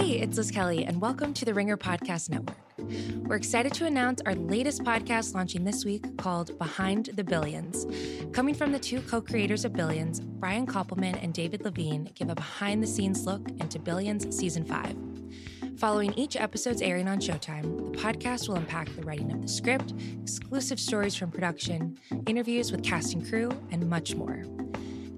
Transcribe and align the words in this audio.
Hey, 0.00 0.12
it's 0.12 0.38
Liz 0.38 0.50
Kelly, 0.50 0.86
and 0.86 0.98
welcome 0.98 1.34
to 1.34 1.44
the 1.44 1.52
Ringer 1.52 1.76
Podcast 1.76 2.30
Network. 2.30 2.56
We're 3.26 3.36
excited 3.36 3.74
to 3.74 3.84
announce 3.84 4.22
our 4.24 4.34
latest 4.34 4.82
podcast 4.82 5.34
launching 5.34 5.62
this 5.62 5.84
week 5.84 6.16
called 6.16 6.58
Behind 6.58 7.10
the 7.16 7.22
Billions. 7.22 7.84
Coming 8.32 8.54
from 8.54 8.72
the 8.72 8.78
two 8.78 9.02
co 9.02 9.20
creators 9.20 9.66
of 9.66 9.74
Billions, 9.74 10.20
Brian 10.20 10.66
Koppelman 10.66 11.22
and 11.22 11.34
David 11.34 11.66
Levine 11.66 12.10
give 12.14 12.30
a 12.30 12.34
behind 12.34 12.82
the 12.82 12.86
scenes 12.86 13.26
look 13.26 13.46
into 13.60 13.78
Billions 13.78 14.34
Season 14.34 14.64
5. 14.64 14.96
Following 15.76 16.14
each 16.14 16.34
episode's 16.34 16.80
airing 16.80 17.06
on 17.06 17.18
Showtime, 17.18 17.92
the 17.92 17.98
podcast 17.98 18.48
will 18.48 18.56
unpack 18.56 18.88
the 18.96 19.02
writing 19.02 19.30
of 19.30 19.42
the 19.42 19.48
script, 19.48 19.92
exclusive 20.22 20.80
stories 20.80 21.14
from 21.14 21.30
production, 21.30 21.98
interviews 22.26 22.72
with 22.72 22.82
cast 22.82 23.12
and 23.12 23.28
crew, 23.28 23.50
and 23.70 23.86
much 23.90 24.14
more. 24.14 24.44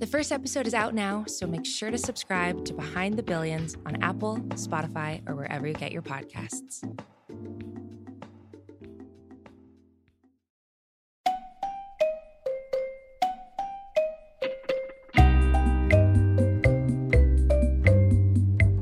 The 0.03 0.09
first 0.09 0.33
episode 0.33 0.67
is 0.67 0.75
out 0.75 0.97
now, 0.97 1.25
so 1.29 1.47
make 1.47 1.65
sure 1.65 1.89
to 1.93 1.97
subscribe 1.97 2.65
to 2.65 2.75
Behind 2.75 3.17
the 3.17 3.23
Billions 3.23 3.77
on 3.87 4.03
Apple, 4.03 4.39
Spotify, 4.55 5.23
or 5.29 5.37
wherever 5.37 5.65
you 5.65 5.75
get 5.75 5.93
your 5.93 6.03
podcasts. 6.03 6.83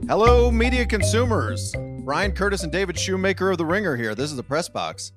Hello, 0.09 0.51
media 0.51 0.87
consumers. 0.87 1.75
Bryan 2.03 2.33
Curtis 2.33 2.63
and 2.63 2.73
David 2.73 2.99
Shoemaker 2.99 3.51
of 3.51 3.59
The 3.59 3.67
Ringer 3.67 3.95
here. 3.95 4.15
This 4.15 4.31
is 4.31 4.39
the 4.39 4.43
press 4.43 4.71
box. 4.71 5.13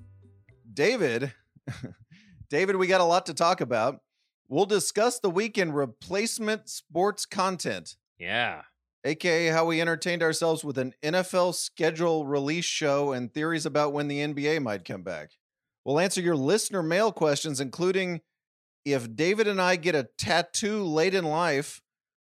David, 0.73 1.31
David, 2.49 2.75
we 2.75 2.88
got 2.88 2.99
a 2.99 3.05
lot 3.05 3.27
to 3.27 3.33
talk 3.33 3.61
about. 3.61 4.02
We'll 4.47 4.65
discuss 4.65 5.20
the 5.20 5.29
week 5.29 5.57
in 5.57 5.71
replacement 5.73 6.70
sports 6.70 7.25
content, 7.25 7.95
Yeah. 8.20 8.63
aka 9.03 9.47
how 9.47 9.66
we 9.66 9.81
entertained 9.81 10.21
ourselves 10.21 10.63
with 10.63 10.77
an 10.77 10.93
NFL 11.02 11.53
schedule 11.53 12.25
release 12.27 12.66
show 12.66 13.11
and 13.13 13.33
theories 13.33 13.66
about 13.66 13.93
when 13.93 14.07
the 14.07 14.19
NBA 14.19 14.61
might 14.61 14.85
come 14.85 15.02
back. 15.03 15.31
We'll 15.85 16.00
answer 16.00 16.22
your 16.22 16.35
listener 16.35 16.83
mail 16.83 17.11
questions, 17.11 17.59
including 17.59 18.22
if 18.85 19.16
David 19.16 19.47
and 19.47 19.61
I 19.61 19.75
get 19.75 19.95
a 19.95 20.09
tattoo 20.17 20.83
late 20.83 21.13
in 21.13 21.25
life, 21.25 21.81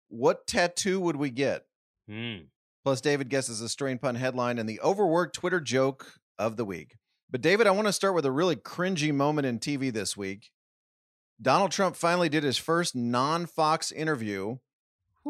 what 0.08 0.46
tattoo 0.46 1.00
would 1.00 1.16
we 1.16 1.30
get? 1.30 1.66
Hmm. 2.08 2.46
Plus, 2.84 3.00
David 3.00 3.28
guesses 3.28 3.60
a 3.60 3.68
strain 3.68 3.98
pun 3.98 4.14
headline 4.14 4.58
and 4.58 4.68
the 4.68 4.80
overworked 4.80 5.34
Twitter 5.34 5.60
joke 5.60 6.14
of 6.38 6.56
the 6.56 6.64
week. 6.64 6.96
But, 7.30 7.42
David, 7.42 7.66
I 7.66 7.72
want 7.72 7.86
to 7.86 7.92
start 7.92 8.14
with 8.14 8.24
a 8.24 8.32
really 8.32 8.56
cringy 8.56 9.12
moment 9.12 9.46
in 9.46 9.58
TV 9.58 9.92
this 9.92 10.16
week. 10.16 10.50
Donald 11.40 11.70
Trump 11.70 11.94
finally 11.94 12.28
did 12.28 12.42
his 12.42 12.58
first 12.58 12.96
non 12.96 13.46
Fox 13.46 13.92
interview 13.92 14.56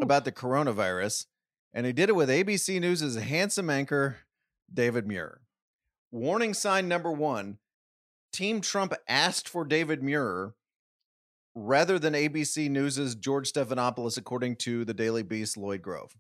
about 0.01 0.25
the 0.25 0.33
coronavirus, 0.33 1.27
and 1.75 1.84
he 1.84 1.92
did 1.92 2.09
it 2.09 2.17
with 2.17 2.28
ABC 2.28 2.81
News' 2.81 3.14
handsome 3.17 3.69
anchor, 3.69 4.19
David 4.73 5.06
Muir. 5.06 5.41
Warning 6.11 6.55
sign 6.55 6.89
number 6.89 7.12
one 7.12 7.59
Team 8.33 8.61
Trump 8.61 8.95
asked 9.06 9.48
for 9.48 9.64
David 9.64 10.03
Muir 10.03 10.55
rather 11.55 11.98
than 11.98 12.14
ABC 12.14 12.70
News' 12.70 13.14
George 13.14 13.53
Stephanopoulos, 13.53 14.17
according 14.17 14.56
to 14.56 14.84
the 14.84 14.95
Daily 14.95 15.23
Beast, 15.23 15.56
Lloyd 15.56 15.83
Grove. 15.83 16.17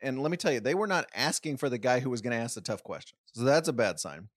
And 0.00 0.22
let 0.22 0.30
me 0.30 0.36
tell 0.36 0.52
you, 0.52 0.60
they 0.60 0.74
were 0.74 0.86
not 0.86 1.06
asking 1.12 1.56
for 1.56 1.68
the 1.68 1.78
guy 1.78 1.98
who 2.00 2.10
was 2.10 2.20
going 2.20 2.36
to 2.36 2.42
ask 2.42 2.54
the 2.54 2.60
tough 2.60 2.84
questions. 2.84 3.20
So 3.32 3.42
that's 3.42 3.68
a 3.68 3.72
bad 3.72 3.98
sign. 3.98 4.28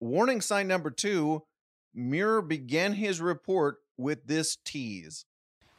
Warning 0.00 0.40
sign 0.40 0.66
number 0.66 0.90
two 0.90 1.44
Muir 1.94 2.42
began 2.42 2.94
his 2.94 3.20
report 3.20 3.78
with 3.96 4.26
this 4.26 4.56
tease. 4.64 5.24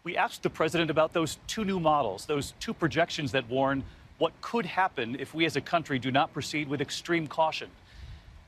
We 0.04 0.18
asked 0.18 0.44
the 0.44 0.50
president 0.50 0.92
about 0.92 1.14
those 1.14 1.40
two 1.48 1.66
new 1.66 1.80
models, 1.80 2.26
those 2.26 2.54
two 2.60 2.74
projections 2.74 3.32
that 3.32 3.50
warn 3.50 3.84
what 4.18 4.40
could 4.42 4.66
happen 4.66 5.18
if 5.20 5.34
we 5.34 5.46
as 5.46 5.56
a 5.56 5.62
country 5.62 6.00
do 6.00 6.12
not 6.12 6.32
proceed 6.32 6.68
with 6.70 6.82
extreme 6.82 7.28
caution. 7.28 7.70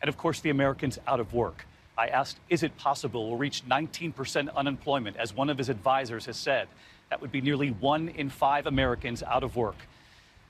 And 0.02 0.08
of 0.08 0.18
course, 0.18 0.40
the 0.40 0.50
Americans 0.50 1.00
out 1.08 1.20
of 1.20 1.34
work. 1.34 1.66
I 1.98 2.08
asked, 2.08 2.38
is 2.48 2.62
it 2.62 2.78
possible 2.78 3.28
we'll 3.28 3.38
reach 3.38 3.68
19% 3.68 4.54
unemployment, 4.56 5.18
as 5.18 5.34
one 5.34 5.50
of 5.50 5.58
his 5.58 5.70
advisors 5.70 6.28
has 6.28 6.38
said? 6.38 6.68
That 7.10 7.22
would 7.22 7.32
be 7.32 7.42
nearly 7.42 7.70
one 7.70 8.10
in 8.10 8.30
five 8.30 8.68
Americans 8.68 9.24
out 9.24 9.44
of 9.44 9.56
work. 9.56 9.78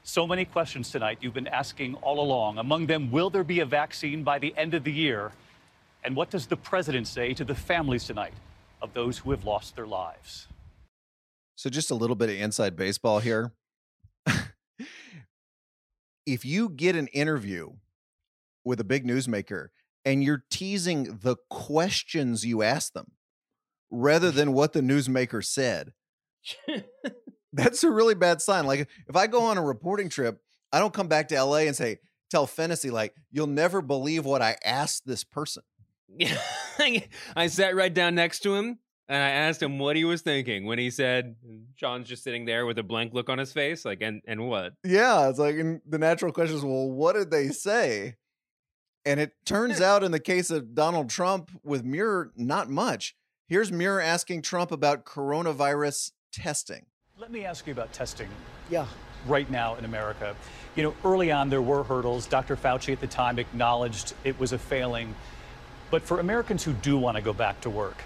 So 0.03 0.28
many 0.28 0.45
questions 0.45 0.91
tonight 0.91 1.19
you've 1.22 1.34
been 1.34 1.47
asking 1.47 1.95
all 1.95 2.19
along. 2.19 2.57
Among 2.57 2.88
them, 2.88 3.11
will 3.11 3.29
there 3.29 3.44
be 3.44 3.61
a 3.61 3.66
vaccine 3.66 4.23
by 4.23 4.39
the 4.39 4.53
end 4.57 4.73
of 4.73 4.84
the 4.84 4.91
year? 4.91 5.31
And 6.03 6.16
what 6.16 6.29
does 6.29 6.47
the 6.47 6.57
president 6.57 7.07
say 7.07 7.34
to 7.34 7.45
the 7.45 7.55
families 7.55 8.05
tonight 8.05 8.34
of 8.81 8.93
those 8.93 9.19
who 9.19 9.31
have 9.31 9.45
lost 9.45 9.75
their 9.75 9.88
lives? 9.88 10.47
So, 11.55 11.69
just 11.69 11.91
a 11.91 11.95
little 11.95 12.15
bit 12.15 12.29
of 12.29 12.35
inside 12.35 12.75
baseball 12.75 13.19
here. 13.19 13.51
if 16.25 16.45
you 16.45 16.69
get 16.69 16.95
an 16.95 17.07
interview 17.07 17.71
with 18.63 18.79
a 18.79 18.83
big 18.83 19.05
newsmaker 19.05 19.69
and 20.05 20.23
you're 20.23 20.43
teasing 20.51 21.19
the 21.23 21.37
questions 21.49 22.45
you 22.45 22.61
ask 22.61 22.93
them 22.93 23.11
rather 23.89 24.29
than 24.29 24.53
what 24.53 24.73
the 24.73 24.81
newsmaker 24.81 25.43
said, 25.43 25.93
that's 27.53 27.83
a 27.83 27.89
really 27.89 28.16
bad 28.16 28.41
sign. 28.41 28.66
Like, 28.67 28.87
if 29.07 29.16
I 29.16 29.27
go 29.27 29.43
on 29.43 29.57
a 29.57 29.63
reporting 29.63 30.09
trip, 30.09 30.39
I 30.71 30.79
don't 30.79 30.93
come 30.93 31.07
back 31.07 31.29
to 31.29 31.43
LA 31.43 31.59
and 31.59 31.75
say, 31.75 31.99
tell 32.29 32.45
Fennessey, 32.45 32.91
like, 32.91 33.16
you'll 33.31 33.47
never 33.47 33.81
believe 33.81 34.25
what 34.25 34.41
I 34.41 34.57
asked 34.63 35.07
this 35.07 35.23
person. 35.23 35.63
Yeah. 36.09 36.38
I 37.35 37.47
sat 37.47 37.75
right 37.75 37.94
down 37.94 38.16
next 38.16 38.40
to 38.41 38.56
him 38.56 38.79
and 39.09 39.23
I 39.23 39.29
asked 39.29 39.62
him 39.62 39.79
what 39.79 39.95
he 39.95 40.06
was 40.06 40.22
thinking 40.22 40.66
when 40.66 40.79
he 40.79 40.90
said, 40.90 41.35
John's 41.75 42.07
just 42.07 42.23
sitting 42.23 42.45
there 42.45 42.66
with 42.66 42.78
a 42.78 42.84
blank 42.84 43.13
look 43.13 43.29
on 43.29 43.38
his 43.38 43.51
face. 43.51 43.84
Like, 43.85 44.01
and, 44.01 44.22
and 44.28 44.47
what? 44.47 44.73
Yeah, 44.84 45.29
it's 45.29 45.40
like 45.40 45.56
and 45.56 45.81
the 45.88 45.97
natural 45.97 46.31
question 46.31 46.56
is, 46.56 46.63
well, 46.63 46.90
what 46.90 47.16
did 47.16 47.31
they 47.31 47.50
say? 47.50 48.16
And 49.06 49.19
it 49.19 49.31
turns 49.46 49.79
out 49.79 50.03
in 50.03 50.12
the 50.12 50.19
case 50.19 50.50
of 50.50 50.75
Donald 50.75 51.09
Trump 51.09 51.51
with 51.63 51.84
Muir, 51.84 52.31
not 52.35 52.69
much. 52.69 53.16
Here's 53.47 53.72
Muir 53.72 54.01
asking 54.01 54.41
Trump 54.41 54.72
about 54.72 55.06
coronavirus 55.06 56.12
testing. 56.34 56.85
Let 57.17 57.31
me 57.31 57.46
ask 57.46 57.66
you 57.66 57.73
about 57.73 57.94
testing 57.94 58.28
Yeah. 58.69 58.85
right 59.25 59.50
now 59.50 59.75
in 59.75 59.85
America. 59.85 60.35
You 60.75 60.84
know, 60.84 60.96
early 61.06 61.31
on 61.31 61.50
there 61.50 61.62
were 61.62 61.84
hurdles. 61.84 62.28
Dr. 62.28 62.56
Fauci 62.57 62.91
at 62.94 63.00
the 63.00 63.07
time 63.07 63.40
acknowledged 63.40 64.13
it 64.25 64.38
was 64.40 64.51
a 64.51 64.57
failing. 64.59 65.16
But 65.89 66.03
for 66.03 66.19
Americans 66.19 66.63
who 66.63 66.73
do 66.73 66.97
want 66.97 67.17
to 67.17 67.23
go 67.23 67.33
back 67.33 67.61
to 67.61 67.69
work, 67.69 68.01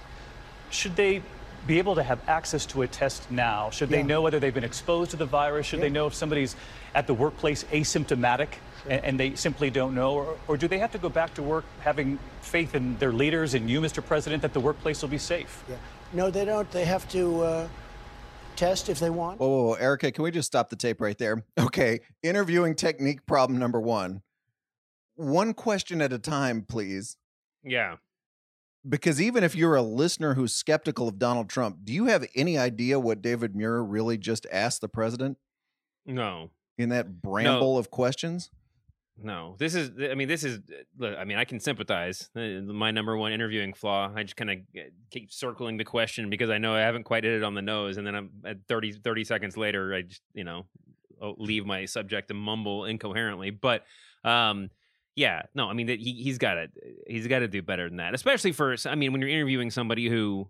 should 0.69 0.95
they 0.95 1.21
be 1.67 1.77
able 1.77 1.95
to 1.95 2.03
have 2.03 2.19
access 2.27 2.65
to 2.67 2.81
a 2.81 2.87
test 2.87 3.29
now? 3.29 3.69
Should 3.69 3.89
they 3.89 4.03
know 4.03 4.21
whether 4.21 4.39
they've 4.39 4.53
been 4.53 4.63
exposed 4.63 5.11
to 5.11 5.17
the 5.17 5.25
virus? 5.25 5.67
Should 5.67 5.79
Yeah. 5.79 5.85
they 5.85 5.89
know 5.91 6.07
if 6.07 6.13
somebody's 6.15 6.55
at 6.95 7.07
the 7.07 7.13
workplace 7.13 7.63
asymptomatic 7.65 8.47
and, 8.89 9.03
and 9.05 9.19
they 9.19 9.35
simply 9.35 9.69
don't 9.69 9.93
know? 9.93 10.13
Or, 10.13 10.37
or 10.47 10.57
do 10.57 10.67
they 10.67 10.79
have 10.79 10.91
to 10.93 10.97
go 10.97 11.09
back 11.09 11.33
to 11.35 11.43
work 11.43 11.65
having 11.81 12.17
faith 12.41 12.73
in 12.73 12.97
their 12.97 13.13
leaders 13.13 13.53
and 13.53 13.69
you, 13.69 13.79
Mr. 13.81 14.03
President, 14.03 14.41
that 14.41 14.53
the 14.53 14.59
workplace 14.59 15.01
will 15.01 15.09
be 15.09 15.19
safe? 15.19 15.63
Yeah. 15.69 15.75
No, 16.13 16.31
they 16.31 16.45
don't. 16.45 16.69
They 16.71 16.85
have 16.85 17.07
to 17.09 17.43
uh, 17.43 17.67
test 18.55 18.89
if 18.89 18.99
they 18.99 19.09
want. 19.11 19.39
Whoa, 19.39 19.47
whoa, 19.47 19.63
whoa, 19.67 19.73
Erica, 19.73 20.11
can 20.11 20.23
we 20.23 20.31
just 20.31 20.47
stop 20.47 20.69
the 20.69 20.75
tape 20.75 20.99
right 20.99 21.17
there? 21.17 21.43
Okay, 21.59 21.99
interviewing 22.23 22.75
technique 22.75 23.25
problem 23.25 23.59
number 23.59 23.79
one. 23.79 24.21
One 25.15 25.53
question 25.53 26.01
at 26.01 26.11
a 26.11 26.19
time, 26.19 26.65
please. 26.67 27.17
Yeah. 27.63 27.95
Because 28.88 29.22
even 29.22 29.44
if 29.44 29.55
you're 29.55 29.75
a 29.75 29.81
listener 29.83 30.33
who's 30.33 30.53
skeptical 30.53 31.07
of 31.07 31.19
Donald 31.19 31.49
Trump, 31.49 31.79
do 31.83 31.94
you 31.94 32.05
have 32.05 32.25
any 32.35 32.57
idea 32.57 32.99
what 32.99 33.22
David 33.22 33.55
Muir 33.55 33.83
really 33.83 34.17
just 34.17 34.47
asked 34.51 34.81
the 34.81 34.88
president 34.89 35.38
No. 36.05 36.49
in 36.77 36.89
that 36.89 37.22
bramble 37.22 37.77
of 37.77 37.91
questions? 37.91 38.49
No. 39.23 39.55
This 39.59 39.75
is, 39.75 39.91
I 40.09 40.16
mean, 40.16 40.27
this 40.27 40.44
is, 40.44 40.61
look, 40.97 41.16
I 41.16 41.25
mean, 41.25 41.38
I 41.38 41.45
can 41.45 41.59
sympathize. 41.59 42.31
Uh, 42.35 42.61
My 42.73 42.89
number 42.89 43.16
one 43.16 43.31
interviewing 43.33 43.73
flaw. 43.75 44.11
I 44.16 44.23
just 44.23 44.35
kind 44.35 44.49
of 44.49 44.57
keep 45.11 45.31
circling 45.31 45.78
the 45.78 45.83
question 45.85 46.31
because 46.31 46.49
I 46.49 46.57
know 46.57 46.73
I 46.73 46.79
haven't 46.79 47.03
quite 47.03 47.23
hit 47.23 47.33
it 47.33 47.43
on 47.43 47.53
the 47.53 47.61
nose. 47.61 47.97
And 47.97 48.07
then 48.07 48.16
I'm 48.16 48.31
at 48.45 48.57
30, 48.67 48.93
30 48.93 49.23
seconds 49.25 49.57
later, 49.57 49.93
I 49.93 50.01
just, 50.03 50.23
you 50.33 50.43
know, 50.43 50.66
oh, 51.22 51.35
leave 51.38 51.67
my 51.67 51.85
subject 51.85 52.29
to 52.29 52.33
mumble 52.33 52.85
incoherently. 52.85 53.51
But, 53.51 53.84
um, 54.23 54.72
yeah, 55.16 55.43
no, 55.53 55.67
I 55.67 55.73
mean 55.73 55.87
he 55.87 56.22
he's 56.23 56.37
got 56.37 56.55
to 56.55 56.67
he's 57.08 57.28
got 57.28 57.40
to 57.40 57.47
do 57.47 57.61
better 57.61 57.87
than 57.87 57.97
that. 57.97 58.13
Especially 58.13 58.52
for 58.52 58.75
I 58.85 58.96
mean 58.96 59.11
when 59.11 59.22
you're 59.22 59.29
interviewing 59.29 59.72
somebody 59.72 60.08
who 60.08 60.49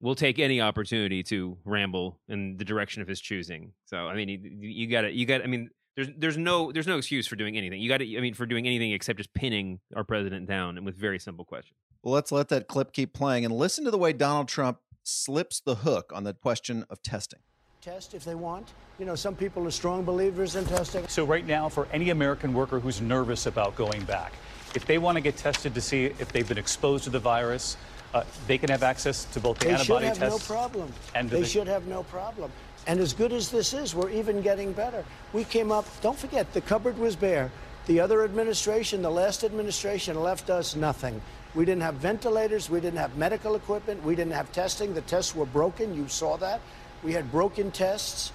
will 0.00 0.14
take 0.14 0.38
any 0.38 0.60
opportunity 0.60 1.22
to 1.22 1.56
ramble 1.64 2.20
in 2.28 2.58
the 2.58 2.64
direction 2.64 3.02
of 3.02 3.08
his 3.08 3.20
choosing. 3.20 3.72
So 3.86 4.08
I 4.08 4.14
mean 4.14 4.28
you, 4.28 4.68
you 4.68 4.86
got 4.88 5.02
to 5.02 5.12
you 5.12 5.26
got 5.26 5.42
I 5.42 5.46
mean 5.46 5.70
there's 5.96 6.08
there's 6.16 6.36
no 6.36 6.70
there's 6.70 6.86
no 6.86 6.98
excuse 6.98 7.26
for 7.26 7.36
doing 7.36 7.56
anything. 7.56 7.80
You 7.80 7.88
got 7.88 7.98
to 7.98 8.16
I 8.16 8.20
mean 8.20 8.34
for 8.34 8.46
doing 8.46 8.66
anything 8.66 8.92
except 8.92 9.18
just 9.18 9.32
pinning 9.32 9.80
our 9.94 10.04
president 10.04 10.46
down 10.46 10.76
and 10.76 10.84
with 10.84 10.96
very 10.96 11.18
simple 11.18 11.44
questions. 11.44 11.78
Well, 12.02 12.14
let's 12.14 12.30
let 12.30 12.48
that 12.48 12.68
clip 12.68 12.92
keep 12.92 13.14
playing 13.14 13.44
and 13.44 13.54
listen 13.54 13.84
to 13.84 13.90
the 13.90 13.98
way 13.98 14.12
Donald 14.12 14.48
Trump 14.48 14.78
slips 15.02 15.60
the 15.60 15.76
hook 15.76 16.12
on 16.14 16.24
the 16.24 16.34
question 16.34 16.84
of 16.90 17.02
testing. 17.02 17.40
Test 17.86 18.14
if 18.14 18.24
they 18.24 18.34
want. 18.34 18.66
You 18.98 19.06
know, 19.06 19.14
some 19.14 19.36
people 19.36 19.64
are 19.64 19.70
strong 19.70 20.02
believers 20.02 20.56
in 20.56 20.64
testing. 20.66 21.06
So 21.06 21.24
right 21.24 21.46
now, 21.46 21.68
for 21.68 21.86
any 21.92 22.10
American 22.10 22.52
worker 22.52 22.80
who's 22.80 23.00
nervous 23.00 23.46
about 23.46 23.76
going 23.76 24.02
back, 24.06 24.32
if 24.74 24.86
they 24.86 24.98
want 24.98 25.14
to 25.14 25.20
get 25.20 25.36
tested 25.36 25.72
to 25.72 25.80
see 25.80 26.06
if 26.06 26.32
they've 26.32 26.48
been 26.48 26.58
exposed 26.58 27.04
to 27.04 27.10
the 27.10 27.20
virus, 27.20 27.76
uh, 28.12 28.24
they 28.48 28.58
can 28.58 28.70
have 28.70 28.82
access 28.82 29.24
to 29.26 29.38
both 29.38 29.60
the 29.60 29.66
They 29.66 29.70
should 29.76 30.02
antibody 30.02 30.06
have 30.06 30.18
no 30.18 30.38
problem. 30.38 30.92
and 31.14 31.30
they 31.30 31.42
the- 31.42 31.46
should 31.46 31.68
have 31.68 31.86
no 31.86 32.02
problem. 32.02 32.50
And 32.88 32.98
as 32.98 33.12
good 33.12 33.32
as 33.32 33.52
this 33.52 33.72
is, 33.72 33.94
we're 33.94 34.10
even 34.10 34.42
getting 34.42 34.72
better. 34.72 35.04
We 35.32 35.44
came 35.44 35.70
up, 35.70 35.86
don't 36.00 36.18
forget, 36.18 36.52
the 36.54 36.62
cupboard 36.62 36.98
was 36.98 37.14
bare. 37.14 37.52
The 37.86 38.00
other 38.00 38.24
administration, 38.24 39.00
the 39.00 39.12
last 39.12 39.44
administration, 39.44 40.20
left 40.20 40.50
us 40.50 40.74
nothing. 40.74 41.22
We 41.54 41.64
didn't 41.64 41.82
have 41.82 41.94
ventilators, 41.94 42.68
we 42.68 42.80
didn't 42.80 42.98
have 42.98 43.16
medical 43.16 43.54
equipment, 43.54 44.02
we 44.02 44.16
didn't 44.16 44.32
have 44.32 44.50
testing. 44.50 44.92
The 44.92 45.02
tests 45.02 45.36
were 45.36 45.46
broken, 45.46 45.94
you 45.94 46.08
saw 46.08 46.36
that. 46.38 46.60
We 47.02 47.12
had 47.12 47.30
broken 47.30 47.70
tests. 47.70 48.32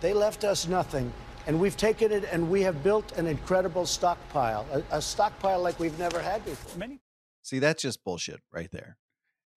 They 0.00 0.12
left 0.12 0.44
us 0.44 0.66
nothing. 0.66 1.12
And 1.46 1.60
we've 1.60 1.76
taken 1.76 2.10
it 2.10 2.24
and 2.32 2.50
we 2.50 2.62
have 2.62 2.82
built 2.82 3.12
an 3.18 3.26
incredible 3.26 3.84
stockpile, 3.86 4.66
a, 4.72 4.96
a 4.96 5.02
stockpile 5.02 5.60
like 5.60 5.78
we've 5.78 5.98
never 5.98 6.20
had 6.20 6.44
before. 6.44 6.78
Many 6.78 7.00
See, 7.42 7.58
that's 7.58 7.82
just 7.82 8.02
bullshit 8.04 8.40
right 8.50 8.70
there. 8.72 8.96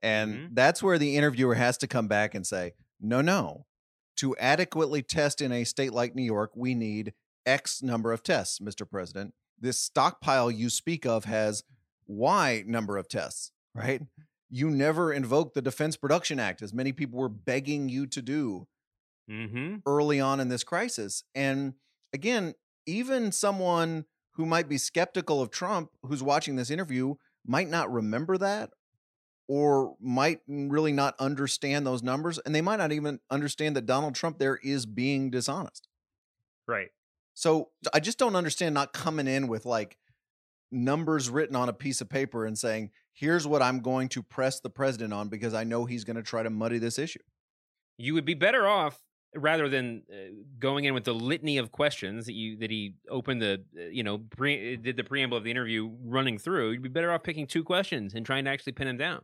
And 0.02 0.36
Mhm. 0.36 0.50
that's 0.56 0.84
where 0.84 0.98
the 1.00 1.16
interviewer 1.16 1.56
has 1.56 1.78
to 1.78 1.88
come 1.88 2.10
back 2.10 2.36
and 2.36 2.46
say, 2.46 2.74
no, 3.00 3.22
no. 3.22 3.66
To 4.18 4.36
adequately 4.38 5.02
test 5.02 5.42
in 5.42 5.52
a 5.54 5.64
state 5.64 5.94
like 5.94 6.14
New 6.14 6.24
York, 6.24 6.52
we 6.56 6.76
need 6.76 7.14
X 7.46 7.82
number 7.82 8.12
of 8.12 8.24
tests, 8.24 8.60
Mr. 8.60 8.90
President. 8.90 9.34
This 9.58 9.80
stockpile 9.80 10.52
you 10.52 10.70
speak 10.70 11.06
of 11.06 11.24
has 11.26 11.64
Y 12.06 12.64
number 12.68 12.98
of 12.98 13.08
tests, 13.08 13.52
right? 13.74 14.02
You 14.50 14.70
never 14.70 15.12
invoked 15.12 15.54
the 15.54 15.62
Defense 15.62 15.98
Production 15.98 16.40
Act, 16.40 16.62
as 16.62 16.74
many 16.74 16.92
people 16.92 17.20
were 17.20 17.30
begging 17.30 17.90
you 17.90 18.08
to 18.08 18.22
do 18.22 18.68
Mm-hmm. 19.30 19.78
early 19.86 20.22
on 20.22 20.40
in 20.40 20.48
this 20.48 20.64
crisis. 20.64 21.22
And 21.36 21.74
again, 22.14 22.54
even 22.86 23.34
someone 23.34 24.06
who 24.36 24.46
might 24.46 24.70
be 24.70 24.78
skeptical 24.78 25.42
of 25.42 25.50
Trump 25.50 25.90
who's 26.04 26.24
watching 26.24 26.56
this 26.56 26.70
interview 26.70 27.16
might 27.46 27.68
not 27.68 27.92
remember 27.92 28.38
that 28.38 28.70
or 29.50 29.96
might 30.00 30.40
really 30.48 30.94
not 30.94 31.14
understand 31.20 31.86
those 31.86 32.04
numbers. 32.04 32.40
And 32.40 32.56
they 32.56 32.62
might 32.62 32.78
not 32.78 32.94
even 32.94 33.20
understand 33.30 33.76
that 33.76 33.86
Donald 33.86 34.16
Trump 34.16 34.40
there 34.40 34.60
is 34.64 34.86
being 34.86 35.30
dishonest. 35.30 35.90
Right. 36.66 36.90
So 37.34 37.72
I 37.94 38.00
just 38.00 38.18
don't 38.18 38.36
understand 38.36 38.74
not 38.74 38.94
coming 38.94 39.28
in 39.28 39.50
with 39.50 39.66
like 39.66 39.98
numbers 40.72 41.30
written 41.30 41.56
on 41.56 41.68
a 41.68 41.74
piece 41.74 42.00
of 42.00 42.08
paper 42.08 42.46
and 42.46 42.58
saying, 42.58 42.92
here's 43.18 43.48
what 43.48 43.62
I'm 43.62 43.80
going 43.80 44.10
to 44.10 44.22
press 44.22 44.60
the 44.60 44.70
president 44.70 45.12
on 45.12 45.28
because 45.28 45.54
I 45.54 45.64
know 45.64 45.86
he's 45.86 46.04
going 46.04 46.18
to 46.18 46.24
try 46.24 46.44
to 46.44 46.50
muddy 46.50 46.78
this 46.78 47.00
issue. 47.00 47.20
You 47.98 48.14
would 48.14 48.26
be 48.26 48.36
better 48.36 48.68
off 48.68 49.02
rather 49.36 49.68
than 49.68 50.04
uh, 50.12 50.16
going 50.60 50.86
in 50.86 50.94
with 50.94 51.04
the 51.04 51.14
litany 51.14 51.58
of 51.58 51.72
questions 51.72 52.28
that 52.28 52.34
you 52.34 52.58
that 52.58 52.70
he 52.70 52.94
opened 53.10 53.42
the 53.42 53.64
uh, 53.78 53.82
you 53.92 54.04
know 54.04 54.20
pre- 54.20 54.78
did 54.78 54.98
the 54.98 55.04
preamble 55.04 55.38
of 55.38 55.44
the 55.44 55.52
interview 55.52 55.90
running 56.06 56.38
through. 56.38 56.72
You'd 56.72 56.84
be 56.84 56.90
better 56.90 57.12
off 57.12 57.24
picking 57.24 57.48
two 57.48 57.64
questions 57.64 58.14
and 58.14 58.26
trying 58.26 58.46
to 58.46 58.52
actually 58.52 58.74
pin 58.74 58.88
him 58.88 58.98
down. 58.98 59.22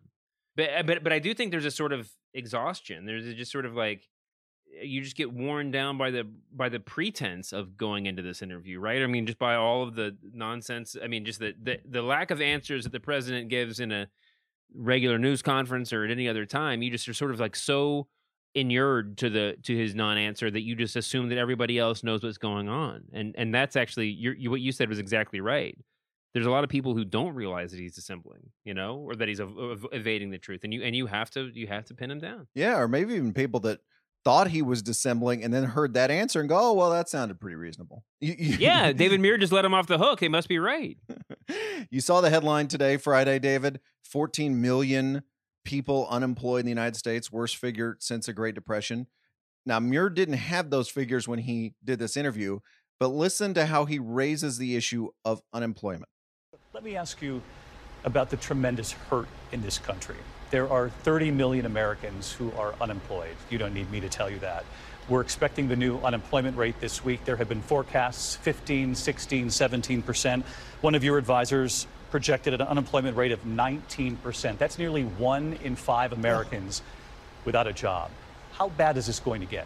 But 0.55 0.69
uh, 0.75 0.83
but 0.83 1.03
but 1.03 1.13
I 1.13 1.19
do 1.19 1.33
think 1.33 1.51
there's 1.51 1.65
a 1.65 1.71
sort 1.71 1.93
of 1.93 2.09
exhaustion. 2.33 3.05
There's 3.05 3.31
just 3.35 3.51
sort 3.51 3.65
of 3.65 3.75
like 3.75 4.09
you 4.81 5.01
just 5.01 5.15
get 5.15 5.31
worn 5.31 5.71
down 5.71 5.97
by 5.97 6.11
the 6.11 6.27
by 6.51 6.69
the 6.69 6.79
pretense 6.79 7.53
of 7.53 7.77
going 7.77 8.05
into 8.05 8.21
this 8.21 8.41
interview, 8.41 8.79
right? 8.79 9.01
I 9.01 9.07
mean, 9.07 9.25
just 9.25 9.39
by 9.39 9.55
all 9.55 9.83
of 9.83 9.95
the 9.95 10.15
nonsense. 10.33 10.95
I 11.01 11.07
mean, 11.07 11.25
just 11.25 11.39
the 11.39 11.53
the, 11.61 11.79
the 11.85 12.01
lack 12.01 12.31
of 12.31 12.41
answers 12.41 12.83
that 12.83 12.91
the 12.91 12.99
president 12.99 13.49
gives 13.49 13.79
in 13.79 13.91
a 13.91 14.07
regular 14.73 15.19
news 15.19 15.41
conference 15.41 15.93
or 15.93 16.03
at 16.03 16.11
any 16.11 16.27
other 16.27 16.45
time. 16.45 16.81
You 16.81 16.91
just 16.91 17.07
are 17.07 17.13
sort 17.13 17.31
of 17.31 17.39
like 17.39 17.55
so 17.55 18.07
inured 18.55 19.17
to 19.17 19.29
the 19.29 19.57
to 19.63 19.75
his 19.75 19.95
non-answer 19.95 20.49
that 20.51 20.61
you 20.61 20.75
just 20.75 20.95
assume 20.95 21.29
that 21.29 21.37
everybody 21.37 21.79
else 21.79 22.03
knows 22.03 22.23
what's 22.23 22.37
going 22.37 22.69
on, 22.69 23.03
and 23.11 23.35
and 23.37 23.53
that's 23.53 23.75
actually 23.75 24.07
you, 24.09 24.49
what 24.49 24.61
you 24.61 24.71
said 24.71 24.89
was 24.89 24.99
exactly 24.99 25.41
right. 25.41 25.77
There's 26.33 26.47
a 26.47 26.51
lot 26.51 26.63
of 26.63 26.69
people 26.69 26.95
who 26.95 27.05
don't 27.05 27.35
realize 27.35 27.71
that 27.71 27.79
he's 27.79 27.93
dissembling, 27.93 28.49
you 28.65 28.73
know, 28.73 28.97
or 28.97 29.15
that 29.15 29.27
he's 29.27 29.39
ev- 29.39 29.55
ev- 29.55 29.85
evading 29.91 30.31
the 30.31 30.39
truth, 30.39 30.63
and 30.63 30.73
you 30.73 30.81
and 30.83 30.95
you 30.95 31.05
have 31.05 31.29
to 31.31 31.51
you 31.53 31.67
have 31.67 31.85
to 31.85 31.93
pin 31.93 32.09
him 32.09 32.19
down. 32.19 32.47
Yeah, 32.55 32.79
or 32.79 32.87
maybe 32.87 33.13
even 33.13 33.33
people 33.33 33.59
that 33.61 33.81
thought 34.25 34.47
he 34.49 34.61
was 34.61 34.81
dissembling 34.81 35.43
and 35.43 35.53
then 35.53 35.63
heard 35.65 35.93
that 35.95 36.09
answer 36.11 36.39
and 36.39 36.47
go, 36.49 36.57
"Oh, 36.57 36.73
well, 36.73 36.89
that 36.91 37.09
sounded 37.09 37.39
pretty 37.39 37.55
reasonable." 37.55 38.03
You- 38.21 38.35
you- 38.37 38.57
Yeah, 38.57 38.91
David 38.93 39.19
Muir 39.19 39.37
just 39.37 39.51
let 39.53 39.65
him 39.65 39.73
off 39.73 39.87
the 39.87 39.97
hook. 39.97 40.19
He 40.21 40.29
must 40.29 40.47
be 40.47 40.59
right. 40.59 40.97
you 41.89 41.99
saw 42.01 42.21
the 42.21 42.29
headline 42.29 42.67
today, 42.67 42.97
Friday, 42.97 43.39
David. 43.39 43.79
14 44.03 44.61
million 44.61 45.23
people 45.65 46.07
unemployed 46.09 46.59
in 46.61 46.65
the 46.65 46.71
United 46.71 46.95
States, 46.95 47.31
worst 47.31 47.57
figure 47.57 47.97
since 47.99 48.25
the 48.27 48.33
Great 48.33 48.53
Depression. 48.55 49.07
Now, 49.65 49.79
Muir 49.79 50.09
didn't 50.09 50.35
have 50.35 50.69
those 50.69 50.89
figures 50.89 51.27
when 51.27 51.39
he 51.39 51.73
did 51.83 51.97
this 51.99 52.17
interview, 52.17 52.59
but 52.99 53.07
listen 53.07 53.53
to 53.55 53.65
how 53.65 53.85
he 53.85 53.97
raises 53.97 54.57
the 54.57 54.75
issue 54.75 55.09
of 55.23 55.41
unemployment. 55.53 56.09
Let 56.73 56.83
me 56.83 56.95
ask 56.97 57.21
you 57.21 57.41
about 58.03 58.29
the 58.29 58.37
tremendous 58.37 58.91
hurt 58.91 59.27
in 59.53 59.61
this 59.61 59.77
country. 59.79 60.17
There 60.53 60.71
are 60.71 60.89
30 60.89 61.31
million 61.31 61.65
Americans 61.65 62.31
who 62.31 62.51
are 62.51 62.75
unemployed. 62.79 63.35
You 63.49 63.57
don't 63.57 63.73
need 63.73 63.89
me 63.89 63.99
to 64.01 64.07
tell 64.07 64.29
you 64.29 64.37
that. 64.41 64.63
We're 65.09 65.21
expecting 65.21 65.67
the 65.67 65.75
new 65.75 65.97
unemployment 66.01 66.55
rate 66.57 66.79
this 66.79 67.03
week. 67.03 67.25
There 67.25 67.37
have 67.37 67.49
been 67.49 67.63
forecasts 67.63 68.35
15, 68.35 68.93
16, 68.93 69.47
17%. 69.47 70.43
One 70.81 70.93
of 70.93 71.03
your 71.03 71.17
advisors 71.17 71.87
projected 72.11 72.53
an 72.53 72.61
unemployment 72.61 73.17
rate 73.17 73.31
of 73.31 73.43
19%. 73.45 74.59
That's 74.59 74.77
nearly 74.77 75.05
one 75.05 75.53
in 75.63 75.75
five 75.75 76.13
Americans 76.13 76.83
without 77.45 77.65
a 77.65 77.73
job. 77.73 78.11
How 78.51 78.69
bad 78.69 78.95
is 78.95 79.07
this 79.07 79.19
going 79.19 79.41
to 79.41 79.47
get? 79.47 79.65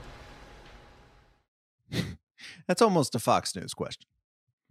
That's 2.66 2.82
almost 2.82 3.14
a 3.14 3.20
Fox 3.20 3.54
News 3.58 3.74
question. 3.74 4.08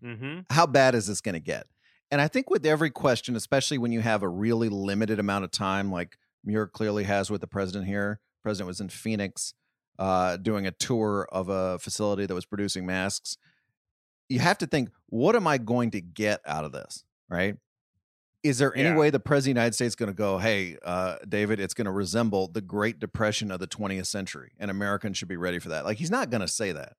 Mm-hmm. 0.03 0.41
how 0.49 0.67
bad 0.67 0.95
is 0.95 1.09
this 1.09 1.21
going 1.21 1.35
to 1.35 1.41
get? 1.41 1.67
And 2.11 2.21
I 2.21 2.29
think 2.29 2.49
with 2.51 2.65
every 2.65 2.91
question, 2.91 3.35
especially 3.37 3.79
when 3.79 3.93
you 3.93 4.01
have 4.01 4.23
a 4.23 4.29
really 4.29 4.69
limited 4.69 5.19
amount 5.19 5.45
of 5.45 5.51
time, 5.51 5.91
like 5.91 6.17
Muir 6.45 6.67
clearly 6.67 7.05
has 7.05 7.31
with 7.31 7.41
the 7.41 7.47
president 7.49 7.87
here. 7.87 8.21
President 8.43 8.69
was 8.69 8.81
in 8.81 8.89
Phoenix 8.89 9.55
uh, 9.99 10.37
doing 10.37 10.67
a 10.67 10.71
tour 10.71 11.27
of 11.33 11.49
a 11.49 11.79
facility 11.81 12.27
that 12.27 12.35
was 12.35 12.47
producing 12.47 12.87
masks. 12.87 13.37
You 14.29 14.39
have 14.39 14.59
to 14.59 14.67
think, 14.67 14.91
what 15.07 15.35
am 15.35 15.47
I 15.47 15.59
going 15.59 15.91
to 15.93 16.01
get 16.01 16.41
out 16.47 16.65
of 16.65 16.73
this? 16.73 17.05
Right? 17.29 17.57
Is 18.45 18.59
there 18.59 18.73
any 18.77 18.91
Yeah. 18.91 18.97
way 18.97 19.11
the 19.11 19.19
president 19.19 19.53
of 19.53 19.55
the 19.55 19.61
United 19.61 19.75
States 19.75 19.89
is 19.93 19.97
going 19.97 20.11
to 20.11 20.15
go, 20.15 20.39
hey, 20.39 20.77
uh, 20.85 21.17
David, 21.29 21.59
it's 21.59 21.75
going 21.75 21.87
to 21.87 21.91
resemble 21.91 22.47
the 22.47 22.61
Great 22.61 23.01
Depression 23.01 23.51
of 23.51 23.59
the 23.59 23.67
20th 23.67 24.07
century, 24.07 24.53
and 24.61 24.71
Americans 24.71 25.19
should 25.19 25.27
be 25.27 25.37
ready 25.37 25.59
for 25.59 25.71
that? 25.71 25.85
Like, 25.85 25.99
he's 25.99 26.11
not 26.11 26.31
going 26.31 26.43
to 26.43 26.49
say 26.49 26.71
that. 26.71 26.93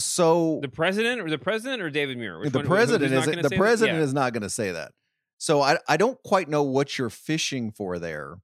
So 0.00 0.58
The 0.62 0.68
president 0.68 1.20
or 1.20 1.30
the 1.30 1.38
president 1.38 1.82
or 1.82 1.90
David 1.90 2.18
Muir? 2.18 2.40
Which 2.40 2.52
the 2.52 2.58
one- 2.58 2.66
president 2.66 3.12
is 3.12 3.26
the 3.26 3.56
president 3.56 3.98
Yeah. 3.98 4.04
is 4.04 4.12
not 4.14 4.32
going 4.32 4.42
to 4.42 4.50
say 4.50 4.72
that. 4.72 4.92
So 5.38 5.60
I 5.62 5.78
I 5.88 5.96
don't 5.96 6.22
quite 6.22 6.48
know 6.48 6.62
what 6.62 6.98
you're 6.98 7.10
fishing 7.10 7.70
for 7.72 7.98
there 7.98 8.36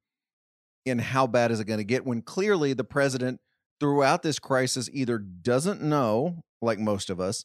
and 0.87 1.01
how 1.01 1.27
bad 1.27 1.51
is 1.51 1.61
it 1.61 1.65
going 1.67 1.79
to 1.79 1.85
get 1.85 2.07
when 2.07 2.23
clearly 2.23 2.73
the 2.73 2.85
president 2.85 3.41
throughout 3.81 4.23
this 4.23 4.39
crisis 4.39 4.89
either 4.93 5.19
doesn't 5.19 5.83
know 5.83 6.43
like 6.63 6.79
most 6.79 7.11
of 7.11 7.21
us 7.21 7.45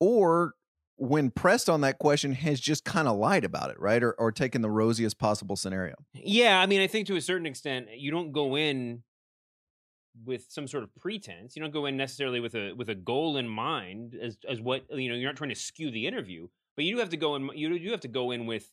or 0.00 0.54
when 0.98 1.30
pressed 1.30 1.68
on 1.68 1.82
that 1.82 1.98
question 1.98 2.32
has 2.32 2.58
just 2.58 2.82
kind 2.84 3.06
of 3.06 3.18
lied 3.18 3.44
about 3.44 3.68
it, 3.70 3.78
right? 3.78 4.02
Or 4.02 4.12
or 4.12 4.32
taken 4.32 4.62
the 4.62 4.70
rosiest 4.70 5.18
possible 5.18 5.56
scenario. 5.56 5.94
Yeah, 6.14 6.58
I 6.58 6.64
mean, 6.66 6.80
I 6.80 6.86
think 6.86 7.06
to 7.08 7.16
a 7.16 7.20
certain 7.20 7.46
extent, 7.46 7.88
you 7.98 8.10
don't 8.10 8.32
go 8.32 8.56
in 8.56 9.02
with 10.24 10.46
some 10.48 10.66
sort 10.66 10.84
of 10.84 10.94
pretense. 10.96 11.56
You 11.56 11.62
don't 11.62 11.72
go 11.72 11.86
in 11.86 11.96
necessarily 11.96 12.40
with 12.40 12.54
a 12.54 12.72
with 12.72 12.88
a 12.88 12.94
goal 12.94 13.36
in 13.36 13.48
mind 13.48 14.16
as 14.20 14.36
as 14.48 14.60
what 14.60 14.84
uh, 14.92 14.96
you 14.96 15.08
know. 15.08 15.14
You're 15.14 15.28
not 15.28 15.36
trying 15.36 15.50
to 15.50 15.56
skew 15.56 15.90
the 15.90 16.06
interview, 16.06 16.48
but 16.76 16.84
you 16.84 16.94
do 16.94 17.00
have 17.00 17.10
to 17.10 17.16
go 17.16 17.36
in. 17.36 17.50
You 17.54 17.78
do 17.78 17.90
have 17.90 18.00
to 18.00 18.08
go 18.08 18.30
in 18.30 18.46
with 18.46 18.70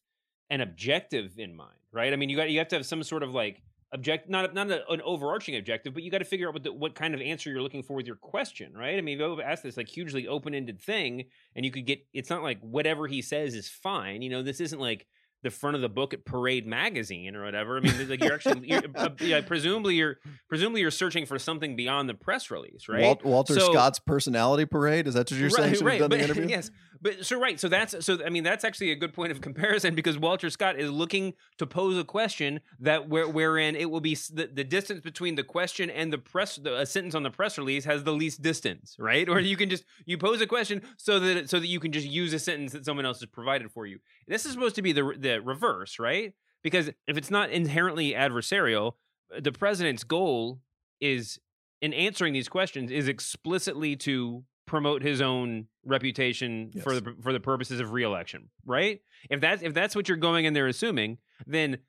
an 0.50 0.62
objective 0.62 1.38
in 1.38 1.56
mind, 1.56 1.80
right? 1.92 2.14
I 2.14 2.16
mean, 2.16 2.30
you 2.30 2.38
got 2.38 2.50
you 2.50 2.60
have 2.60 2.68
to 2.70 2.76
have 2.76 2.86
some 2.86 3.04
sort 3.04 3.24
of 3.24 3.32
like 3.32 3.62
object, 3.94 4.30
not 4.30 4.54
not 4.54 4.70
a, 4.70 4.90
an 4.92 5.02
overarching 5.02 5.56
objective, 5.56 5.94
but 5.94 6.04
you 6.04 6.12
got 6.12 6.18
to 6.20 6.26
figure 6.26 6.48
out 6.48 6.54
what 6.54 6.64
the, 6.64 6.74
what 6.74 6.96
kind 6.96 7.14
of 7.14 7.22
answer 7.22 7.50
you're 7.50 7.62
looking 7.62 7.84
for 7.84 7.96
with 7.96 8.08
your 8.08 8.16
question, 8.16 8.74
right? 8.76 8.98
I 8.98 9.02
mean, 9.02 9.20
if 9.20 9.22
you 9.22 9.42
ask 9.42 9.64
this 9.64 9.78
like 9.78 9.88
hugely 9.88 10.28
open 10.28 10.54
ended 10.54 10.82
thing, 10.82 11.26
and 11.56 11.64
you 11.64 11.72
could 11.72 11.86
get, 11.86 12.06
it's 12.14 12.30
not 12.30 12.44
like 12.44 12.60
whatever 12.62 13.08
he 13.08 13.22
says 13.22 13.54
is 13.54 13.70
fine. 13.70 14.22
You 14.22 14.30
know, 14.30 14.44
this 14.44 14.60
isn't 14.60 14.80
like 14.80 15.06
the 15.44 15.52
front 15.52 15.76
of 15.76 15.82
the 15.82 15.90
book 15.90 16.14
at 16.14 16.26
Parade 16.26 16.66
magazine 16.66 17.36
or 17.36 17.44
whatever. 17.44 17.78
I 17.78 17.82
mean, 17.82 18.10
like 18.10 18.24
you're 18.24 18.34
actually, 18.34 18.68
you're, 18.70 18.82
uh, 18.96 19.10
yeah, 19.20 19.42
presumably 19.42 19.96
you're 19.96 20.18
presumably 20.50 20.82
you're 20.82 20.92
searching 20.92 21.26
for 21.26 21.38
something 21.38 21.76
beyond 21.76 22.10
the 22.10 22.14
press 22.14 22.50
release, 22.50 22.88
right? 22.90 23.04
Walt, 23.04 23.24
Walter 23.24 23.54
So- 23.56 23.72
Scott's 23.72 24.00
personality 24.00 24.66
parade 24.66 25.08
is 25.08 25.14
that 25.14 25.30
what 25.30 25.40
you're 25.40 25.50
saying? 25.50 25.76
Should 25.76 25.86
have 25.88 26.00
done 26.00 26.10
but, 26.10 26.18
the 26.18 26.24
interview. 26.24 26.48
yes, 26.48 26.72
but 27.02 27.26
so 27.26 27.40
right, 27.40 27.60
so 27.60 27.68
that's 27.68 28.06
so 28.06 28.20
I 28.26 28.30
mean 28.30 28.44
that's 28.44 28.64
actually 28.64 28.92
a 28.92 28.96
good 28.96 29.14
point 29.14 29.32
of 29.32 29.42
comparison 29.42 29.94
because 29.94 30.18
Walter 30.18 30.50
Scott 30.50 30.80
is 30.80 30.90
looking 30.90 31.34
to 31.58 31.68
pose 31.68 31.98
a 31.98 32.06
question 32.06 32.62
that 32.80 33.10
where 33.10 33.28
wherein 33.28 33.76
it 33.76 33.92
will 33.92 34.00
be 34.00 34.16
the, 34.16 34.50
the 34.52 34.64
distance 34.64 35.02
between 35.02 35.36
the 35.36 35.44
question 35.44 35.90
and 35.90 36.14
the 36.14 36.18
press 36.18 36.56
the, 36.56 36.80
a 36.80 36.86
sentence 36.86 37.14
on 37.14 37.24
the 37.24 37.30
press 37.30 37.58
release 37.58 37.84
has 37.84 38.06
the 38.06 38.14
least 38.14 38.42
distance, 38.42 38.96
right? 38.98 39.28
Or 39.28 39.40
you 39.42 39.58
can 39.58 39.70
just 39.70 39.84
you 40.06 40.18
pose 40.18 40.40
a 40.40 40.48
question 40.48 40.82
so 40.98 41.20
that 41.20 41.50
so 41.50 41.60
that 41.60 41.68
you 41.68 41.82
can 41.82 41.92
just 41.92 42.08
use 42.08 42.32
a 42.32 42.40
sentence 42.40 42.72
that 42.72 42.86
someone 42.86 43.06
else 43.06 43.20
has 43.20 43.30
provided 43.30 43.72
for 43.72 43.86
you. 43.86 44.00
This 44.28 44.46
is 44.46 44.54
supposed 44.54 44.76
to 44.76 44.82
be 44.82 44.94
the 44.94 45.04
re- 45.04 45.18
the 45.34 45.42
reverse, 45.42 46.00
right? 46.00 46.34
Because 46.64 46.90
if 47.08 47.18
it's 47.18 47.32
not 47.32 47.50
inherently 47.50 48.14
adversarial, 48.14 48.94
uh, 49.36 49.40
the 49.42 49.52
president's 49.52 50.04
goal 50.04 50.60
is 51.02 51.40
in 51.82 51.94
answering 51.94 52.34
these 52.34 52.48
questions 52.48 52.92
is 52.92 53.08
explicitly 53.08 53.96
to 53.98 54.44
promote 54.66 55.02
his 55.02 55.22
own 55.22 55.68
reputation 55.86 56.72
for 56.82 56.96
the 56.96 57.16
for 57.22 57.34
the 57.34 57.40
purposes 57.40 57.80
of 57.80 57.92
reelection, 57.92 58.50
right? 58.66 59.02
If 59.30 59.42
that's 59.42 59.62
if 59.62 59.74
that's 59.74 59.96
what 59.96 60.08
you're 60.08 60.18
going 60.18 60.46
in 60.46 60.54
there 60.54 60.68
assuming, 60.68 61.18
then 61.46 61.80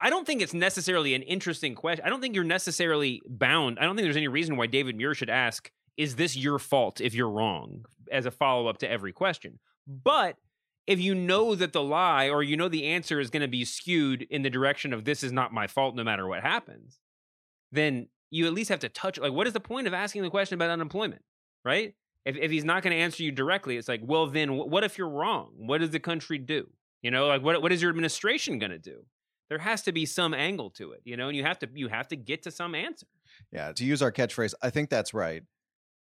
I 0.00 0.08
don't 0.08 0.26
think 0.26 0.40
it's 0.40 0.54
necessarily 0.54 1.14
an 1.14 1.22
interesting 1.22 1.74
question. 1.74 2.04
I 2.04 2.08
don't 2.08 2.20
think 2.20 2.34
you're 2.34 2.44
necessarily 2.44 3.20
bound. 3.28 3.78
I 3.78 3.82
don't 3.82 3.96
think 3.96 4.06
there's 4.06 4.16
any 4.16 4.28
reason 4.28 4.56
why 4.56 4.66
David 4.66 4.96
Muir 4.96 5.14
should 5.14 5.30
ask, 5.30 5.70
"Is 5.96 6.16
this 6.16 6.36
your 6.36 6.58
fault 6.58 7.00
if 7.00 7.14
you're 7.14 7.30
wrong?" 7.30 7.84
as 8.10 8.26
a 8.26 8.30
follow 8.30 8.66
up 8.66 8.78
to 8.78 8.90
every 8.90 9.12
question. 9.12 9.58
But 9.86 10.36
if 10.90 10.98
you 10.98 11.14
know 11.14 11.54
that 11.54 11.72
the 11.72 11.82
lie 11.82 12.28
or 12.28 12.42
you 12.42 12.56
know 12.56 12.68
the 12.68 12.84
answer 12.86 13.20
is 13.20 13.30
going 13.30 13.42
to 13.42 13.48
be 13.48 13.64
skewed 13.64 14.22
in 14.22 14.42
the 14.42 14.50
direction 14.50 14.92
of 14.92 15.04
this 15.04 15.22
is 15.22 15.30
not 15.30 15.52
my 15.52 15.68
fault 15.68 15.94
no 15.94 16.02
matter 16.02 16.26
what 16.26 16.42
happens, 16.42 16.98
then 17.70 18.08
you 18.28 18.44
at 18.48 18.52
least 18.52 18.70
have 18.70 18.80
to 18.80 18.88
touch 18.88 19.16
like 19.16 19.32
what 19.32 19.46
is 19.46 19.52
the 19.52 19.60
point 19.60 19.86
of 19.86 19.94
asking 19.94 20.22
the 20.22 20.30
question 20.30 20.56
about 20.56 20.68
unemployment, 20.68 21.22
right? 21.64 21.94
If 22.24 22.36
if 22.36 22.50
he's 22.50 22.64
not 22.64 22.82
going 22.82 22.90
to 22.90 23.00
answer 23.00 23.22
you 23.22 23.30
directly, 23.30 23.76
it's 23.76 23.86
like, 23.86 24.00
well 24.02 24.26
then 24.26 24.56
what 24.56 24.82
if 24.82 24.98
you're 24.98 25.08
wrong? 25.08 25.52
What 25.58 25.78
does 25.78 25.90
the 25.90 26.00
country 26.00 26.38
do? 26.38 26.66
You 27.02 27.12
know, 27.12 27.28
like 27.28 27.42
what 27.42 27.62
what 27.62 27.70
is 27.70 27.80
your 27.80 27.90
administration 27.90 28.58
going 28.58 28.72
to 28.72 28.78
do? 28.78 29.04
There 29.48 29.58
has 29.58 29.82
to 29.82 29.92
be 29.92 30.06
some 30.06 30.34
angle 30.34 30.70
to 30.70 30.90
it, 30.90 31.02
you 31.04 31.16
know, 31.16 31.28
and 31.28 31.36
you 31.36 31.44
have 31.44 31.60
to 31.60 31.68
you 31.72 31.86
have 31.86 32.08
to 32.08 32.16
get 32.16 32.42
to 32.42 32.50
some 32.50 32.74
answer. 32.74 33.06
Yeah, 33.52 33.70
to 33.70 33.84
use 33.84 34.02
our 34.02 34.10
catchphrase, 34.10 34.54
I 34.60 34.70
think 34.70 34.90
that's 34.90 35.14
right. 35.14 35.44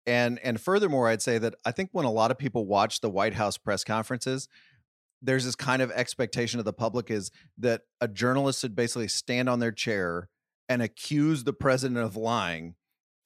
And 0.05 0.39
and 0.39 0.59
furthermore, 0.61 1.09
I'd 1.09 1.21
say 1.21 1.37
that 1.39 1.55
I 1.65 1.71
think 1.71 1.89
when 1.91 2.05
a 2.05 2.11
lot 2.11 2.31
of 2.31 2.37
people 2.37 2.65
watch 2.65 3.01
the 3.01 3.09
White 3.09 3.33
House 3.33 3.57
press 3.57 3.83
conferences, 3.83 4.47
there's 5.21 5.45
this 5.45 5.55
kind 5.55 5.81
of 5.81 5.91
expectation 5.91 6.59
of 6.59 6.65
the 6.65 6.73
public 6.73 7.09
is 7.09 7.31
that 7.57 7.81
a 8.01 8.07
journalist 8.07 8.61
should 8.61 8.75
basically 8.75 9.07
stand 9.07 9.49
on 9.49 9.59
their 9.59 9.71
chair 9.71 10.29
and 10.69 10.81
accuse 10.81 11.43
the 11.43 11.53
president 11.53 11.97
of 11.97 12.15
lying 12.15 12.75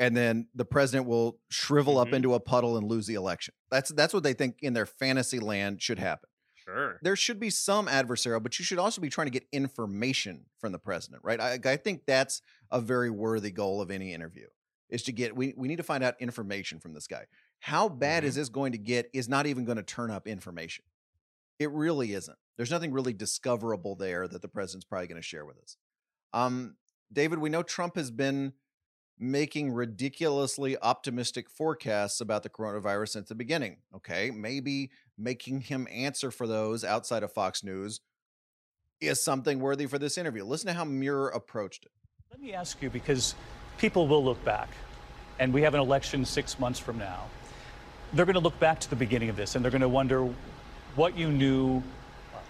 and 0.01 0.17
then 0.17 0.48
the 0.55 0.65
president 0.65 1.07
will 1.07 1.38
shrivel 1.51 1.93
mm-hmm. 1.93 2.10
up 2.10 2.13
into 2.13 2.33
a 2.33 2.39
puddle 2.39 2.75
and 2.75 2.88
lose 2.88 3.05
the 3.05 3.13
election. 3.13 3.53
That's 3.69 3.91
that's 3.91 4.15
what 4.15 4.24
they 4.24 4.33
think 4.33 4.55
in 4.63 4.74
their 4.74 4.88
fantasy 4.88 5.39
land 5.39 5.79
should 5.79 6.00
happen. 6.00 6.27
Sure. 6.55 7.00
There 7.03 7.15
should 7.15 7.39
be 7.39 7.51
some 7.51 7.86
adversarial, 7.86 8.41
but 8.41 8.57
you 8.57 8.65
should 8.65 8.79
also 8.79 9.00
be 9.00 9.10
trying 9.10 9.27
to 9.27 9.31
get 9.31 9.45
information 9.51 10.45
from 10.60 10.71
the 10.71 10.79
president, 10.79 11.24
right? 11.24 11.39
I, 11.39 11.60
I 11.63 11.77
think 11.77 12.01
that's 12.07 12.41
a 12.71 12.81
very 12.81 13.12
worthy 13.12 13.51
goal 13.51 13.79
of 13.79 13.91
any 13.91 14.12
interview 14.13 14.48
is 14.89 15.03
to 15.03 15.12
get 15.12 15.36
we, 15.36 15.53
we 15.55 15.67
need 15.67 15.77
to 15.77 15.83
find 15.83 16.03
out 16.03 16.15
information 16.19 16.79
from 16.79 16.93
this 16.93 17.05
guy. 17.05 17.25
How 17.60 17.88
bad 17.88 18.24
mm-hmm. 18.24 18.29
is 18.29 18.36
this 18.36 18.50
going 18.50 18.71
to 18.71 18.79
get 18.79 19.07
is 19.13 19.29
not 19.29 19.45
even 19.45 19.65
going 19.65 19.77
to 19.77 19.83
turn 19.83 20.10
up 20.10 20.27
information. 20.27 20.83
It 21.62 21.70
really 21.70 22.13
isn't. 22.13 22.38
There's 22.58 22.72
nothing 22.72 22.91
really 22.91 23.13
discoverable 23.13 23.96
there 23.96 24.27
that 24.27 24.41
the 24.41 24.48
president's 24.48 24.84
probably 24.84 25.06
going 25.06 25.22
to 25.22 25.27
share 25.27 25.46
with 25.46 25.60
us. 25.60 25.77
Um, 26.34 26.75
David, 27.13 27.38
we 27.38 27.51
know 27.51 27.62
Trump 27.62 27.96
has 27.98 28.10
been 28.10 28.53
making 29.20 29.72
ridiculously 29.72 30.75
optimistic 30.82 31.48
forecasts 31.51 32.20
about 32.20 32.41
the 32.41 32.50
coronavirus 32.50 33.10
since 33.10 33.30
the 33.30 33.36
beginning. 33.36 33.77
Okay, 33.96 34.32
maybe 34.32 34.89
making 35.20 35.62
him 35.62 35.88
answer 35.91 36.32
for 36.32 36.48
those 36.48 36.84
outside 36.84 37.22
of 37.22 37.32
Fox 37.32 37.63
News 37.63 38.01
is 39.00 39.24
something 39.24 39.60
worthy 39.60 39.86
for 39.86 40.00
this 40.00 40.18
interview. 40.18 40.44
Listen 40.44 40.65
to 40.65 40.74
how 40.74 40.84
Muir 40.84 41.27
approached 41.27 41.86
it. 41.86 41.91
Let 42.32 42.41
me 42.41 42.53
ask 42.53 42.82
you 42.82 42.89
because 42.89 43.36
people 43.77 44.08
will 44.08 44.24
look 44.24 44.44
back, 44.44 44.70
and 45.38 45.53
we 45.53 45.62
have 45.62 45.75
an 45.75 45.80
election 45.80 46.25
six 46.25 46.58
months 46.58 46.80
from 46.80 46.98
now. 46.98 47.25
They're 48.13 48.25
going 48.25 48.34
to 48.34 48.39
look 48.39 48.60
back 48.60 48.80
to 48.80 48.89
the 48.89 48.96
beginning 48.96 49.30
of 49.30 49.36
this 49.36 49.53
and 49.53 49.63
they're 49.63 49.72
going 49.72 49.82
to 49.82 49.88
wonder 49.89 50.27
what 50.95 51.17
you 51.17 51.29
knew 51.29 51.83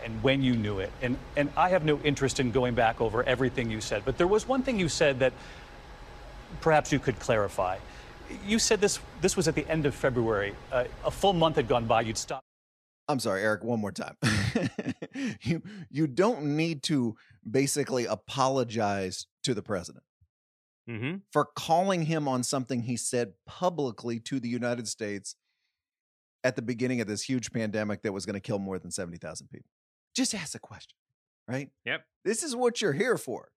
and 0.04 0.24
when 0.24 0.42
you 0.42 0.56
knew 0.56 0.80
it. 0.80 0.92
And, 1.02 1.18
and 1.38 1.52
I 1.56 1.70
have 1.70 1.86
no 1.86 2.00
interest 2.00 2.40
in 2.40 2.52
going 2.52 2.74
back 2.74 3.02
over 3.02 3.24
everything 3.24 3.70
you 3.70 3.82
said, 3.82 4.04
but 4.06 4.18
there 4.18 4.28
was 4.28 4.48
one 4.48 4.64
thing 4.64 4.80
you 4.80 4.90
said 4.90 5.20
that 5.20 5.34
perhaps 6.60 6.92
you 6.92 7.00
could 7.00 7.20
clarify. 7.20 7.78
You 8.46 8.60
said 8.60 8.82
this, 8.82 9.00
this 9.22 9.36
was 9.36 9.48
at 9.48 9.56
the 9.56 9.68
end 9.70 9.86
of 9.86 9.94
February. 9.94 10.56
Uh, 10.72 10.86
a 11.06 11.12
full 11.12 11.34
month 11.34 11.58
had 11.58 11.68
gone 11.68 11.86
by, 11.86 12.02
you'd 12.02 12.18
stop. 12.18 12.42
I'm 13.08 13.20
sorry, 13.20 13.44
Eric, 13.44 13.64
one 13.64 13.80
more 13.80 13.92
time. 13.92 14.16
you, 15.42 15.62
you 15.90 16.08
don't 16.08 16.56
need 16.56 16.84
to 16.84 17.16
basically 17.50 18.06
apologize 18.06 19.28
to 19.44 19.54
the 19.54 19.62
president. 19.62 20.04
Mm-hmm. 20.90 21.18
For 21.32 21.46
calling 21.46 22.06
him 22.06 22.28
on 22.28 22.44
something 22.44 22.84
he 22.84 22.98
said 22.98 23.34
publicly 23.46 24.20
to 24.22 24.40
the 24.40 24.50
United 24.50 24.88
States 24.88 25.36
at 26.44 26.56
the 26.56 26.62
beginning 26.62 27.02
of 27.02 27.08
this 27.08 27.24
huge 27.24 27.52
pandemic 27.52 28.02
that 28.04 28.12
was 28.12 28.26
going 28.26 28.34
to 28.36 28.40
kill 28.40 28.60
more 28.60 28.80
than 28.80 28.92
70,000 28.92 29.48
people? 29.48 29.70
Just 30.16 30.34
ask 30.34 30.56
a 30.56 30.60
question, 30.60 30.98
right? 31.48 31.70
Yep. 31.86 32.04
This 32.26 32.44
is 32.44 32.56
what 32.56 32.82
you're 32.82 32.94
here 32.94 33.18
for. 33.18 33.50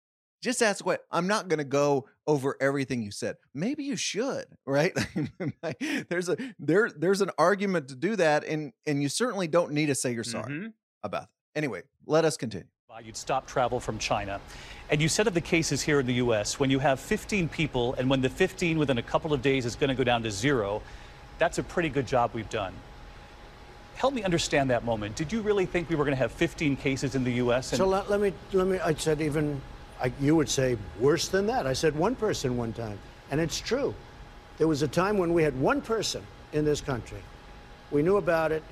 Just 0.42 0.62
ask 0.62 0.84
what 0.84 1.06
I'm 1.10 1.26
not 1.26 1.48
going 1.48 1.58
to 1.58 1.64
go 1.64 2.06
over 2.26 2.56
everything 2.60 3.02
you 3.02 3.10
said. 3.10 3.36
Maybe 3.54 3.84
you 3.84 3.96
should, 3.96 4.44
right? 4.66 4.92
there's 6.10 6.28
a 6.28 6.36
there 6.58 6.90
there's 6.90 7.22
an 7.22 7.30
argument 7.38 7.88
to 7.88 7.96
do 7.96 8.14
that 8.16 8.44
and 8.44 8.72
and 8.86 9.02
you 9.02 9.08
certainly 9.08 9.48
don't 9.48 9.72
need 9.72 9.86
to 9.86 9.94
say 9.94 10.12
you're 10.12 10.22
sorry 10.22 10.52
mm-hmm. 10.52 10.66
about 11.02 11.24
it. 11.24 11.28
Anyway, 11.56 11.82
let 12.06 12.24
us 12.24 12.36
continue. 12.36 12.68
You'd 13.02 13.16
stop 13.16 13.46
travel 13.46 13.80
from 13.80 13.98
China. 13.98 14.40
And 14.88 15.02
you 15.02 15.08
said 15.08 15.26
of 15.26 15.34
the 15.34 15.40
cases 15.40 15.82
here 15.82 15.98
in 15.98 16.06
the 16.06 16.14
U.S., 16.14 16.60
when 16.60 16.70
you 16.70 16.78
have 16.78 17.00
15 17.00 17.48
people 17.48 17.94
and 17.94 18.08
when 18.08 18.20
the 18.20 18.28
15 18.28 18.78
within 18.78 18.98
a 18.98 19.02
couple 19.02 19.32
of 19.32 19.42
days 19.42 19.66
is 19.66 19.74
going 19.74 19.88
to 19.88 19.96
go 19.96 20.04
down 20.04 20.22
to 20.22 20.30
zero, 20.30 20.80
that's 21.38 21.58
a 21.58 21.62
pretty 21.62 21.88
good 21.88 22.06
job 22.06 22.30
we've 22.34 22.50
done. 22.50 22.74
Help 23.96 24.14
me 24.14 24.22
understand 24.22 24.70
that 24.70 24.84
moment. 24.84 25.14
Did 25.14 25.32
you 25.32 25.40
really 25.40 25.66
think 25.66 25.88
we 25.88 25.96
were 25.96 26.04
going 26.04 26.16
to 26.16 26.20
have 26.20 26.32
15 26.32 26.76
cases 26.76 27.14
in 27.14 27.24
the 27.24 27.32
U.S.? 27.34 27.72
And- 27.72 27.78
so 27.78 27.86
let, 27.86 28.10
let, 28.10 28.20
me, 28.20 28.32
let 28.52 28.66
me, 28.66 28.78
I 28.80 28.94
said 28.94 29.20
even, 29.20 29.60
I, 30.02 30.12
you 30.20 30.34
would 30.36 30.48
say 30.48 30.76
worse 30.98 31.28
than 31.28 31.46
that. 31.46 31.66
I 31.66 31.72
said 31.72 31.94
one 31.94 32.16
person 32.16 32.56
one 32.56 32.72
time, 32.72 32.98
and 33.30 33.40
it's 33.40 33.60
true. 33.60 33.94
There 34.58 34.68
was 34.68 34.82
a 34.82 34.88
time 34.88 35.18
when 35.18 35.32
we 35.32 35.42
had 35.42 35.58
one 35.60 35.80
person 35.80 36.22
in 36.52 36.64
this 36.64 36.80
country. 36.80 37.22
We 37.90 38.02
knew 38.02 38.16
about 38.16 38.50
it, 38.52 38.62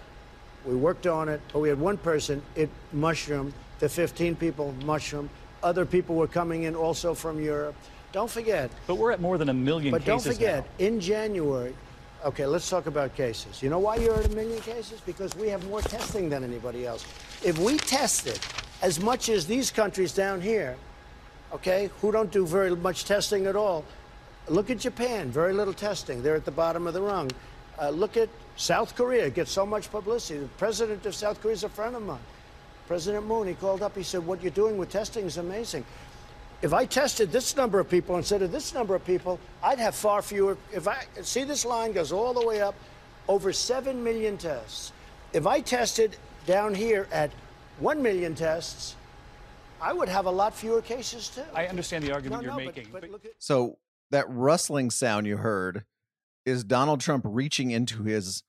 we 0.64 0.75
worked 0.75 1.07
on 1.07 1.28
it, 1.28 1.40
but 1.52 1.61
we 1.61 1.69
had 1.69 1.78
one 1.78 1.97
person, 1.97 2.42
it 2.54 2.71
mushroomed, 2.92 3.52
the 3.78 3.88
15 3.88 4.37
people 4.37 4.75
mushroomed. 4.85 5.28
Other 5.62 5.85
people 5.85 6.16
were 6.16 6.26
coming 6.26 6.64
in 6.64 6.75
also 6.75 7.14
from 7.14 7.40
Europe. 7.40 7.75
Don't 8.12 8.31
forget. 8.31 8.71
But 8.87 8.97
we're 8.97 9.12
at 9.12 9.21
more 9.21 9.38
than 9.38 9.49
a 9.49 9.54
million 9.54 9.90
but 9.92 10.04
don't 10.04 10.23
forget, 10.23 10.64
now. 10.78 10.87
in 10.87 11.00
January, 11.00 11.75
Okay, 12.25 12.47
let's 12.47 12.71
talk 12.71 12.87
about 12.87 13.17
cases. 13.17 13.61
You 13.61 13.69
know 13.69 13.81
why 13.81 13.97
you're 13.97 14.14
at 14.14 14.26
a 14.26 14.29
million 14.29 14.61
cases? 14.61 15.00
Because 15.00 15.35
we 15.35 15.49
have 15.49 15.69
more 15.69 15.81
testing 15.83 16.29
than 16.29 16.45
anybody 16.45 16.87
else. 16.87 17.05
If 17.45 17.59
we 17.59 17.79
tested 17.79 18.38
as 18.81 19.00
much 19.00 19.29
as 19.29 19.45
these 19.45 19.73
countries 19.73 20.12
down 20.12 20.41
here, 20.41 20.76
okay, 21.52 21.91
who 22.00 22.12
don't 22.12 22.31
do 22.31 22.47
very 22.47 22.76
much 22.76 23.07
testing 23.07 23.47
at 23.47 23.57
all, 23.57 23.85
look 24.49 24.71
at 24.71 24.79
Japan, 24.79 25.33
very 25.33 25.52
little 25.52 25.75
testing. 25.75 26.23
They're 26.23 26.37
at 26.37 26.45
the 26.45 26.52
bottom 26.52 26.87
of 26.87 26.95
the 26.95 27.02
rung. 27.02 27.29
Uh, 27.81 27.91
look 27.91 28.17
at 28.17 28.29
South 28.57 28.95
Korea, 28.95 29.29
gets 29.29 29.50
so 29.50 29.67
much 29.67 29.91
publicity. 29.91 30.38
The 30.38 30.49
president 30.59 31.05
of 31.07 31.17
South 31.17 31.41
Korea 31.43 31.55
is 31.55 31.64
a 31.64 31.69
friend 31.69 31.97
of 31.97 32.02
mine. 32.02 32.21
President 32.87 33.26
Moon, 33.26 33.49
he 33.49 33.55
called 33.55 33.83
up, 33.83 33.97
he 33.97 34.05
said, 34.05 34.25
What 34.25 34.43
you're 34.43 34.52
doing 34.52 34.76
with 34.76 34.91
testing 34.91 35.26
is 35.26 35.38
amazing. 35.38 35.85
If 36.62 36.73
I 36.73 36.87
tested 36.87 37.33
this 37.33 37.57
number 37.57 37.81
of 37.81 37.90
people 37.90 38.16
instead 38.16 38.40
of 38.40 38.52
this 38.52 38.73
number 38.73 38.95
of 38.95 39.04
people, 39.04 39.40
I'd 39.64 39.81
have 39.81 39.97
far 39.97 40.23
fewer. 40.23 40.57
If 40.73 40.87
I 40.87 41.04
see 41.23 41.42
this 41.42 41.64
line 41.64 41.92
goes 41.92 42.12
all 42.12 42.33
the 42.33 42.47
way 42.47 42.61
up, 42.61 42.76
over 43.26 43.52
7 43.52 44.02
million 44.02 44.38
tests. 44.38 44.92
If 45.33 45.45
I 45.45 45.61
tested 45.61 46.16
down 46.47 46.75
here 46.75 47.09
at 47.11 47.33
1 47.81 48.00
million 48.00 48.37
tests, 48.37 48.95
I 49.81 49.92
would 49.92 50.09
have 50.09 50.26
a 50.26 50.31
lot 50.31 50.54
fewer 50.54 50.81
cases 50.81 51.28
too. 51.31 51.42
I 51.52 51.66
understand 51.66 52.04
the 52.04 52.12
argument 52.12 52.42
no, 52.42 52.50
you're 52.50 52.61
no, 52.61 52.66
making. 52.66 52.88
But, 52.92 53.11
but 53.11 53.25
at- 53.25 53.33
so 53.38 53.78
that 54.12 54.26
rustling 54.28 54.90
sound 54.90 55.26
you 55.26 55.38
heard 55.38 55.85
is 56.47 56.62
Donald 56.62 57.00
Trump 57.00 57.25
reaching 57.26 57.73
into 57.73 58.04
his 58.04 58.45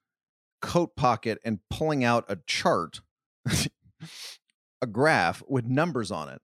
coat 0.62 0.96
pocket 0.96 1.39
and 1.43 1.60
pulling 1.72 2.03
out 2.03 2.25
a 2.27 2.38
chart, 2.46 3.01
a 4.82 4.88
graph 4.88 5.41
with 5.48 5.65
numbers 5.65 6.12
on 6.12 6.29
it 6.29 6.41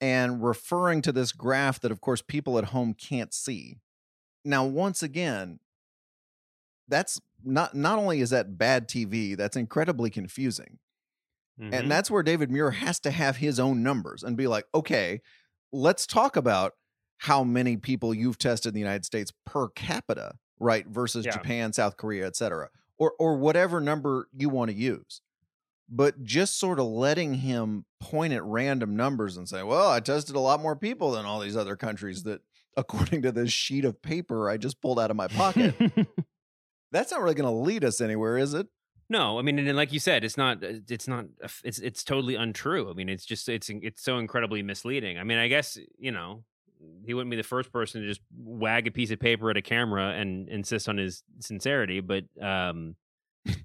and 0.00 0.42
referring 0.42 1.02
to 1.02 1.12
this 1.12 1.32
graph 1.32 1.80
that, 1.80 1.92
of 1.92 2.00
course, 2.00 2.22
people 2.22 2.58
at 2.58 2.66
home 2.66 2.94
can't 2.94 3.32
see. 3.32 3.78
Now, 4.44 4.64
once 4.64 5.02
again, 5.02 5.58
that's 6.88 7.20
not 7.44 7.74
not 7.74 7.98
only 7.98 8.20
is 8.20 8.30
that 8.30 8.58
bad 8.58 8.88
TV, 8.88 9.36
that's 9.36 9.56
incredibly 9.56 10.10
confusing. 10.10 10.78
Mm-hmm. 11.60 11.74
And 11.74 11.90
that's 11.90 12.10
where 12.10 12.22
David 12.22 12.50
Muir 12.50 12.72
has 12.72 13.00
to 13.00 13.10
have 13.10 13.38
his 13.38 13.58
own 13.58 13.82
numbers 13.82 14.22
and 14.22 14.36
be 14.36 14.46
like, 14.46 14.66
okay, 14.74 15.22
let's 15.72 16.06
talk 16.06 16.36
about 16.36 16.74
how 17.18 17.42
many 17.42 17.76
people 17.76 18.12
you've 18.12 18.38
tested 18.38 18.70
in 18.70 18.74
the 18.74 18.80
United 18.80 19.06
States 19.06 19.32
per 19.46 19.68
capita, 19.68 20.34
right? 20.60 20.86
Versus 20.86 21.24
yeah. 21.24 21.32
Japan, 21.32 21.72
South 21.72 21.96
Korea, 21.96 22.26
et 22.26 22.36
cetera. 22.36 22.68
Or 22.98 23.14
or 23.18 23.36
whatever 23.36 23.80
number 23.80 24.28
you 24.36 24.48
want 24.48 24.70
to 24.70 24.76
use 24.76 25.22
but 25.88 26.24
just 26.24 26.58
sort 26.58 26.80
of 26.80 26.86
letting 26.86 27.34
him 27.34 27.84
point 28.00 28.32
at 28.32 28.44
random 28.44 28.96
numbers 28.96 29.36
and 29.36 29.48
say, 29.48 29.62
well, 29.62 29.90
I 29.90 30.00
tested 30.00 30.36
a 30.36 30.40
lot 30.40 30.60
more 30.60 30.76
people 30.76 31.12
than 31.12 31.24
all 31.24 31.40
these 31.40 31.56
other 31.56 31.76
countries 31.76 32.24
that, 32.24 32.40
according 32.76 33.22
to 33.22 33.32
this 33.32 33.50
sheet 33.50 33.86
of 33.86 34.02
paper 34.02 34.50
I 34.50 34.58
just 34.58 34.82
pulled 34.82 35.00
out 35.00 35.10
of 35.10 35.16
my 35.16 35.28
pocket. 35.28 35.74
That's 36.92 37.10
not 37.10 37.22
really 37.22 37.34
going 37.34 37.48
to 37.50 37.62
lead 37.64 37.84
us 37.84 38.00
anywhere, 38.00 38.36
is 38.36 38.54
it? 38.54 38.66
No, 39.08 39.38
I 39.38 39.42
mean, 39.42 39.58
and 39.58 39.76
like 39.76 39.92
you 39.92 40.00
said, 40.00 40.24
it's 40.24 40.36
not, 40.36 40.62
uh, 40.64 40.80
it's 40.88 41.06
not, 41.06 41.26
it's, 41.62 41.78
it's 41.78 42.02
totally 42.02 42.34
untrue. 42.34 42.90
I 42.90 42.92
mean, 42.92 43.08
it's 43.08 43.24
just, 43.24 43.48
it's, 43.48 43.70
it's 43.70 44.02
so 44.02 44.18
incredibly 44.18 44.62
misleading. 44.62 45.16
I 45.18 45.24
mean, 45.24 45.38
I 45.38 45.48
guess, 45.48 45.78
you 45.98 46.10
know, 46.10 46.42
he 47.04 47.14
wouldn't 47.14 47.30
be 47.30 47.36
the 47.36 47.42
first 47.42 47.72
person 47.72 48.02
to 48.02 48.08
just 48.08 48.20
wag 48.36 48.86
a 48.88 48.90
piece 48.90 49.10
of 49.10 49.20
paper 49.20 49.48
at 49.50 49.56
a 49.56 49.62
camera 49.62 50.10
and 50.10 50.48
insist 50.48 50.88
on 50.88 50.96
his 50.98 51.22
sincerity, 51.38 52.00
but, 52.00 52.24
um, 52.42 52.96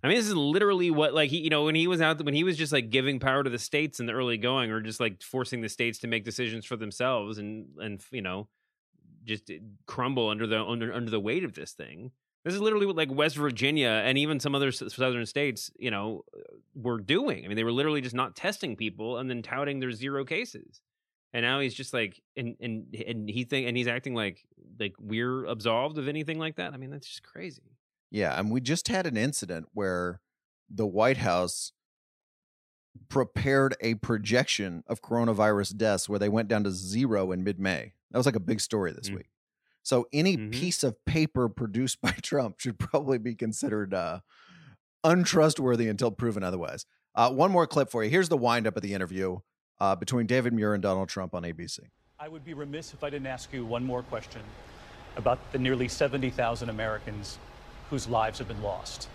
I 0.04 0.08
mean, 0.08 0.18
this 0.18 0.28
is 0.28 0.36
literally 0.36 0.92
what 0.92 1.14
like 1.14 1.30
he, 1.30 1.40
you 1.40 1.50
know, 1.50 1.66
when 1.66 1.76
he 1.76 1.88
was 1.88 2.02
out 2.02 2.24
when 2.24 2.34
he 2.34 2.44
was 2.44 2.58
just 2.58 2.72
like 2.72 2.90
giving 2.90 3.20
power 3.20 3.44
to 3.44 3.50
the 3.50 3.60
states 3.60 4.00
in 4.00 4.06
the 4.06 4.14
early 4.14 4.38
going, 4.38 4.72
or 4.72 4.82
just 4.82 5.00
like 5.00 5.22
forcing 5.22 5.62
the 5.62 5.70
states 5.70 6.00
to 6.00 6.08
make 6.08 6.26
decisions 6.26 6.66
for 6.66 6.76
themselves, 6.76 7.38
and 7.38 7.68
and 7.80 8.02
you 8.12 8.22
know, 8.22 8.48
just 9.24 9.50
eh, 9.50 9.60
crumble 9.86 10.30
under 10.30 10.48
the 10.48 10.64
under 10.64 10.94
under 10.94 11.10
the 11.10 11.20
weight 11.20 11.44
of 11.44 11.54
this 11.54 11.72
thing. 11.72 12.12
This 12.44 12.56
is 12.56 12.62
literally 12.62 12.88
what 12.88 12.96
like 12.96 13.12
West 13.12 13.38
Virginia 13.38 14.02
and 14.04 14.18
even 14.18 14.40
some 14.40 14.56
other 14.56 14.72
southern 14.72 15.26
states, 15.26 15.70
you 15.78 15.92
know, 15.92 16.26
were 16.74 17.00
doing. 17.00 17.46
I 17.46 17.48
mean, 17.48 17.56
they 17.56 17.64
were 17.64 17.72
literally 17.72 18.02
just 18.02 18.16
not 18.16 18.36
testing 18.36 18.76
people 18.76 19.18
and 19.18 19.30
then 19.30 19.44
touting 19.44 19.80
their 19.80 19.92
zero 19.92 20.26
cases. 20.26 20.82
And 21.34 21.44
now 21.44 21.60
he's 21.60 21.76
just 21.76 21.94
like, 21.94 22.20
and 22.36 22.56
and 22.60 22.94
and 23.08 23.30
he 23.30 23.44
think, 23.44 23.68
and 23.68 23.78
he's 23.78 23.88
acting 23.88 24.16
like 24.16 24.44
like 24.80 24.96
we're 25.00 25.46
absolved 25.46 25.98
of 25.98 26.08
anything 26.08 26.40
like 26.40 26.56
that. 26.56 26.74
I 26.74 26.78
mean, 26.78 26.90
that's 26.90 27.08
just 27.08 27.24
crazy. 27.24 27.78
Yeah, 28.12 28.38
and 28.38 28.52
we 28.52 28.62
just 28.62 28.90
had 28.90 29.08
an 29.08 29.18
incident 29.18 29.68
where 29.74 30.20
the 30.70 30.86
White 30.86 31.18
House 31.18 31.72
prepared 33.08 33.76
a 33.80 33.96
projection 33.96 34.84
of 34.88 35.02
coronavirus 35.02 35.78
deaths 35.78 36.10
where 36.10 36.20
they 36.20 36.30
went 36.30 36.50
down 36.50 36.66
to 36.66 36.72
zero 36.72 37.32
in 37.32 37.44
mid-May. 37.44 37.94
That 38.12 38.18
was 38.18 38.26
like 38.26 38.36
a 38.36 38.42
big 38.42 38.60
story 38.60 38.92
this 38.92 39.08
mm-hmm. 39.08 39.18
week. 39.18 39.30
So 39.84 40.08
any 40.14 40.38
mm-hmm. 40.38 40.52
piece 40.52 40.84
of 40.84 41.04
paper 41.06 41.50
produced 41.50 42.02
by 42.02 42.12
Trump 42.22 42.60
should 42.60 42.78
probably 42.78 43.18
be 43.18 43.34
considered 43.34 43.94
uh, 43.94 44.20
untrustworthy 45.04 45.88
until 45.88 46.12
proven 46.12 46.44
otherwise. 46.44 46.86
Uh, 47.16 47.32
one 47.32 47.52
more 47.52 47.68
clip 47.68 47.90
for 47.90 48.04
you. 48.04 48.10
Here's 48.10 48.30
the 48.30 48.38
windup 48.38 48.76
of 48.76 48.84
the 48.84 48.94
interview 48.94 49.40
uh, 49.80 49.96
between 49.96 50.28
David 50.28 50.54
Muir 50.54 50.74
and 50.74 50.84
Donald 50.84 51.10
Trump 51.10 51.34
on 51.34 51.44
ABC. 51.44 51.80
I 52.20 52.28
would 52.28 52.46
be 52.46 52.54
remiss 52.54 52.94
if 52.94 53.04
I 53.04 53.10
didn't 53.10 53.28
ask 53.28 53.52
you 53.52 53.66
one 53.66 53.84
more 53.84 54.04
question 54.04 54.42
about 55.18 55.40
the 55.52 55.58
nearly 55.58 55.88
70,000 55.88 56.70
Americans 56.70 57.38
whose 57.92 58.08
lives 58.08 58.40
have 58.40 58.48
been 58.48 58.64
lost. 58.64 59.08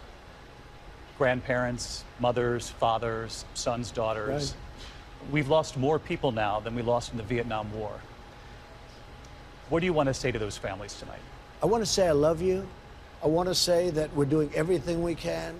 Grandparents, 1.18 2.04
mothers, 2.21 2.68
fathers, 2.68 3.45
sons, 3.54 3.90
daughters. 3.90 4.54
Right. 4.54 5.33
We've 5.33 5.49
lost 5.49 5.78
more 5.78 5.99
people 5.99 6.30
now 6.30 6.61
than 6.61 6.76
we 6.76 6.83
lost 6.83 7.11
in 7.11 7.16
the 7.16 7.25
Vietnam 7.25 7.73
War. 7.73 7.90
What 9.71 9.80
do 9.80 9.87
you 9.87 9.95
want 9.95 10.09
to 10.09 10.14
say 10.14 10.30
to 10.30 10.38
those 10.38 10.59
families 10.59 10.95
tonight? 10.95 11.18
I 11.62 11.66
want 11.66 11.83
to 11.83 11.90
say 11.90 12.06
I 12.06 12.12
love 12.12 12.42
you. 12.42 12.68
I 13.25 13.28
want 13.28 13.49
to 13.49 13.54
say 13.54 13.88
that 13.90 14.14
we're 14.14 14.26
doing 14.26 14.50
everything 14.54 15.02
we 15.02 15.14
can. 15.14 15.59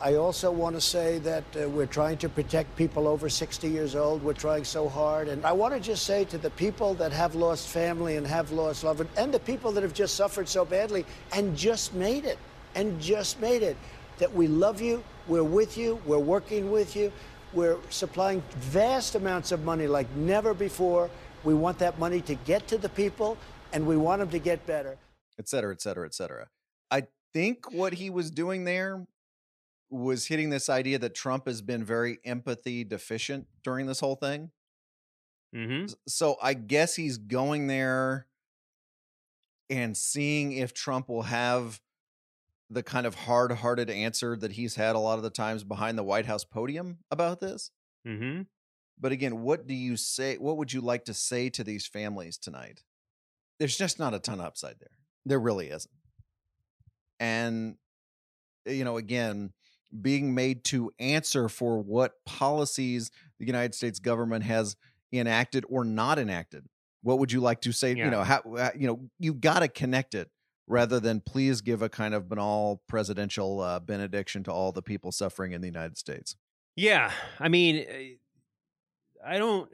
I 0.00 0.14
also 0.14 0.50
want 0.50 0.76
to 0.76 0.80
say 0.80 1.18
that 1.20 1.44
uh, 1.56 1.68
we're 1.68 1.86
trying 1.86 2.18
to 2.18 2.28
protect 2.28 2.74
people 2.76 3.08
over 3.08 3.28
60 3.28 3.68
years 3.68 3.94
old. 3.94 4.22
We're 4.22 4.32
trying 4.32 4.64
so 4.64 4.88
hard. 4.88 5.28
And 5.28 5.44
I 5.44 5.52
want 5.52 5.74
to 5.74 5.80
just 5.80 6.04
say 6.04 6.24
to 6.26 6.38
the 6.38 6.50
people 6.50 6.94
that 6.94 7.12
have 7.12 7.34
lost 7.34 7.68
family 7.68 8.16
and 8.16 8.26
have 8.26 8.52
lost 8.52 8.84
loved 8.84 9.00
ones, 9.00 9.10
and 9.16 9.32
the 9.32 9.40
people 9.40 9.72
that 9.72 9.82
have 9.82 9.94
just 9.94 10.14
suffered 10.14 10.48
so 10.48 10.64
badly 10.64 11.04
and 11.32 11.56
just 11.56 11.94
made 11.94 12.24
it, 12.24 12.38
and 12.74 13.00
just 13.00 13.40
made 13.40 13.62
it, 13.62 13.76
that 14.18 14.32
we 14.32 14.46
love 14.46 14.80
you, 14.80 15.02
we're 15.26 15.42
with 15.42 15.76
you, 15.78 16.00
we're 16.06 16.18
working 16.18 16.70
with 16.70 16.94
you, 16.94 17.12
we're 17.52 17.78
supplying 17.90 18.42
vast 18.58 19.14
amounts 19.14 19.52
of 19.52 19.64
money 19.64 19.86
like 19.86 20.08
never 20.16 20.54
before. 20.54 21.10
We 21.44 21.54
want 21.54 21.78
that 21.78 21.98
money 21.98 22.20
to 22.22 22.34
get 22.34 22.66
to 22.68 22.78
the 22.78 22.88
people, 22.88 23.38
and 23.72 23.86
we 23.86 23.96
want 23.96 24.20
them 24.20 24.30
to 24.30 24.38
get 24.38 24.66
better. 24.66 24.96
Et 25.38 25.48
cetera, 25.48 25.72
et 25.72 25.80
cetera, 25.80 26.06
et 26.06 26.14
cetera. 26.14 26.48
I 26.90 27.04
think 27.32 27.72
what 27.72 27.94
he 27.94 28.10
was 28.10 28.30
doing 28.30 28.64
there 28.64 29.06
was 29.90 30.26
hitting 30.26 30.50
this 30.50 30.68
idea 30.68 30.98
that 30.98 31.14
Trump 31.14 31.46
has 31.46 31.62
been 31.62 31.84
very 31.84 32.18
empathy 32.24 32.84
deficient 32.84 33.46
during 33.62 33.86
this 33.86 34.00
whole 34.00 34.16
thing. 34.16 34.50
Mm-hmm. 35.54 35.92
So 36.08 36.36
I 36.42 36.54
guess 36.54 36.96
he's 36.96 37.18
going 37.18 37.66
there 37.66 38.26
and 39.70 39.96
seeing 39.96 40.52
if 40.52 40.74
Trump 40.74 41.08
will 41.08 41.22
have 41.22 41.80
the 42.68 42.82
kind 42.82 43.06
of 43.06 43.14
hard 43.14 43.52
hearted 43.52 43.88
answer 43.90 44.36
that 44.36 44.52
he's 44.52 44.74
had 44.74 44.96
a 44.96 44.98
lot 44.98 45.18
of 45.18 45.22
the 45.22 45.30
times 45.30 45.62
behind 45.62 45.96
the 45.96 46.02
White 46.02 46.26
House 46.26 46.44
podium 46.44 46.98
about 47.10 47.40
this. 47.40 47.70
Mm-hmm. 48.06 48.42
But 48.98 49.12
again, 49.12 49.42
what 49.42 49.66
do 49.66 49.74
you 49.74 49.96
say? 49.96 50.36
What 50.36 50.56
would 50.56 50.72
you 50.72 50.80
like 50.80 51.04
to 51.04 51.14
say 51.14 51.48
to 51.50 51.62
these 51.62 51.86
families 51.86 52.38
tonight? 52.38 52.82
There's 53.58 53.76
just 53.76 53.98
not 53.98 54.14
a 54.14 54.18
ton 54.18 54.40
of 54.40 54.46
upside 54.46 54.78
there. 54.80 54.98
There 55.24 55.38
really 55.38 55.68
isn't. 55.68 55.94
And, 57.20 57.76
you 58.64 58.84
know, 58.84 58.96
again, 58.96 59.52
being 60.02 60.34
made 60.34 60.64
to 60.64 60.90
answer 60.98 61.48
for 61.48 61.78
what 61.80 62.12
policies 62.24 63.10
the 63.38 63.46
United 63.46 63.74
States 63.74 63.98
government 63.98 64.44
has 64.44 64.76
enacted 65.12 65.64
or 65.68 65.84
not 65.84 66.18
enacted. 66.18 66.64
What 67.02 67.18
would 67.18 67.32
you 67.32 67.40
like 67.40 67.60
to 67.62 67.72
say? 67.72 67.94
Yeah. 67.94 68.06
You 68.06 68.10
know, 68.10 68.22
how, 68.22 68.42
you 68.76 68.86
know, 68.86 69.08
you 69.18 69.34
got 69.34 69.60
to 69.60 69.68
connect 69.68 70.14
it 70.14 70.28
rather 70.66 70.98
than 71.00 71.20
please 71.20 71.60
give 71.60 71.82
a 71.82 71.88
kind 71.88 72.14
of 72.14 72.28
banal 72.28 72.82
presidential 72.88 73.60
uh, 73.60 73.80
benediction 73.80 74.42
to 74.44 74.52
all 74.52 74.72
the 74.72 74.82
people 74.82 75.12
suffering 75.12 75.52
in 75.52 75.60
the 75.60 75.68
United 75.68 75.96
States. 75.96 76.36
Yeah, 76.74 77.10
I 77.38 77.48
mean, 77.48 77.76
eh, 77.88 78.14
I 79.24 79.38
don't. 79.38 79.70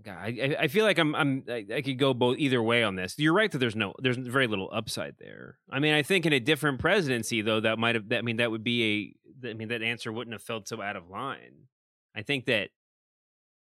God, 0.00 0.16
I, 0.16 0.56
I 0.60 0.68
feel 0.68 0.84
like 0.84 0.98
I'm 0.98 1.14
I'm 1.14 1.44
I, 1.48 1.82
could 1.82 1.98
go 1.98 2.14
both 2.14 2.38
either 2.38 2.62
way 2.62 2.82
on 2.82 2.96
this. 2.96 3.14
You're 3.18 3.32
right 3.32 3.50
that 3.50 3.58
there's 3.58 3.76
no 3.76 3.94
there's 3.98 4.16
very 4.16 4.46
little 4.46 4.68
upside 4.72 5.16
there. 5.18 5.58
I 5.70 5.78
mean, 5.78 5.94
I 5.94 6.02
think 6.02 6.26
in 6.26 6.32
a 6.32 6.40
different 6.40 6.80
presidency 6.80 7.42
though 7.42 7.60
that 7.60 7.78
might 7.78 7.94
have 7.94 8.08
that 8.08 8.18
I 8.18 8.22
mean 8.22 8.36
that 8.38 8.50
would 8.50 8.64
be 8.64 9.14
a 9.42 9.50
I 9.50 9.54
mean 9.54 9.68
that 9.68 9.82
answer 9.82 10.12
wouldn't 10.12 10.34
have 10.34 10.42
felt 10.42 10.66
so 10.66 10.80
out 10.80 10.96
of 10.96 11.08
line. 11.08 11.68
I 12.16 12.22
think 12.22 12.46
that 12.46 12.70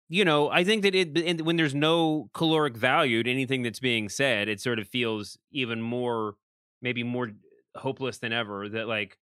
you 0.08 0.24
know, 0.24 0.50
I 0.50 0.64
think 0.64 0.82
that 0.82 0.94
it 0.94 1.42
when 1.42 1.56
there's 1.56 1.74
no 1.74 2.30
caloric 2.32 2.76
value 2.76 3.22
to 3.22 3.30
anything 3.30 3.62
that's 3.62 3.80
being 3.80 4.08
said, 4.08 4.48
it 4.48 4.60
sort 4.60 4.78
of 4.78 4.88
feels 4.88 5.38
even 5.52 5.80
more 5.82 6.34
maybe 6.82 7.02
more 7.02 7.30
hopeless 7.76 8.18
than 8.18 8.32
ever 8.32 8.68
that 8.68 8.88
like 8.88 9.18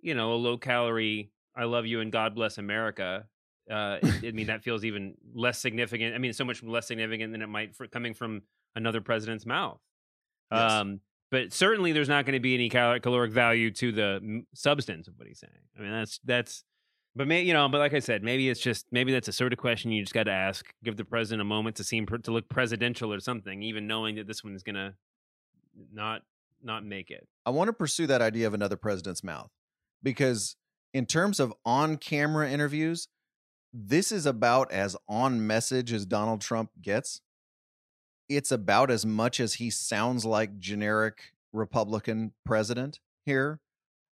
you 0.00 0.14
know, 0.14 0.32
a 0.32 0.36
low 0.36 0.56
calorie 0.56 1.30
I 1.54 1.64
love 1.64 1.86
you 1.86 2.00
and 2.00 2.10
God 2.10 2.34
bless 2.34 2.58
America 2.58 3.26
uh, 3.70 3.98
I 4.02 4.30
mean, 4.32 4.46
that 4.46 4.62
feels 4.62 4.84
even 4.84 5.14
less 5.34 5.58
significant. 5.58 6.14
I 6.14 6.18
mean, 6.18 6.32
so 6.32 6.44
much 6.44 6.62
less 6.62 6.86
significant 6.86 7.32
than 7.32 7.42
it 7.42 7.48
might 7.48 7.74
for 7.74 7.86
coming 7.86 8.14
from 8.14 8.42
another 8.74 9.00
president's 9.00 9.46
mouth. 9.46 9.80
Yes. 10.52 10.72
Um, 10.72 11.00
but 11.30 11.52
certainly, 11.52 11.92
there's 11.92 12.08
not 12.08 12.26
going 12.26 12.34
to 12.34 12.40
be 12.40 12.54
any 12.54 12.68
cal- 12.68 12.98
caloric 12.98 13.32
value 13.32 13.70
to 13.72 13.92
the 13.92 14.44
substance 14.54 15.06
of 15.06 15.14
what 15.16 15.28
he's 15.28 15.38
saying. 15.38 15.52
I 15.78 15.82
mean, 15.82 15.92
that's 15.92 16.20
that's. 16.24 16.64
But 17.16 17.26
may, 17.26 17.42
you 17.42 17.52
know, 17.52 17.68
but 17.68 17.78
like 17.78 17.92
I 17.92 17.98
said, 17.98 18.22
maybe 18.22 18.48
it's 18.48 18.60
just 18.60 18.86
maybe 18.92 19.12
that's 19.12 19.26
a 19.28 19.32
sort 19.32 19.52
of 19.52 19.58
question 19.58 19.90
you 19.90 20.02
just 20.02 20.14
got 20.14 20.24
to 20.24 20.32
ask. 20.32 20.72
Give 20.84 20.96
the 20.96 21.04
president 21.04 21.40
a 21.40 21.44
moment 21.44 21.76
to 21.76 21.84
seem 21.84 22.06
to 22.06 22.30
look 22.30 22.48
presidential 22.48 23.12
or 23.12 23.18
something, 23.20 23.62
even 23.62 23.86
knowing 23.86 24.16
that 24.16 24.26
this 24.28 24.44
one's 24.44 24.62
gonna 24.62 24.94
not 25.92 26.22
not 26.62 26.84
make 26.84 27.10
it. 27.10 27.26
I 27.46 27.50
want 27.50 27.68
to 27.68 27.72
pursue 27.72 28.06
that 28.08 28.22
idea 28.22 28.46
of 28.46 28.54
another 28.54 28.76
president's 28.76 29.24
mouth 29.24 29.50
because 30.02 30.56
in 30.92 31.06
terms 31.06 31.40
of 31.40 31.52
on-camera 31.64 32.50
interviews, 32.50 33.08
this 33.72 34.10
is 34.10 34.26
about 34.26 34.72
as 34.72 34.96
on 35.08 35.46
message 35.46 35.92
as 35.92 36.06
Donald 36.06 36.40
Trump 36.40 36.70
gets. 36.80 37.20
It's 38.28 38.52
about 38.52 38.90
as 38.90 39.04
much 39.06 39.40
as 39.40 39.54
he 39.54 39.70
sounds 39.70 40.24
like 40.24 40.58
generic 40.58 41.32
Republican 41.52 42.32
president 42.44 43.00
here. 43.24 43.60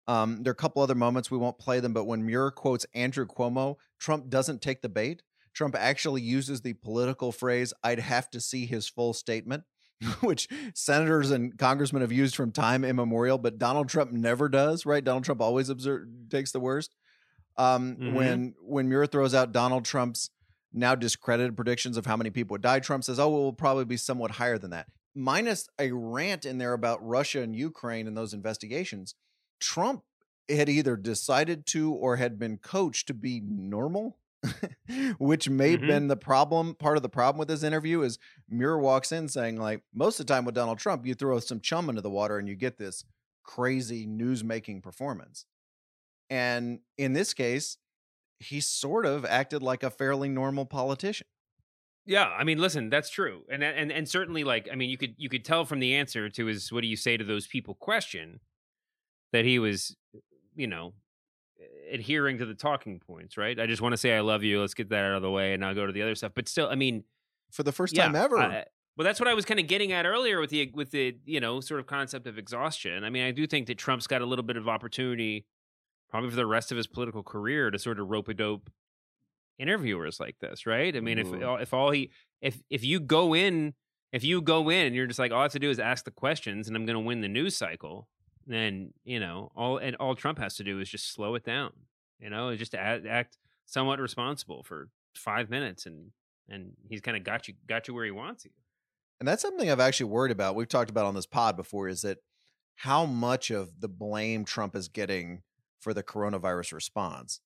Um, 0.07 0.43
there 0.43 0.51
are 0.51 0.53
a 0.53 0.57
couple 0.57 0.83
other 0.83 0.95
moments 0.95 1.31
we 1.31 1.39
won't 1.39 1.59
play 1.59 1.81
them, 1.81 1.93
but 1.93 2.05
when 2.05 2.27
Muir 2.27 2.51
quotes 2.51 2.87
Andrew 2.95 3.27
Cuomo, 3.27 3.77
Trump 3.99 4.29
doesn't 4.29 4.61
take 4.61 4.83
the 4.83 4.89
bait. 4.89 5.23
Trump 5.55 5.75
actually 5.79 6.21
uses 6.21 6.61
the 6.61 6.75
political 6.75 7.33
phrase, 7.33 7.73
I'd 7.83 8.01
have 8.01 8.29
to 8.31 8.41
see 8.41 8.67
his 8.67 8.89
full 8.89 9.15
statement, 9.15 9.65
which 10.21 10.49
senators 10.75 11.31
and 11.31 11.57
congressmen 11.57 12.03
have 12.03 12.13
used 12.13 12.37
from 12.37 12.53
time 12.53 12.85
immemorial, 12.85 13.39
but 13.39 13.59
Donald 13.59 13.89
Trump 13.89 14.13
never 14.13 14.49
does, 14.49 14.85
right? 14.85 15.03
Donald 15.03 15.25
Trump 15.25 15.41
always 15.41 15.71
observe, 15.71 16.07
takes 16.29 16.53
the 16.53 16.61
worst 16.61 16.95
um, 17.57 17.97
mm-hmm. 17.97 18.15
when 18.15 18.55
when 18.61 18.89
Muir 18.89 19.07
throws 19.07 19.35
out 19.35 19.53
Donald 19.53 19.85
Trump's 19.85 20.31
now 20.73 20.95
discredited 20.95 21.57
predictions 21.57 21.97
of 21.97 22.07
how 22.07 22.17
many 22.17 22.31
people 22.31 22.55
would 22.55 22.63
die. 22.63 22.81
Trump 22.81 23.05
says, 23.05 23.19
"Oh, 23.19 23.29
it 23.29 23.31
will 23.31 23.53
probably 23.53 23.85
be 23.85 23.97
somewhat 23.97 24.33
higher 24.33 24.59
than 24.59 24.71
that." 24.71 24.87
Minus 25.15 25.69
a 25.79 25.93
rant 25.93 26.45
in 26.45 26.59
there 26.59 26.73
about 26.73 27.07
Russia 27.07 27.43
and 27.43 27.55
Ukraine 27.55 28.09
and 28.09 28.17
those 28.17 28.35
investigations, 28.35 29.15
Trump 29.61 30.03
had 30.49 30.69
either 30.69 30.97
decided 30.97 31.67
to 31.67 31.93
or 31.93 32.17
had 32.17 32.39
been 32.39 32.59
coached 32.59 33.07
to 33.07 33.15
be 33.15 33.41
normal, 33.41 34.19
which 35.19 35.49
may 35.49 35.71
have 35.71 35.81
mm-hmm. 35.81 35.89
been 35.89 36.09
the 36.09 36.17
problem. 36.17 36.75
Part 36.75 36.97
of 36.97 37.03
the 37.03 37.09
problem 37.09 37.39
with 37.39 37.49
this 37.49 37.63
interview 37.63 38.03
is 38.03 38.19
Muir 38.49 38.79
walks 38.79 39.13
in 39.13 39.29
saying, 39.29 39.57
like, 39.57 39.83
most 39.95 40.19
of 40.21 40.27
the 40.27 40.33
time 40.33 40.45
with 40.45 40.55
Donald 40.55 40.79
Trump, 40.79 41.07
you 41.07 41.15
throw 41.15 41.39
some 41.39 41.61
chum 41.61 41.89
into 41.89 42.03
the 42.03 42.11
water 42.11 42.39
and 42.39 42.49
you 42.49 42.57
get 42.57 42.77
this 42.77 43.05
crazy 43.45 44.07
news 44.07 44.43
making 44.43 44.83
performance. 44.83 45.47
And 46.31 46.81
in 46.97 47.13
this 47.13 47.35
case, 47.35 47.79
he 48.39 48.61
sort 48.61 49.07
of 49.07 49.25
acted 49.25 49.63
like 49.63 49.83
a 49.83 49.91
fairly 49.91 50.29
normal 50.29 50.67
politician. 50.67 51.27
Yeah, 52.07 52.27
I 52.27 52.45
mean, 52.45 52.59
listen, 52.59 52.91
that's 52.91 53.09
true, 53.09 53.45
and 53.51 53.65
and 53.65 53.91
and 53.91 54.07
certainly, 54.07 54.45
like, 54.45 54.69
I 54.71 54.75
mean, 54.75 54.91
you 54.91 54.99
could 54.99 55.15
you 55.17 55.31
could 55.31 55.43
tell 55.43 55.65
from 55.65 55.79
the 55.79 55.95
answer 55.95 56.29
to 56.29 56.47
his 56.47 56.71
"What 56.71 56.83
do 56.83 56.87
you 56.87 56.97
say 56.97 57.17
to 57.17 57.25
those 57.25 57.47
people?" 57.47 57.75
question 57.75 58.41
that 59.33 59.47
he 59.47 59.59
was, 59.59 59.97
you 60.55 60.67
know, 60.67 60.93
adhering 61.91 62.39
to 62.39 62.47
the 62.47 62.55
talking 62.55 63.01
points. 63.01 63.39
Right? 63.39 63.59
I 63.59 63.67
just 63.67 63.81
want 63.81 63.95
to 63.95 63.97
say 63.97 64.15
I 64.15 64.21
love 64.21 64.43
you. 64.43 64.61
Let's 64.61 64.75
get 64.75 64.91
that 64.91 65.03
out 65.03 65.17
of 65.17 65.23
the 65.23 65.31
way, 65.31 65.55
and 65.55 65.65
I'll 65.65 65.75
go 65.75 65.87
to 65.87 65.93
the 65.93 66.03
other 66.03 66.15
stuff. 66.15 66.33
But 66.35 66.47
still, 66.47 66.69
I 66.69 66.75
mean, 66.75 67.05
for 67.51 67.63
the 67.63 67.73
first 67.73 67.97
yeah, 67.97 68.05
time 68.05 68.17
ever. 68.17 68.65
Well, 68.97 69.05
that's 69.05 69.19
what 69.19 69.29
I 69.29 69.35
was 69.35 69.45
kind 69.45 69.59
of 69.59 69.67
getting 69.67 69.91
at 69.93 70.05
earlier 70.05 70.41
with 70.41 70.51
the 70.51 70.71
with 70.75 70.91
the 70.91 71.17
you 71.25 71.41
know 71.41 71.61
sort 71.61 71.81
of 71.81 71.87
concept 71.87 72.27
of 72.27 72.37
exhaustion. 72.37 73.03
I 73.03 73.09
mean, 73.09 73.25
I 73.25 73.31
do 73.31 73.47
think 73.47 73.67
that 73.69 73.79
Trump's 73.79 74.07
got 74.07 74.21
a 74.21 74.27
little 74.27 74.45
bit 74.45 74.59
of 74.59 74.69
opportunity 74.69 75.47
probably 76.15 76.31
for 76.31 76.37
the 76.37 76.47
rest 76.47 76.71
of 76.71 76.77
his 76.77 76.87
political 76.87 77.25
career 77.25 77.73
to 77.73 77.77
sort 77.77 77.99
of 77.99 78.09
rope 78.09 78.29
a 78.29 78.35
dope 78.35 78.71
interviewers 79.59 80.21
like 80.21 80.39
this, 80.39 80.65
right? 80.65 80.95
I 80.95 81.01
mean, 81.01 81.19
if 81.19 81.27
mm-hmm. 81.27 81.43
Ooh. 81.43 81.57
if 81.57 81.75
all 81.75 81.91
he 81.91 82.13
if 82.41 82.63
if 82.71 82.85
you 82.85 83.01
go 83.01 83.35
in 83.35 83.75
if 84.13 84.23
you 84.23 84.41
go 84.41 84.69
in 84.69 84.87
and 84.87 84.95
you're 84.95 85.09
just 85.09 85.19
like 85.19 85.33
all 85.33 85.41
I 85.41 85.43
have 85.43 85.53
to 85.55 85.59
do 85.59 85.71
is 85.71 85.81
ask 85.81 86.05
the 86.05 86.13
questions 86.13 86.69
and 86.69 86.77
I'm 86.77 86.87
going 86.87 86.95
to 86.95 87.05
win 87.05 87.21
the 87.21 87.27
news 87.27 87.57
cycle, 87.57 88.07
then 88.47 88.93
you 89.03 89.19
know 89.19 89.51
all 89.57 89.79
and 89.79 89.97
all 89.97 90.15
Trump 90.15 90.39
has 90.39 90.55
to 90.55 90.63
do 90.63 90.79
is 90.79 90.89
just 90.89 91.13
slow 91.13 91.35
it 91.35 91.43
down, 91.43 91.73
you 92.21 92.31
know, 92.31 92.55
just 92.55 92.77
act, 92.77 93.07
act 93.07 93.37
somewhat 93.67 93.99
responsible 93.99 94.63
for 94.63 94.91
five 95.17 95.51
minutes 95.51 95.85
and 95.85 96.13
and 96.49 96.75
he's 96.89 97.01
kind 97.01 97.17
of 97.17 97.25
got 97.25 97.49
you 97.49 97.55
got 97.67 97.89
you 97.89 97.95
where 97.95 98.05
he 98.05 98.13
wants 98.13 98.45
you. 98.45 98.53
And 99.19 99.27
that's 99.27 99.43
something 99.43 99.69
I've 99.69 99.81
actually 99.81 100.11
worried 100.11 100.31
about. 100.31 100.55
We've 100.55 100.69
talked 100.69 100.91
about 100.91 101.07
on 101.07 101.17
this 101.17 101.27
pod 101.27 101.57
before 101.57 101.89
is 101.89 102.03
that 102.03 102.19
how 102.77 103.05
much 103.05 103.51
of 103.51 103.81
the 103.81 103.89
blame 103.89 104.45
Trump 104.45 104.77
is 104.77 104.87
getting 104.87 105.43
for 105.85 105.95
the 105.95 106.03
coronavirus 106.03 106.73
response 106.73 107.41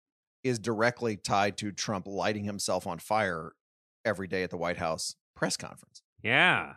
is 0.44 0.58
directly 0.58 1.16
tied 1.16 1.58
to 1.58 1.72
Trump 1.72 2.06
lighting 2.06 2.44
himself 2.44 2.86
on 2.86 2.98
fire 3.00 3.52
every 4.04 4.28
day 4.28 4.44
at 4.44 4.50
the 4.50 4.56
White 4.56 4.78
House 4.78 5.16
press 5.36 5.56
conference. 5.56 6.02
Yeah, 6.22 6.74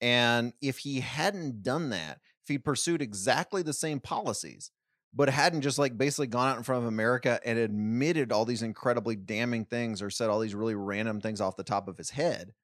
And 0.00 0.52
if 0.60 0.78
he 0.78 1.00
hadn't 1.00 1.62
done 1.62 1.90
that, 1.90 2.20
if 2.42 2.48
he 2.48 2.58
pursued 2.58 3.00
exactly 3.02 3.62
the 3.62 3.72
same 3.72 4.00
policies, 4.00 4.70
but 5.14 5.28
hadn't 5.28 5.60
just 5.60 5.78
like 5.78 5.96
basically 5.96 6.26
gone 6.26 6.48
out 6.48 6.56
in 6.56 6.62
front 6.62 6.82
of 6.82 6.88
America 6.88 7.38
and 7.44 7.58
admitted 7.58 8.32
all 8.32 8.44
these 8.44 8.62
incredibly 8.62 9.14
damning 9.14 9.64
things 9.64 10.02
or 10.02 10.10
said 10.10 10.30
all 10.30 10.40
these 10.40 10.54
really 10.54 10.74
random 10.74 11.20
things 11.20 11.40
off 11.40 11.56
the 11.56 11.62
top 11.62 11.86
of 11.86 11.98
his 11.98 12.10
head, 12.10 12.54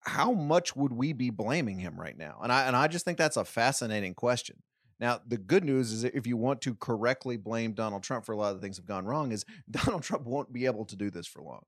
how 0.00 0.32
much 0.32 0.76
would 0.76 0.92
we 0.92 1.12
be 1.12 1.30
blaming 1.30 1.78
him 1.78 1.98
right 2.00 2.16
now? 2.16 2.40
And 2.42 2.52
I 2.52 2.66
and 2.66 2.76
I 2.76 2.88
just 2.88 3.04
think 3.04 3.18
that's 3.18 3.36
a 3.36 3.44
fascinating 3.44 4.14
question. 4.14 4.62
Now, 5.02 5.20
the 5.26 5.36
good 5.36 5.64
news 5.64 5.90
is 5.90 6.02
that 6.02 6.14
if 6.14 6.28
you 6.28 6.36
want 6.36 6.60
to 6.60 6.76
correctly 6.76 7.36
blame 7.36 7.72
Donald 7.72 8.04
Trump 8.04 8.24
for 8.24 8.30
a 8.30 8.36
lot 8.36 8.50
of 8.50 8.60
the 8.60 8.62
things 8.62 8.76
have 8.76 8.86
gone 8.86 9.04
wrong, 9.04 9.32
is 9.32 9.44
Donald 9.70 10.04
Trump 10.04 10.24
won't 10.24 10.52
be 10.52 10.64
able 10.64 10.84
to 10.84 10.94
do 10.94 11.10
this 11.10 11.26
for 11.26 11.42
long. 11.42 11.64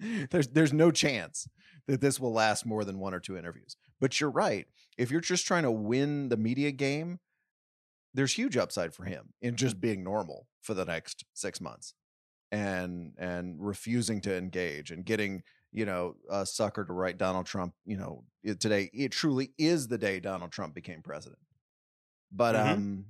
there's 0.30 0.48
there's 0.48 0.72
no 0.72 0.90
chance 0.90 1.48
that 1.86 2.00
this 2.00 2.18
will 2.18 2.32
last 2.32 2.66
more 2.66 2.84
than 2.84 2.98
one 2.98 3.14
or 3.14 3.20
two 3.20 3.36
interviews. 3.36 3.76
But 4.00 4.20
you're 4.20 4.30
right. 4.30 4.66
If 4.98 5.12
you're 5.12 5.20
just 5.20 5.46
trying 5.46 5.62
to 5.62 5.70
win 5.70 6.28
the 6.28 6.36
media 6.36 6.72
game, 6.72 7.20
there's 8.14 8.32
huge 8.32 8.56
upside 8.56 8.94
for 8.94 9.04
him 9.04 9.32
in 9.40 9.54
just 9.54 9.80
being 9.80 10.02
normal 10.02 10.48
for 10.60 10.74
the 10.74 10.84
next 10.84 11.24
six 11.34 11.60
months 11.60 11.94
and 12.50 13.12
and 13.16 13.56
refusing 13.60 14.20
to 14.22 14.36
engage 14.36 14.90
and 14.90 15.04
getting 15.04 15.44
you 15.72 15.86
know 15.86 16.16
a 16.28 16.44
sucker 16.44 16.84
to 16.84 16.92
write 16.92 17.16
Donald 17.16 17.46
Trump. 17.46 17.74
You 17.86 17.96
know 17.96 18.24
today 18.58 18.90
it 18.92 19.12
truly 19.12 19.52
is 19.56 19.86
the 19.86 19.98
day 19.98 20.18
Donald 20.18 20.50
Trump 20.50 20.74
became 20.74 21.00
president. 21.00 21.38
But 22.32 22.54
Mhm. 22.54 22.72
um, 22.72 23.06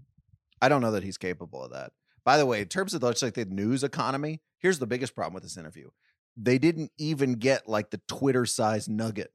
I 0.61 0.69
don't 0.69 0.83
know 0.83 0.93
that 0.93 1.03
he's 1.03 1.19
capable 1.19 1.63
of 1.63 1.73
that. 1.73 1.93
By 2.25 2.37
the 2.37 2.47
way, 2.47 2.61
in 2.61 2.69
terms 2.69 2.95
of 2.95 3.01
the, 3.01 3.07
like 3.23 3.35
the 3.35 3.45
news 3.47 3.83
economy, 3.83 4.41
here's 4.59 4.79
the 4.79 4.87
biggest 4.87 5.15
problem 5.15 5.35
with 5.35 5.43
this 5.43 5.57
interview. 5.57 5.91
They 6.37 6.59
didn't 6.59 6.93
even 6.99 7.35
get 7.35 7.69
like 7.69 7.91
the 7.91 8.01
Twitter 8.09 8.47
size 8.47 8.89
nugget, 8.89 9.33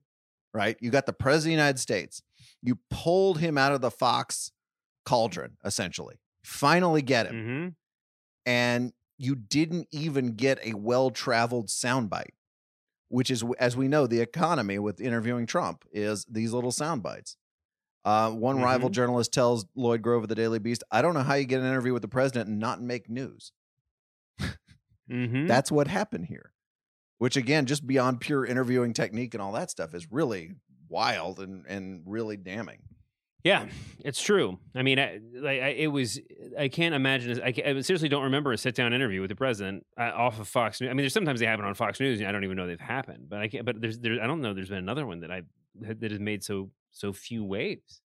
right? 0.53 0.77
You 0.81 0.91
got 0.91 1.05
the 1.05 1.13
president 1.13 1.53
of 1.53 1.57
the 1.57 1.63
United 1.63 1.79
States. 1.79 2.21
You 2.61 2.79
pulled 2.89 3.39
him 3.39 3.57
out 3.57 3.71
of 3.73 3.81
the 3.81 3.91
Fox 3.91 4.51
cauldron, 5.03 5.57
essentially. 5.63 6.19
Finally 6.43 7.01
get 7.01 7.27
him. 7.27 7.35
hmm 7.65 7.69
And 8.45 8.93
you 9.17 9.35
didn't 9.35 9.87
even 9.91 10.35
get 10.35 10.59
a 10.65 10.73
well 10.73 11.09
traveled 11.09 11.67
soundbite, 11.67 12.33
which 13.07 13.31
is, 13.31 13.43
as 13.59 13.75
we 13.77 13.87
know, 13.87 14.07
the 14.07 14.19
economy 14.21 14.77
with 14.79 15.01
interviewing 15.01 15.45
Trump 15.45 15.85
is 15.91 16.25
these 16.25 16.53
little 16.53 16.71
sound 16.71 17.01
bites. 17.01 17.37
Uh, 18.05 18.29
one 18.31 18.61
rival 18.61 18.89
Mhm. 18.89 18.93
journalist 18.93 19.33
tells 19.33 19.65
Lloyd 19.75 20.01
Grove 20.03 20.21
of 20.23 20.29
the 20.29 20.35
Daily 20.35 20.59
Beast, 20.59 20.83
I 20.91 21.01
don't 21.01 21.15
know 21.15 21.23
how 21.23 21.33
you 21.33 21.45
get 21.45 21.59
an 21.59 21.65
interview 21.65 21.91
with 21.91 22.03
the 22.03 22.07
president 22.07 22.47
and 22.47 22.59
not 22.59 22.79
make 22.81 23.09
news. 23.09 23.51
hmm 25.09 25.47
That's 25.47 25.71
what 25.71 25.87
happened 25.87 26.25
here, 26.27 26.51
which 27.17 27.35
again, 27.37 27.65
just 27.65 27.85
beyond 27.85 28.19
pure 28.21 28.45
interviewing 28.45 28.93
technique 28.93 29.33
and 29.33 29.41
all 29.41 29.51
that 29.53 29.69
stuff, 29.71 29.93
is 29.93 30.11
really 30.11 30.53
wild 30.89 31.39
and, 31.39 31.65
and 31.67 32.03
really 32.05 32.37
damning. 32.37 32.79
Yeah, 33.43 33.67
it's 33.99 34.21
true. 34.23 34.57
I 34.73 34.81
mean, 34.81 34.97
I, 34.97 35.19
I, 35.45 35.51
it 35.77 35.87
was. 35.91 36.19
I 36.57 36.67
can't 36.67 36.95
imagine. 36.95 37.39
I, 37.43 37.53
I 37.63 37.81
seriously 37.81 38.09
don't 38.09 38.23
remember 38.23 38.51
a 38.51 38.57
sit-down 38.57 38.91
interview 38.91 39.21
with 39.21 39.29
the 39.29 39.35
president 39.35 39.85
uh, 39.99 40.11
off 40.15 40.39
of 40.39 40.47
Fox 40.47 40.81
News. 40.81 40.89
I 40.89 40.93
mean, 40.93 41.03
there's 41.03 41.13
sometimes 41.13 41.39
they 41.39 41.45
happen 41.45 41.63
on 41.63 41.75
Fox 41.75 41.99
News, 41.99 42.19
and 42.19 42.27
I 42.27 42.31
don't 42.31 42.43
even 42.43 42.57
know 42.57 42.65
they've 42.65 42.79
happened. 42.79 43.29
But 43.29 43.41
I 43.41 43.47
can't. 43.47 43.63
But 43.63 43.79
there's, 43.81 43.99
there. 43.99 44.19
I 44.19 44.25
don't 44.25 44.41
know. 44.41 44.55
There's 44.55 44.69
been 44.69 44.79
another 44.79 45.05
one 45.05 45.19
that 45.19 45.29
I 45.31 45.43
that 45.81 46.11
has 46.11 46.19
made 46.19 46.43
so 46.43 46.71
so 46.91 47.13
few 47.13 47.43
waves, 47.43 48.01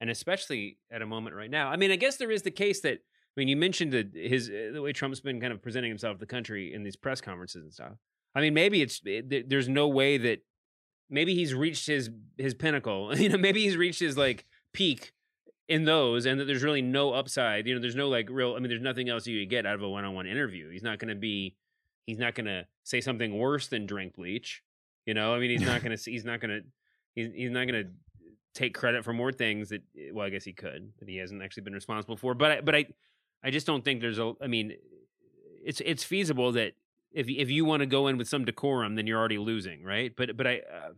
and 0.00 0.10
especially 0.10 0.78
at 0.90 1.02
a 1.02 1.06
moment 1.06 1.36
right 1.36 1.50
now. 1.50 1.68
I 1.68 1.76
mean, 1.76 1.90
I 1.90 1.96
guess 1.96 2.16
there 2.16 2.30
is 2.30 2.42
the 2.42 2.50
case 2.50 2.80
that. 2.82 2.98
I 3.38 3.40
mean, 3.40 3.48
you 3.48 3.56
mentioned 3.56 3.92
the 3.92 4.08
his 4.14 4.48
uh, 4.48 4.72
the 4.72 4.80
way 4.80 4.92
Trump's 4.92 5.20
been 5.20 5.40
kind 5.40 5.52
of 5.52 5.60
presenting 5.60 5.90
himself 5.90 6.16
to 6.16 6.20
the 6.20 6.26
country 6.26 6.72
in 6.72 6.82
these 6.82 6.96
press 6.96 7.20
conferences 7.20 7.62
and 7.62 7.72
stuff. 7.72 7.92
I 8.34 8.40
mean, 8.40 8.54
maybe 8.54 8.80
it's 8.80 9.02
it, 9.04 9.50
there's 9.50 9.68
no 9.68 9.88
way 9.88 10.16
that 10.16 10.40
maybe 11.10 11.34
he's 11.34 11.54
reached 11.54 11.86
his 11.86 12.10
his 12.38 12.54
pinnacle. 12.54 13.12
You 13.18 13.28
know, 13.28 13.38
maybe 13.38 13.62
he's 13.62 13.76
reached 13.76 14.00
his 14.00 14.16
like 14.16 14.46
peak 14.72 15.12
in 15.68 15.84
those 15.84 16.26
and 16.26 16.38
that 16.38 16.44
there's 16.44 16.62
really 16.62 16.82
no 16.82 17.12
upside 17.12 17.66
you 17.66 17.74
know 17.74 17.80
there's 17.80 17.96
no 17.96 18.08
like 18.08 18.28
real 18.30 18.54
i 18.54 18.58
mean 18.60 18.68
there's 18.68 18.80
nothing 18.80 19.08
else 19.08 19.26
you 19.26 19.40
could 19.40 19.50
get 19.50 19.66
out 19.66 19.74
of 19.74 19.82
a 19.82 19.88
one-on-one 19.88 20.26
interview 20.26 20.70
he's 20.70 20.82
not 20.82 20.98
going 20.98 21.08
to 21.08 21.16
be 21.16 21.56
he's 22.06 22.18
not 22.18 22.34
going 22.34 22.46
to 22.46 22.64
say 22.84 23.00
something 23.00 23.36
worse 23.36 23.66
than 23.66 23.84
drink 23.84 24.14
bleach 24.14 24.62
you 25.06 25.14
know 25.14 25.34
i 25.34 25.40
mean 25.40 25.50
he's 25.50 25.66
not 25.66 25.82
going 25.82 25.96
to 25.96 26.10
he's 26.10 26.24
not 26.24 26.40
going 26.40 26.50
to 26.50 26.60
he's, 27.16 27.32
he's 27.34 27.50
not 27.50 27.66
going 27.66 27.84
to 27.84 27.90
take 28.54 28.72
credit 28.74 29.04
for 29.04 29.12
more 29.12 29.32
things 29.32 29.68
that 29.68 29.82
well 30.12 30.24
i 30.24 30.30
guess 30.30 30.44
he 30.44 30.52
could 30.52 30.92
that 31.00 31.08
he 31.08 31.16
hasn't 31.16 31.42
actually 31.42 31.62
been 31.62 31.74
responsible 31.74 32.16
for 32.16 32.32
but 32.32 32.50
i 32.50 32.60
but 32.60 32.74
i 32.74 32.86
i 33.42 33.50
just 33.50 33.66
don't 33.66 33.84
think 33.84 34.00
there's 34.00 34.18
a 34.18 34.32
i 34.40 34.46
mean 34.46 34.72
it's 35.64 35.82
it's 35.84 36.04
feasible 36.04 36.52
that 36.52 36.72
if 37.12 37.28
if 37.28 37.50
you 37.50 37.64
want 37.64 37.80
to 37.80 37.86
go 37.86 38.06
in 38.06 38.16
with 38.16 38.28
some 38.28 38.44
decorum 38.44 38.94
then 38.94 39.06
you're 39.06 39.18
already 39.18 39.38
losing 39.38 39.82
right? 39.82 40.12
But 40.16 40.36
but 40.36 40.46
i 40.46 40.58
uh, 40.58 40.92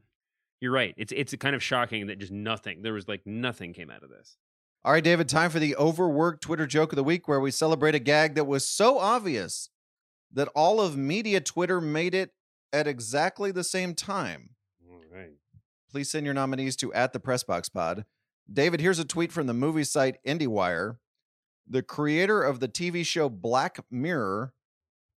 you're 0.61 0.73
right. 0.73 0.95
It's 0.97 1.13
it's 1.13 1.35
kind 1.37 1.55
of 1.55 1.63
shocking 1.63 2.09
that 2.09 2.19
just 2.19 2.33
nothing 2.33 2.83
there 2.83 2.93
was 2.93 3.09
like 3.09 3.23
nothing 3.25 3.73
came 3.73 3.91
out 3.91 4.03
of 4.03 4.11
this. 4.11 4.37
All 4.85 4.93
right, 4.93 5.03
David, 5.03 5.29
time 5.29 5.51
for 5.51 5.59
the 5.59 5.77
overworked 5.77 6.43
Twitter 6.43 6.67
joke 6.67 6.93
of 6.93 6.97
the 6.97 7.05
week 7.05 7.29
where 7.29 7.41
we 7.41 7.51
celebrate 7.51 7.95
a 7.95 7.99
gag 7.99 8.35
that 8.35 8.47
was 8.47 8.69
so 8.69 8.99
obvious 8.99 9.71
that 10.33 10.49
all 10.55 10.81
of 10.81 10.97
media 10.97 11.41
Twitter 11.41 11.81
made 11.81 12.15
it 12.15 12.33
at 12.73 12.87
exactly 12.87 13.51
the 13.51 13.65
same 13.65 13.95
time. 13.95 14.51
Please 15.91 16.11
send 16.11 16.27
your 16.27 16.35
nominees 16.35 16.77
to 16.77 16.93
at 16.93 17.13
the 17.13 17.21
Pressbox 17.21 17.73
Pod. 17.73 18.05
David, 18.51 18.81
here's 18.81 18.99
a 18.99 19.05
tweet 19.05 19.33
from 19.33 19.47
the 19.47 19.55
movie 19.55 19.85
site 19.85 20.17
IndieWire. 20.27 20.97
The 21.67 21.83
creator 21.83 22.43
of 22.43 22.61
the 22.61 22.69
TV 22.69 23.05
show 23.05 23.29
Black 23.29 23.79
Mirror 23.91 24.55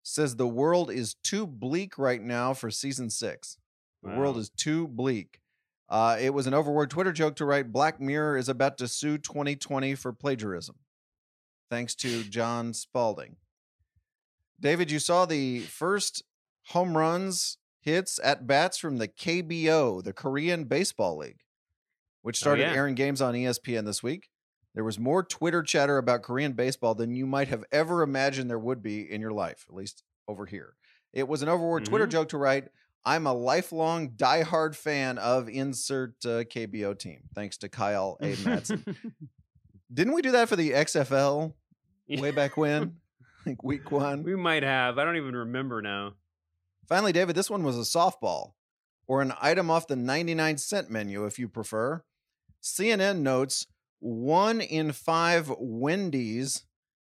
says 0.01 0.35
the 0.35 0.47
world 0.47 0.89
is 0.89 1.13
too 1.13 1.45
bleak 1.45 1.97
right 1.97 2.21
now 2.21 2.53
for 2.53 2.71
season 2.71 3.09
six. 3.09 3.57
The 4.01 4.17
world 4.17 4.37
is 4.37 4.49
too 4.49 4.87
bleak. 4.87 5.41
Uh, 5.89 6.17
it 6.19 6.33
was 6.33 6.47
an 6.47 6.53
overworked 6.53 6.91
Twitter 6.91 7.11
joke 7.11 7.35
to 7.35 7.45
write 7.45 7.71
Black 7.71 7.99
Mirror 7.99 8.37
is 8.37 8.47
about 8.47 8.77
to 8.77 8.87
sue 8.87 9.17
2020 9.17 9.95
for 9.95 10.13
plagiarism. 10.13 10.75
Thanks 11.69 11.93
to 11.95 12.23
John 12.23 12.73
Spalding. 12.73 13.35
David, 14.59 14.89
you 14.89 14.99
saw 14.99 15.25
the 15.25 15.59
first 15.59 16.23
home 16.67 16.97
runs, 16.97 17.57
hits, 17.79 18.19
at 18.23 18.45
bats 18.47 18.77
from 18.77 18.97
the 18.97 19.07
KBO, 19.07 20.03
the 20.03 20.13
Korean 20.13 20.65
Baseball 20.65 21.17
League, 21.17 21.39
which 22.21 22.37
started 22.37 22.63
yeah. 22.63 22.73
airing 22.73 22.95
games 22.95 23.21
on 23.21 23.33
ESPN 23.33 23.85
this 23.85 24.03
week. 24.03 24.29
There 24.75 24.83
was 24.83 24.99
more 24.99 25.23
Twitter 25.23 25.63
chatter 25.63 25.97
about 25.97 26.21
Korean 26.21 26.53
baseball 26.53 26.93
than 26.95 27.15
you 27.15 27.25
might 27.25 27.47
have 27.47 27.63
ever 27.71 28.01
imagined 28.01 28.49
there 28.49 28.59
would 28.59 28.81
be 28.83 29.01
in 29.11 29.19
your 29.21 29.31
life, 29.31 29.65
at 29.67 29.75
least 29.75 30.03
over 30.27 30.45
here. 30.45 30.75
It 31.11 31.27
was 31.27 31.41
an 31.41 31.49
overworked 31.49 31.87
Twitter 31.87 32.07
Mhm. 32.07 32.11
joke 32.11 32.29
to 32.29 32.37
write, 32.37 32.67
I'm 33.03 33.25
a 33.25 33.33
lifelong 33.33 34.11
diehard 34.11 34.75
fan 34.75 35.17
of 35.17 35.49
insert 35.49 36.23
uh, 36.25 36.43
KBO 36.43 36.93
team, 36.97 37.21
thanks 37.33 37.57
to 37.57 37.69
Kyle 37.69 38.17
A. 38.21 38.33
Madsen. 38.35 38.95
Didn't 39.93 40.13
we 40.13 40.21
do 40.21 40.31
that 40.31 40.47
for 40.49 40.55
the 40.55 40.71
XFL 40.71 41.53
way 42.07 42.31
back 42.31 42.57
when? 42.57 42.97
like 43.45 43.63
week 43.63 43.89
one. 43.89 44.21
we 44.23 44.35
might 44.35 44.63
have 44.63 44.97
i 44.99 45.05
don't 45.05 45.15
even 45.15 45.33
remember 45.33 45.81
now 45.81 46.13
Finally, 46.89 47.11
David, 47.11 47.35
this 47.35 47.51
one 47.51 47.63
was 47.63 47.77
a 47.77 47.81
softball 47.81 48.53
or 49.07 49.21
an 49.21 49.31
item 49.39 49.69
off 49.69 49.85
the 49.85 49.95
99 49.95 50.57
cent 50.57 50.89
menu 50.89 51.25
if 51.25 51.37
you 51.37 51.47
prefer. 51.47 52.03
CNN 52.63 53.19
notes 53.19 53.67
one 53.99 54.59
in 54.59 54.91
five 54.91 55.53
Wendy's 55.59 56.65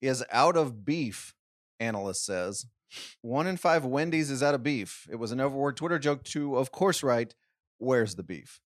is 0.02 0.22
out 0.30 0.56
of 0.56 0.85
beef, 0.85 1.35
analyst 1.80 2.24
says. 2.26 2.66
One 3.22 3.46
in 3.46 3.56
five 3.56 3.85
Wendy's 3.87 4.30
is 4.30 4.42
out 4.42 4.54
of 4.54 4.62
beef. 4.62 5.08
It 5.11 5.16
was 5.16 5.32
an 5.32 5.40
overworked 5.40 5.78
Twitter 5.78 5.98
joke 5.98 6.22
to, 6.24 6.56
of 6.56 6.70
course, 6.70 7.02
write, 7.02 7.35
Where's 7.78 8.14
the 8.14 8.22
beef? 8.22 8.61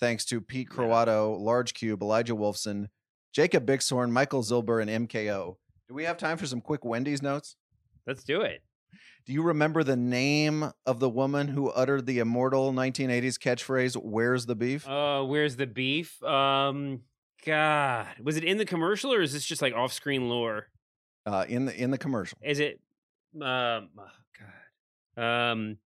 Thanks 0.00 0.24
to 0.26 0.40
Pete 0.40 0.68
Yeah. 0.70 0.76
Croato, 0.76 1.38
Large 1.38 1.74
Cube, 1.74 2.02
Elijah 2.02 2.34
Wolfson, 2.34 2.88
Jacob 3.32 3.64
Bixhorn, 3.64 4.10
Michael 4.10 4.42
Zilber, 4.42 4.82
and 4.82 5.08
MKO. 5.08 5.56
Do 5.86 5.94
we 5.94 6.04
have 6.04 6.16
time 6.18 6.36
for 6.36 6.46
some 6.46 6.60
quick 6.60 6.84
Wendy's 6.84 7.22
notes? 7.22 7.54
let's 8.06 8.24
do 8.24 8.40
it 8.40 8.62
Do 9.28 9.34
you 9.34 9.42
remember 9.42 9.84
the 9.84 9.94
name 9.94 10.72
of 10.86 11.00
the 11.00 11.08
woman 11.10 11.48
who 11.48 11.68
uttered 11.68 12.06
the 12.06 12.18
immortal 12.18 12.72
1980s 12.72 13.38
catchphrase, 13.38 13.94
Where's 13.94 14.46
the 14.46 14.54
beef? 14.54 14.88
uh 14.88 15.22
where's 15.22 15.56
the 15.56 15.66
beef 15.66 16.22
um 16.22 17.02
god 17.44 18.06
was 18.22 18.38
it 18.38 18.42
in 18.44 18.56
the 18.56 18.64
commercial 18.64 19.12
or 19.12 19.20
is 19.20 19.34
this 19.34 19.44
just 19.44 19.60
like 19.60 19.74
off-screen 19.74 20.30
lore 20.30 20.68
uh, 21.26 21.44
in 21.46 21.66
the 21.66 21.76
in 21.76 21.90
the 21.90 21.98
commercial. 21.98 22.38
Is 22.42 22.58
it? 22.58 22.80
Um, 23.34 23.90
oh 23.98 24.08
God. 25.14 25.22
Um, 25.52 25.76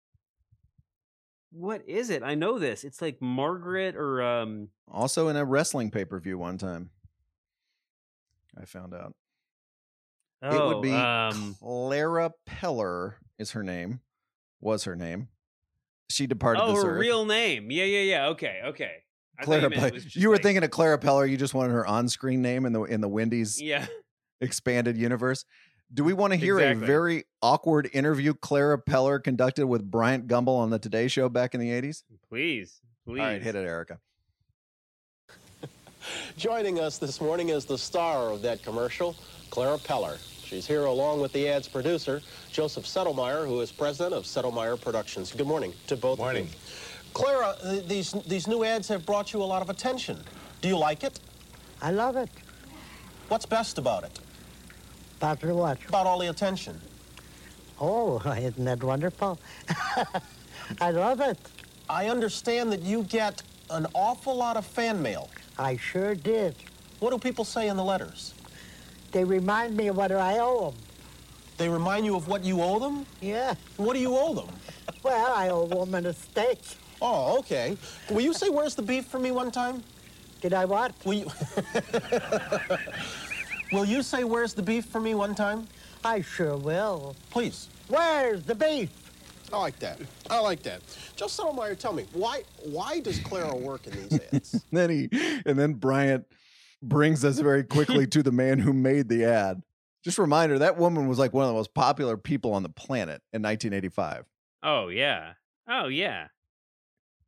what 1.51 1.83
is 1.89 2.11
it? 2.11 2.23
I 2.23 2.37
know 2.37 2.61
this. 2.61 2.85
It's 2.85 3.03
like 3.03 3.21
Margaret 3.21 3.97
or 3.97 4.23
um. 4.23 4.69
Also 4.89 5.27
in 5.27 5.37
a 5.37 5.45
wrestling 5.45 5.91
pay 5.91 6.05
per 6.05 6.21
view 6.21 6.39
one 6.39 6.59
time. 6.59 6.91
I 8.57 8.67
found 8.67 8.95
out. 8.95 9.15
Oh, 10.45 10.57
it 10.71 10.75
would 10.75 10.83
be 10.83 10.93
um, 10.93 11.57
Clara 11.59 12.33
Peller 12.49 13.15
is 13.43 13.51
her 13.51 13.63
name. 13.63 14.01
Was 14.61 14.85
her 14.85 14.97
name. 14.97 15.29
She 16.09 16.27
departed 16.27 16.63
oh, 16.63 16.75
this 16.75 16.83
her 16.85 16.93
earth. 16.93 17.01
real 17.01 17.27
name. 17.27 17.71
Yeah, 17.71 17.85
yeah, 17.85 18.01
yeah. 18.01 18.27
Okay, 18.29 18.61
okay. 18.67 18.93
I 19.39 19.43
thought 19.43 19.47
Clara 19.47 19.71
meant 19.71 19.83
it 19.83 19.95
Peller. 20.05 20.17
You 20.17 20.29
were 20.29 20.37
like- 20.37 20.43
thinking 20.43 20.63
of 20.65 20.71
Clara 20.71 20.99
Peller. 20.99 21.29
You 21.29 21.37
just 21.37 21.53
wanted 21.55 21.73
her 21.73 21.87
on-screen 21.87 22.41
name 22.41 22.65
in 22.65 22.73
the 22.73 22.83
in 22.85 23.01
the 23.01 23.09
Wendy's 23.09 23.61
Yeah. 23.61 23.87
expanded 24.41 24.97
universe. 24.97 25.45
Do 25.93 26.05
we 26.05 26.13
want 26.15 26.33
to 26.33 26.39
hear 26.39 26.59
Exactly. 26.59 26.85
a 26.85 26.87
very 26.87 27.25
awkward 27.43 27.91
interview 27.93 28.33
Clara 28.33 28.81
Peller 28.81 29.23
conducted 29.23 29.67
with 29.67 29.91
Bryant 29.91 30.27
Gumbel 30.27 30.57
on 30.57 30.71
the 30.71 30.79
Today 30.79 31.07
Show 31.09 31.29
back 31.29 31.53
in 31.55 31.61
the 31.61 31.71
80s? 31.71 32.05
Please, 32.31 32.81
please. 33.05 33.21
All 33.21 33.27
right, 33.27 33.43
hit 33.43 33.55
it, 33.57 33.67
Erica. 33.67 33.99
Joining 36.39 36.79
us 36.81 36.99
this 36.99 37.21
morning 37.21 37.51
is 37.51 37.65
the 37.67 37.77
star 37.77 38.31
of 38.31 38.41
that 38.43 38.63
commercial, 38.63 39.17
Clara 39.51 39.77
Peller. 39.79 40.19
She's 40.53 40.67
here 40.67 40.85
along 40.85 41.23
with 41.23 41.33
the 41.33 41.49
ad's 41.49 41.67
producer, 41.67 42.21
Joseph 42.51 42.85
Sedelmaier, 42.85 43.47
who 43.47 43.63
is 43.63 43.73
president 43.73 44.13
of 44.13 44.25
Sedelmaier 44.25 44.79
Productions. 44.79 45.33
Good 45.33 45.47
morning 45.47 45.73
to 45.87 45.97
both 45.97 46.19
Morning. 46.19 46.43
of 46.43 46.53
you. 46.53 46.59
Clara, 47.15 47.57
uh, 47.63 47.77
these, 47.87 48.13
these 48.27 48.47
new 48.47 48.63
ads 48.63 48.87
have 48.89 49.07
brought 49.07 49.33
you 49.33 49.43
a 49.43 49.49
lot 49.49 49.63
of 49.63 49.71
attention. 49.71 50.23
Do 50.61 50.69
you 50.69 50.77
like 50.77 51.05
it? 51.05 51.19
I 51.81 51.91
love 51.91 52.17
it. 52.17 52.29
What's 53.29 53.47
best 53.47 53.79
about 53.79 54.05
it? 54.05 54.21
About 55.17 55.43
what? 55.43 55.79
About 55.89 56.07
all 56.07 56.19
the 56.19 56.29
attention. 56.29 56.79
Oh, 57.81 58.19
isn't 58.37 58.63
that 58.63 58.85
wonderful? 58.85 59.39
I 60.83 60.91
love 60.91 61.23
it. 61.23 61.39
I 61.89 62.11
understand 62.11 62.71
that 62.73 62.83
you 62.83 63.05
get 63.05 63.43
an 63.71 63.87
awful 63.95 64.37
lot 64.37 64.59
of 64.59 64.67
fan 64.67 65.01
mail. 65.01 65.31
I 65.59 65.79
sure 65.79 66.15
did. 66.15 66.57
What 67.01 67.09
do 67.09 67.19
people 67.19 67.47
say 67.47 67.69
in 67.69 67.79
the 67.79 67.85
letters? 67.85 68.35
They 69.13 69.25
remind 69.25 69.77
me 69.77 69.89
of 69.89 69.97
what 69.97 70.11
I 70.11 70.39
owe 70.39 70.71
them. 70.71 70.81
They 71.59 71.69
remind 71.69 72.07
you 72.07 72.17
of 72.17 72.29
what 72.29 72.45
you 72.45 72.63
owe 72.63 72.79
them? 72.79 73.05
Yeah. 73.21 73.55
What 73.77 73.95
do 73.95 74.01
you 74.01 74.17
owe 74.17 74.35
them? 74.35 74.49
Well, 75.03 75.33
I 75.35 75.49
owe 75.49 75.63
a 75.63 75.65
woman 75.65 76.07
a 76.07 76.13
steak. 76.13 76.61
Oh, 77.01 77.39
okay. 77.39 77.77
Will 78.09 78.21
you 78.21 78.33
say, 78.33 78.51
where's 78.51 78.77
the 78.77 78.83
beef 78.83 79.07
for 79.07 79.19
me 79.19 79.33
one 79.33 79.51
time? 79.51 79.83
Did 80.41 80.55
I 80.55 80.65
what? 80.65 80.95
Will 81.05 81.15
you... 81.15 81.27
Will 83.73 83.85
you 83.85 84.03
say, 84.03 84.23
where's 84.23 84.55
the 84.55 84.63
beef 84.63 84.85
for 84.85 85.01
me 85.01 85.15
one 85.15 85.35
time? 85.35 85.67
I 86.05 86.21
sure 86.21 86.57
will. 86.57 87.17
Please. 87.31 87.69
Where's 87.89 88.45
the 88.45 88.55
beef? 88.55 88.91
I 89.53 89.59
like 89.59 89.79
that. 89.79 89.99
I 90.31 90.41
like 90.41 90.63
that. 90.63 90.83
Joe 91.17 91.27
Sedelmaier, 91.27 91.79
tell 91.79 91.93
me, 91.93 92.07
why 92.13 92.43
why 92.65 93.01
does 93.01 93.19
Clara 93.21 93.57
work 93.57 93.87
in 93.87 93.93
these 93.93 94.21
ads? 94.33 94.55
And 94.55 94.63
then 94.73 94.91
he 94.91 95.09
and 95.47 95.59
then 95.59 95.75
Bryant 95.75 96.27
brings 96.83 97.25
us 97.25 97.39
very 97.39 97.65
quickly 97.65 98.07
to 98.09 98.23
the 98.23 98.33
man 98.33 98.59
who 98.59 98.73
made 98.73 99.09
the 99.09 99.25
ad. 99.25 99.63
Just 100.05 100.19
a 100.19 100.23
reminder, 100.23 100.59
that 100.59 100.77
woman 100.77 101.07
was 101.09 101.19
like 101.19 101.33
one 101.33 101.45
of 101.45 101.49
the 101.49 101.55
most 101.55 101.75
popular 101.75 102.17
people 102.17 102.53
on 102.53 102.63
the 102.63 102.69
planet 102.69 103.23
in 103.33 103.43
1985. 103.43 104.25
Oh 104.63 104.89
yeah. 104.89 105.35
Oh 105.69 105.87
yeah. 105.87 106.29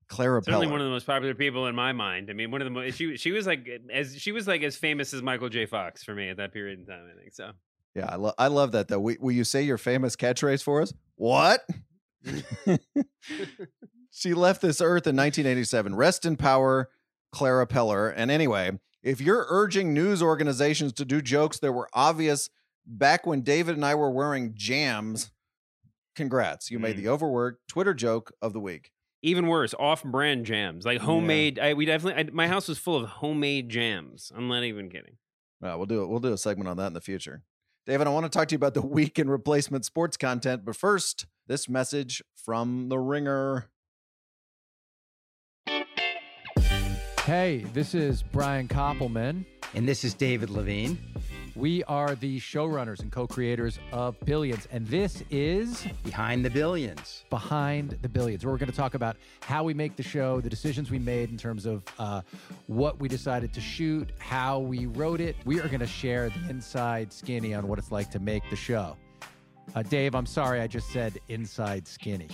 Clara 0.08 0.42
Certainly 0.42 0.66
Peller. 0.66 0.70
one 0.70 0.80
of 0.80 0.86
the 0.86 0.90
most 0.92 1.06
popular 1.06 1.34
people 1.34 1.66
in 1.66 1.74
my 1.74 1.92
mind. 1.92 2.30
I 2.30 2.34
mean, 2.34 2.50
one 2.50 2.60
of 2.60 2.66
the 2.66 2.70
most. 2.70 2.96
She 2.96 3.16
she 3.16 3.32
was 3.32 3.46
like 3.46 3.66
as 3.92 4.20
she 4.20 4.32
was 4.32 4.46
like 4.46 4.62
as 4.62 4.76
famous 4.76 5.14
as 5.14 5.22
Michael 5.22 5.48
J. 5.48 5.66
Fox 5.66 6.02
for 6.04 6.14
me 6.14 6.28
at 6.28 6.36
that 6.36 6.52
period 6.52 6.78
in 6.78 6.86
time. 6.86 7.06
I 7.10 7.18
think 7.18 7.32
so. 7.32 7.52
yeah, 7.94 8.06
I, 8.10 8.16
lo- 8.16 8.34
I 8.36 8.48
love 8.48 8.72
that 8.72 8.88
though. 8.88 9.00
Will, 9.00 9.16
will 9.20 9.32
you 9.32 9.44
say 9.44 9.62
your 9.62 9.78
famous 9.78 10.14
catchphrase 10.16 10.62
for 10.62 10.82
us? 10.82 10.92
What? 11.16 11.66
she 14.10 14.34
left 14.34 14.62
this 14.62 14.80
earth 14.80 15.06
in 15.06 15.16
1987. 15.16 15.94
Rest 15.94 16.24
in 16.24 16.36
power, 16.36 16.90
Clara 17.32 17.66
Peller. 17.66 18.12
And 18.14 18.30
anyway, 18.30 18.78
if 19.04 19.20
you're 19.20 19.46
urging 19.48 19.94
news 19.94 20.20
organizations 20.22 20.92
to 20.94 21.04
do 21.04 21.20
jokes 21.22 21.60
that 21.60 21.70
were 21.72 21.88
obvious 21.92 22.50
back 22.84 23.24
when 23.26 23.42
David 23.42 23.76
and 23.76 23.84
I 23.84 23.94
were 23.94 24.10
wearing 24.10 24.54
jams, 24.56 25.30
congrats. 26.16 26.70
You 26.70 26.78
made 26.78 26.96
Mm. 26.96 27.02
the 27.02 27.08
overworked 27.08 27.68
Twitter 27.68 27.94
joke 27.94 28.32
of 28.42 28.52
the 28.52 28.60
week. 28.60 28.90
Even 29.22 29.46
worse, 29.46 29.74
off-brand 29.78 30.44
jams 30.44 30.84
like 30.84 31.00
homemade. 31.00 31.58
I, 31.58 31.72
we 31.74 31.86
definitely. 31.86 32.24
I, 32.24 32.30
my 32.34 32.46
house 32.48 32.68
was 32.68 32.78
full 32.78 32.96
of 32.96 33.08
homemade 33.08 33.70
jams. 33.70 34.30
I'm 34.34 34.48
not 34.48 34.64
even 34.64 34.90
kidding. 34.90 35.16
Uh, 35.62 35.74
we'll 35.76 35.86
do 35.86 36.02
it. 36.02 36.08
We'll 36.08 36.20
do 36.20 36.32
a 36.32 36.38
segment 36.38 36.68
on 36.68 36.76
that 36.76 36.88
in 36.88 36.92
the 36.92 37.00
future. 37.00 37.42
David, 37.86 38.06
I 38.06 38.10
want 38.10 38.24
to 38.24 38.30
talk 38.30 38.48
to 38.48 38.52
you 38.52 38.56
about 38.58 38.74
the 38.74 38.82
week 38.86 39.18
in 39.18 39.30
replacement 39.30 39.84
sports 39.86 40.16
content, 40.18 40.64
but 40.64 40.76
first, 40.76 41.26
this 41.46 41.68
message 41.68 42.22
from 42.36 42.88
the 42.90 42.98
Ringer. 42.98 43.68
Hey, 47.24 47.64
this 47.72 47.94
is 47.94 48.22
Brian 48.22 48.68
Koppelman. 48.68 49.46
And 49.72 49.88
this 49.88 50.04
is 50.04 50.12
David 50.12 50.50
Levine. 50.50 50.98
We 51.56 51.82
are 51.84 52.14
the 52.14 52.38
showrunners 52.38 53.00
and 53.00 53.10
co 53.10 53.26
creators 53.26 53.78
of 53.92 54.20
Billions, 54.26 54.68
and 54.70 54.86
this 54.88 55.22
is 55.30 55.86
Behind 56.02 56.44
the 56.44 56.50
Billions. 56.50 57.24
Behind 57.30 57.96
the 58.02 58.10
Billions, 58.10 58.44
where 58.44 58.52
we're 58.52 58.58
going 58.58 58.70
to 58.70 58.76
talk 58.76 58.92
about 58.92 59.16
how 59.40 59.64
we 59.64 59.72
make 59.72 59.96
the 59.96 60.02
show, 60.02 60.42
the 60.42 60.50
decisions 60.50 60.90
we 60.90 60.98
made 60.98 61.30
in 61.30 61.38
terms 61.38 61.64
of 61.64 61.82
uh, 61.98 62.20
what 62.66 63.00
we 63.00 63.08
decided 63.08 63.54
to 63.54 63.60
shoot, 63.60 64.10
how 64.18 64.58
we 64.58 64.84
wrote 64.84 65.22
it. 65.22 65.34
We 65.46 65.60
are 65.60 65.68
going 65.68 65.80
to 65.80 65.86
share 65.86 66.28
the 66.28 66.50
inside 66.50 67.10
skinny 67.10 67.54
on 67.54 67.68
what 67.68 67.78
it's 67.78 67.90
like 67.90 68.10
to 68.10 68.18
make 68.18 68.42
the 68.50 68.56
show. 68.56 68.98
Uh, 69.74 69.82
Dave, 69.82 70.14
I'm 70.14 70.26
sorry, 70.26 70.60
I 70.60 70.66
just 70.66 70.92
said 70.92 71.18
inside 71.28 71.88
skinny. 71.88 72.28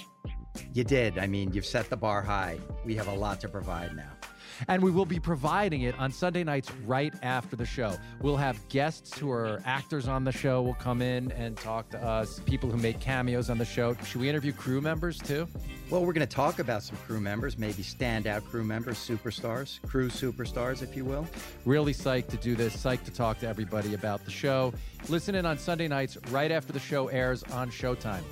You 0.75 0.83
did. 0.83 1.17
I 1.17 1.29
mean, 1.29 1.53
you've 1.53 1.65
set 1.65 1.89
the 1.91 1.97
bar 1.97 2.23
high. 2.23 2.59
We 2.85 2.97
have 2.97 3.07
a 3.07 3.15
lot 3.15 3.41
to 3.43 3.49
provide 3.49 3.95
now. 3.95 4.20
And 4.69 4.83
we 4.83 4.91
will 4.91 5.07
be 5.07 5.19
providing 5.19 5.83
it 5.83 5.99
on 5.99 6.13
Sunday 6.13 6.45
nights 6.45 6.71
right 6.87 7.13
after 7.23 7.57
the 7.57 7.67
show. 7.67 7.97
We'll 8.21 8.37
have 8.37 8.57
guests 8.69 9.19
who 9.19 9.31
are 9.31 9.63
actors 9.65 10.09
on 10.09 10.25
the 10.25 10.33
show 10.33 10.63
will 10.63 10.75
come 10.75 11.03
in 11.03 11.33
and 11.33 11.57
talk 11.57 11.89
to 11.91 12.03
us, 12.03 12.41
people 12.47 12.71
who 12.71 12.77
make 12.77 13.01
cameos 13.01 13.51
on 13.51 13.59
the 13.59 13.65
show. 13.65 13.95
Should 14.05 14.21
we 14.21 14.29
interview 14.29 14.53
crew 14.53 14.81
members 14.81 15.19
too? 15.19 15.47
Well, 15.91 16.05
we're 16.05 16.13
going 16.13 16.27
to 16.27 16.35
talk 16.35 16.59
about 16.59 16.83
some 16.83 16.97
crew 16.99 17.21
members, 17.21 17.59
maybe 17.59 17.83
standout 17.83 18.45
crew 18.45 18.65
members, 18.65 18.97
superstars, 18.97 19.83
crew 19.83 20.09
superstars, 20.09 20.83
if 20.83 20.97
you 20.97 21.05
will. 21.05 21.27
Really 21.65 21.93
psyched 21.93 22.29
to 22.29 22.37
do 22.37 22.55
this, 22.55 22.77
psyched 22.77 23.05
to 23.05 23.11
talk 23.11 23.41
to 23.41 23.49
everybody 23.49 23.95
about 23.95 24.25
the 24.25 24.31
show. 24.31 24.73
Listen 25.09 25.35
in 25.35 25.47
on 25.47 25.59
Sunday 25.59 25.89
nights 25.89 26.17
right 26.31 26.53
after 26.53 26.73
the 26.73 26.79
show 26.79 27.09
airs 27.09 27.43
on 27.45 27.71
Showtime. 27.71 28.23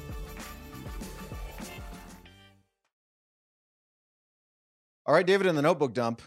All 5.09 5.14
right, 5.14 5.27
David, 5.27 5.47
in 5.47 5.57
the 5.57 5.62
notebook 5.62 5.94
dump. 5.94 6.21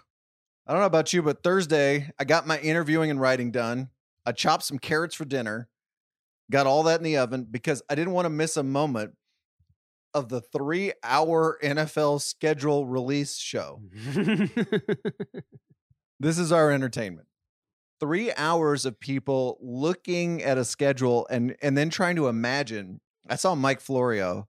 I 0.65 0.72
don't 0.72 0.82
know 0.82 0.88
about 0.88 1.13
you, 1.13 1.22
but 1.22 1.44
Thursday, 1.44 2.10
I 2.20 2.24
got 2.24 2.48
my 2.48 2.60
interviewing 2.60 3.12
and 3.12 3.22
writing 3.22 3.52
done. 3.52 3.89
I 4.26 4.32
chopped 4.32 4.63
some 4.63 4.80
carrots 4.80 5.13
for 5.13 5.24
dinner, 5.24 5.70
got 6.50 6.65
all 6.65 6.82
that 6.84 7.00
in 7.00 7.04
the 7.04 7.17
oven 7.17 7.46
because 7.50 7.84
I 7.91 7.96
didn't 7.96 8.13
want 8.13 8.26
to 8.26 8.32
miss 8.32 8.58
a 8.58 8.63
moment 8.63 9.13
of 10.15 10.30
the 10.30 10.41
three 10.41 10.94
hour 11.04 11.60
NFL 11.63 12.22
schedule 12.22 12.88
release 12.88 13.38
show. 13.38 13.84
This 16.22 16.38
is 16.38 16.52
our 16.52 16.70
entertainment. 16.70 17.28
Three 18.00 18.32
hours 18.34 18.86
of 18.86 19.00
people 19.00 19.58
looking 19.60 20.44
at 20.44 20.60
a 20.60 20.63
schedule 20.63 21.26
and 21.32 21.56
and 21.63 21.76
then 21.76 21.89
trying 21.89 22.15
to 22.17 22.28
imagine. 22.28 23.02
I 23.28 23.38
saw 23.38 23.56
Mike 23.56 23.82
Florio 23.82 24.48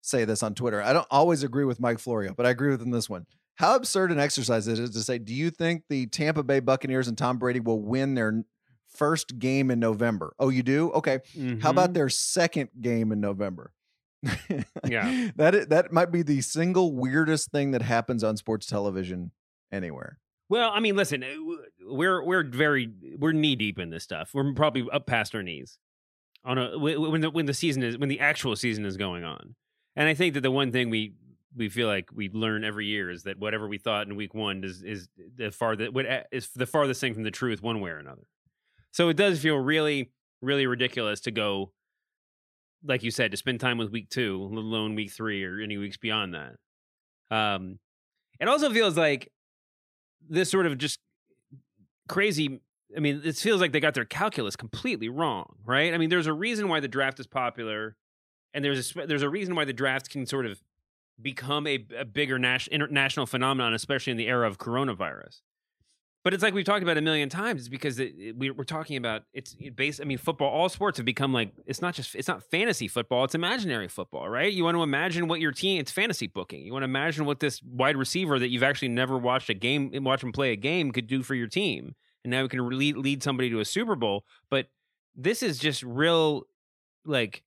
say 0.00 0.24
this 0.24 0.42
on 0.42 0.56
Twitter. 0.56 0.82
I 0.82 0.92
don't 0.92 1.06
always 1.12 1.44
agree 1.44 1.64
with 1.64 1.78
Mike 1.78 2.00
Florio, 2.00 2.34
but 2.34 2.44
I 2.44 2.50
agree 2.50 2.70
with 2.70 2.82
him 2.82 2.90
this 2.90 3.08
one. 3.08 3.26
How 3.56 3.76
absurd 3.76 4.10
an 4.12 4.18
exercise 4.18 4.66
it 4.66 4.78
is 4.78 4.90
to 4.90 5.00
say, 5.00 5.18
do 5.18 5.34
you 5.34 5.50
think 5.50 5.84
the 5.88 6.06
Tampa 6.06 6.42
Bay 6.42 6.60
Buccaneers 6.60 7.08
and 7.08 7.16
Tom 7.16 7.38
Brady 7.38 7.60
will 7.60 7.80
win 7.80 8.14
their 8.14 8.44
first 8.88 9.38
game 9.38 9.70
in 9.70 9.78
November? 9.78 10.34
Oh, 10.38 10.48
you 10.48 10.62
do? 10.62 10.90
Okay. 10.92 11.20
How 11.60 11.70
about 11.70 11.92
their 11.94 12.08
second 12.08 12.70
game 12.80 13.12
in 13.12 13.20
November? 13.20 13.72
Yeah. 14.88 15.28
that 15.36 15.68
that 15.70 15.92
might 15.92 16.10
be 16.12 16.22
the 16.22 16.40
single 16.40 16.94
weirdest 16.94 17.50
thing 17.50 17.72
that 17.72 17.82
happens 17.82 18.24
on 18.24 18.36
sports 18.36 18.66
television 18.66 19.32
anywhere. 19.70 20.18
Well, 20.48 20.70
I 20.72 20.80
mean, 20.80 20.96
listen, 20.96 21.22
uh, 21.24 21.26
we're 21.86 22.22
we're 22.24 22.44
very 22.44 22.90
we're 23.18 23.32
knee 23.32 23.56
deep 23.56 23.78
in 23.78 23.90
this 23.90 24.04
stuff. 24.04 24.30
We're 24.34 24.52
probably 24.52 24.86
up 24.92 25.06
past 25.06 25.34
our 25.34 25.42
knees 25.42 25.78
on 26.44 26.58
a 26.58 26.78
wh- 26.78 26.94
wh- 26.96 27.10
when 27.10 27.20
the 27.22 27.30
when 27.30 27.46
the 27.46 27.54
season 27.54 27.82
is 27.82 27.96
when 27.98 28.08
the 28.08 28.20
actual 28.20 28.54
season 28.56 28.84
is 28.84 28.96
going 28.96 29.24
on. 29.24 29.54
And 29.96 30.08
I 30.08 30.14
think 30.14 30.34
that 30.34 30.40
the 30.42 30.50
one 30.50 30.70
thing 30.72 30.90
we 30.90 31.14
we 31.56 31.68
feel 31.68 31.86
like 31.86 32.08
we 32.12 32.28
learn 32.30 32.64
every 32.64 32.86
year 32.86 33.10
is 33.10 33.24
that 33.24 33.38
whatever 33.38 33.68
we 33.68 33.78
thought 33.78 34.06
in 34.06 34.16
week 34.16 34.34
one 34.34 34.64
is 34.64 34.82
is 34.82 35.08
the 35.36 35.50
farthest 35.50 35.92
is 36.30 36.48
the 36.54 36.66
farthest 36.66 37.00
thing 37.00 37.14
from 37.14 37.22
the 37.22 37.30
truth 37.30 37.62
one 37.62 37.80
way 37.80 37.90
or 37.90 37.98
another. 37.98 38.26
So 38.90 39.08
it 39.08 39.16
does 39.16 39.40
feel 39.40 39.56
really 39.56 40.10
really 40.40 40.66
ridiculous 40.66 41.20
to 41.20 41.30
go, 41.30 41.72
like 42.84 43.02
you 43.02 43.10
said, 43.10 43.30
to 43.30 43.36
spend 43.36 43.60
time 43.60 43.78
with 43.78 43.90
week 43.90 44.08
two, 44.10 44.48
let 44.50 44.58
alone 44.58 44.94
week 44.94 45.12
three 45.12 45.44
or 45.44 45.60
any 45.60 45.76
weeks 45.76 45.96
beyond 45.96 46.34
that. 46.34 46.56
Um, 47.30 47.78
it 48.40 48.48
also 48.48 48.70
feels 48.70 48.96
like 48.96 49.30
this 50.28 50.50
sort 50.50 50.66
of 50.66 50.78
just 50.78 50.98
crazy 52.08 52.60
I 52.96 53.00
mean, 53.00 53.22
it 53.24 53.36
feels 53.36 53.60
like 53.60 53.72
they 53.72 53.80
got 53.80 53.94
their 53.94 54.04
calculus 54.04 54.56
completely 54.56 55.08
wrong, 55.08 55.56
right? 55.64 55.94
I 55.94 55.98
mean, 55.98 56.10
there's 56.10 56.26
a 56.26 56.32
reason 56.32 56.68
why 56.68 56.80
the 56.80 56.88
draft 56.88 57.18
is 57.20 57.26
popular, 57.26 57.96
and 58.52 58.64
there's 58.64 58.94
a 58.96 59.06
there's 59.06 59.22
a 59.22 59.30
reason 59.30 59.54
why 59.54 59.64
the 59.64 59.72
draft 59.72 60.10
can 60.10 60.26
sort 60.26 60.46
of 60.46 60.60
become 61.22 61.66
a, 61.66 61.84
a 61.98 62.04
bigger 62.04 62.38
nas- 62.38 62.68
international 62.68 63.26
phenomenon, 63.26 63.74
especially 63.74 64.10
in 64.10 64.16
the 64.16 64.28
era 64.28 64.46
of 64.46 64.58
coronavirus. 64.58 65.40
But 66.24 66.34
it's 66.34 66.42
like 66.42 66.54
we've 66.54 66.64
talked 66.64 66.84
about 66.84 66.96
a 66.96 67.00
million 67.00 67.28
times. 67.28 67.62
It's 67.62 67.68
because 67.68 67.98
it, 67.98 68.14
it, 68.16 68.36
we, 68.36 68.50
we're 68.50 68.62
talking 68.62 68.96
about 68.96 69.22
it's 69.32 69.56
based. 69.74 70.00
I 70.00 70.04
mean, 70.04 70.18
football. 70.18 70.50
All 70.50 70.68
sports 70.68 70.98
have 70.98 71.04
become 71.04 71.32
like 71.32 71.52
it's 71.66 71.82
not 71.82 71.94
just 71.94 72.14
it's 72.14 72.28
not 72.28 72.44
fantasy 72.44 72.86
football. 72.86 73.24
It's 73.24 73.34
imaginary 73.34 73.88
football, 73.88 74.28
right? 74.28 74.52
You 74.52 74.62
want 74.62 74.76
to 74.76 74.84
imagine 74.84 75.26
what 75.26 75.40
your 75.40 75.50
team. 75.50 75.80
It's 75.80 75.90
fantasy 75.90 76.28
booking. 76.28 76.64
You 76.64 76.72
want 76.72 76.82
to 76.82 76.88
imagine 76.88 77.24
what 77.24 77.40
this 77.40 77.60
wide 77.62 77.96
receiver 77.96 78.38
that 78.38 78.50
you've 78.50 78.62
actually 78.62 78.88
never 78.88 79.18
watched 79.18 79.50
a 79.50 79.54
game, 79.54 79.90
watch 80.04 80.22
him 80.22 80.30
play 80.30 80.52
a 80.52 80.56
game, 80.56 80.92
could 80.92 81.08
do 81.08 81.24
for 81.24 81.34
your 81.34 81.48
team. 81.48 81.96
And 82.22 82.30
now 82.30 82.42
we 82.42 82.48
can 82.48 82.68
lead 82.68 83.22
somebody 83.24 83.50
to 83.50 83.58
a 83.58 83.64
Super 83.64 83.96
Bowl. 83.96 84.24
But 84.48 84.68
this 85.16 85.42
is 85.42 85.58
just 85.58 85.82
real, 85.82 86.44
like 87.04 87.42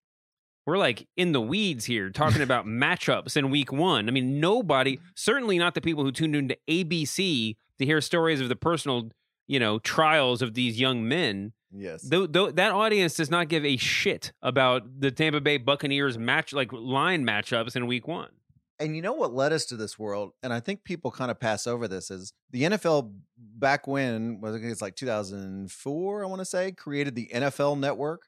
we're 0.65 0.77
like 0.77 1.07
in 1.15 1.31
the 1.31 1.41
weeds 1.41 1.85
here 1.85 2.09
talking 2.09 2.41
about 2.41 2.65
matchups 2.65 3.37
in 3.37 3.49
week 3.49 3.71
one. 3.71 4.07
I 4.07 4.11
mean, 4.11 4.39
nobody, 4.39 4.99
certainly 5.15 5.57
not 5.57 5.75
the 5.75 5.81
people 5.81 6.03
who 6.03 6.11
tuned 6.11 6.35
into 6.35 6.57
ABC 6.69 7.55
to 7.79 7.85
hear 7.85 8.01
stories 8.01 8.41
of 8.41 8.49
the 8.49 8.55
personal, 8.55 9.09
you 9.47 9.59
know, 9.59 9.79
trials 9.79 10.41
of 10.41 10.53
these 10.53 10.79
young 10.79 11.07
men. 11.07 11.53
Yes. 11.71 12.03
Though, 12.03 12.25
though 12.25 12.51
that 12.51 12.71
audience 12.71 13.15
does 13.15 13.29
not 13.29 13.49
give 13.49 13.65
a 13.65 13.77
shit 13.77 14.31
about 14.41 14.83
the 14.99 15.11
Tampa 15.11 15.41
Bay 15.41 15.57
Buccaneers 15.57 16.17
match 16.17 16.53
like 16.53 16.71
line 16.71 17.25
matchups 17.25 17.75
in 17.75 17.87
week 17.87 18.07
one. 18.07 18.29
And 18.77 18.95
you 18.95 19.01
know 19.01 19.13
what 19.13 19.33
led 19.33 19.53
us 19.53 19.65
to 19.67 19.77
this 19.77 19.97
world, 19.97 20.31
and 20.43 20.51
I 20.51 20.59
think 20.59 20.83
people 20.83 21.09
kind 21.09 21.31
of 21.31 21.39
pass 21.39 21.65
over 21.65 21.87
this 21.87 22.11
is 22.11 22.33
the 22.51 22.63
NFL 22.63 23.13
back 23.37 23.87
when 23.87 24.41
was 24.41 24.55
it's 24.55 24.81
like 24.81 24.97
2004, 24.97 26.23
I 26.23 26.27
want 26.27 26.39
to 26.39 26.45
say, 26.45 26.73
created 26.73 27.15
the 27.15 27.29
NFL 27.33 27.79
Network, 27.79 28.23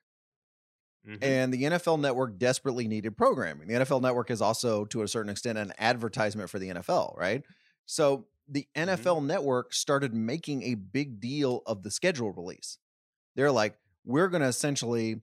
Mhm. 1.08 1.17
and 1.22 1.54
the 1.54 1.63
NFL 1.63 1.98
Network 2.00 2.38
desperately 2.38 2.88
needed 2.88 3.15
programming. 3.17 3.67
The 3.67 3.76
NFL 3.76 4.02
Network 4.02 4.30
is 4.30 4.41
also, 4.41 4.84
to 4.86 5.04
a 5.04 5.08
certain 5.08 5.30
extent, 5.30 5.58
an 5.58 5.74
advertisement 5.78 6.50
for 6.50 6.60
the 6.60 6.70
NFL, 6.70 7.15
right? 7.17 7.43
So 7.86 8.28
the 8.48 8.67
NFL 8.76 9.22
Network 9.22 9.74
started 9.74 10.13
making 10.13 10.63
a 10.63 10.76
big 10.76 11.20
deal 11.20 11.62
of 11.65 11.84
the 11.84 11.91
schedule 11.91 12.32
release. 12.34 12.78
They're 13.36 13.52
like, 13.52 13.78
we're 14.04 14.28
going 14.28 14.41
to 14.41 14.48
essentially 14.48 15.22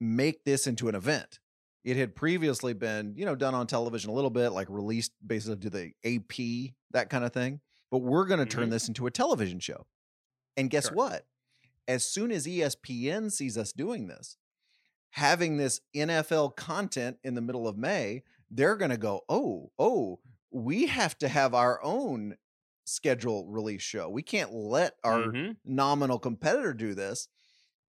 make 0.00 0.44
this 0.44 0.66
into 0.66 0.88
an 0.88 0.94
event. 0.94 1.38
It 1.84 1.96
had 1.96 2.14
previously 2.14 2.72
been, 2.72 3.14
you 3.16 3.24
know, 3.24 3.34
done 3.34 3.54
on 3.54 3.66
television 3.66 4.10
a 4.10 4.14
little 4.14 4.30
bit, 4.30 4.50
like 4.50 4.68
released 4.70 5.12
basically 5.24 5.56
to 5.58 5.70
the 5.70 5.92
AP, 6.04 6.74
that 6.92 7.10
kind 7.10 7.24
of 7.24 7.32
thing. 7.32 7.60
But 7.90 7.98
we're 7.98 8.24
going 8.26 8.40
to 8.40 8.46
turn 8.46 8.68
Mhm. 8.68 8.70
this 8.72 8.88
into 8.88 9.06
a 9.06 9.10
television 9.10 9.58
show. 9.60 9.86
And 10.56 10.70
guess 10.70 10.86
Sure. 10.88 10.94
what? 10.96 11.26
As 11.88 12.04
soon 12.04 12.30
as 12.30 12.46
ESPN 12.46 13.30
sees 13.30 13.58
us 13.58 13.72
doing 13.72 14.06
this, 14.06 14.36
having 15.12 15.56
this 15.56 15.80
NFL 15.94 16.56
content 16.56 17.18
in 17.22 17.34
the 17.34 17.40
middle 17.40 17.68
of 17.68 17.76
May, 17.76 18.22
they're 18.50 18.76
going 18.76 18.90
to 18.90 18.96
go, 18.96 19.22
oh, 19.28 19.70
oh, 19.78 20.20
we 20.50 20.86
have 20.86 21.16
to 21.18 21.28
have 21.28 21.54
our 21.54 21.82
own 21.82 22.36
schedule 22.84 23.46
release 23.46 23.82
show. 23.82 24.08
We 24.08 24.22
can't 24.22 24.52
let 24.52 24.96
our 25.04 25.20
Mhm. 25.28 25.56
nominal 25.64 26.18
competitor 26.18 26.74
do 26.74 26.94
this. 26.94 27.28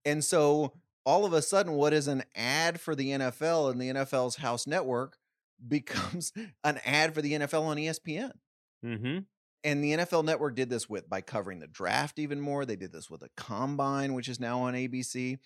And 0.05 0.23
so 0.23 0.73
all 1.05 1.25
of 1.25 1.33
a 1.33 1.41
sudden, 1.41 1.73
what 1.73 1.93
is 1.93 2.07
an 2.07 2.23
ad 2.35 2.79
for 2.79 2.95
the 2.95 3.11
NFL 3.11 3.69
and 3.69 3.81
the 3.81 3.89
NFL's 3.89 4.37
house 4.37 4.67
network 4.67 5.17
becomes 5.67 6.31
an 6.63 6.79
ad 6.85 7.13
for 7.13 7.21
the 7.21 7.33
NFL 7.33 7.63
on 7.63 7.77
ESPN. 7.77 8.33
Mhm. 8.83 9.25
And 9.63 9.83
the 9.83 9.93
NFL 9.93 10.23
network 10.23 10.55
did 10.55 10.69
this 10.69 10.89
with 10.89 11.09
by 11.09 11.21
covering 11.21 11.59
the 11.59 11.67
draft 11.67 12.19
even 12.19 12.41
more. 12.41 12.65
They 12.65 12.75
did 12.75 12.91
this 12.91 13.09
with 13.09 13.21
the 13.21 13.29
combine, 13.37 14.13
which 14.13 14.27
is 14.27 14.39
now 14.39 14.59
on 14.61 14.75
ABC. 14.75 15.39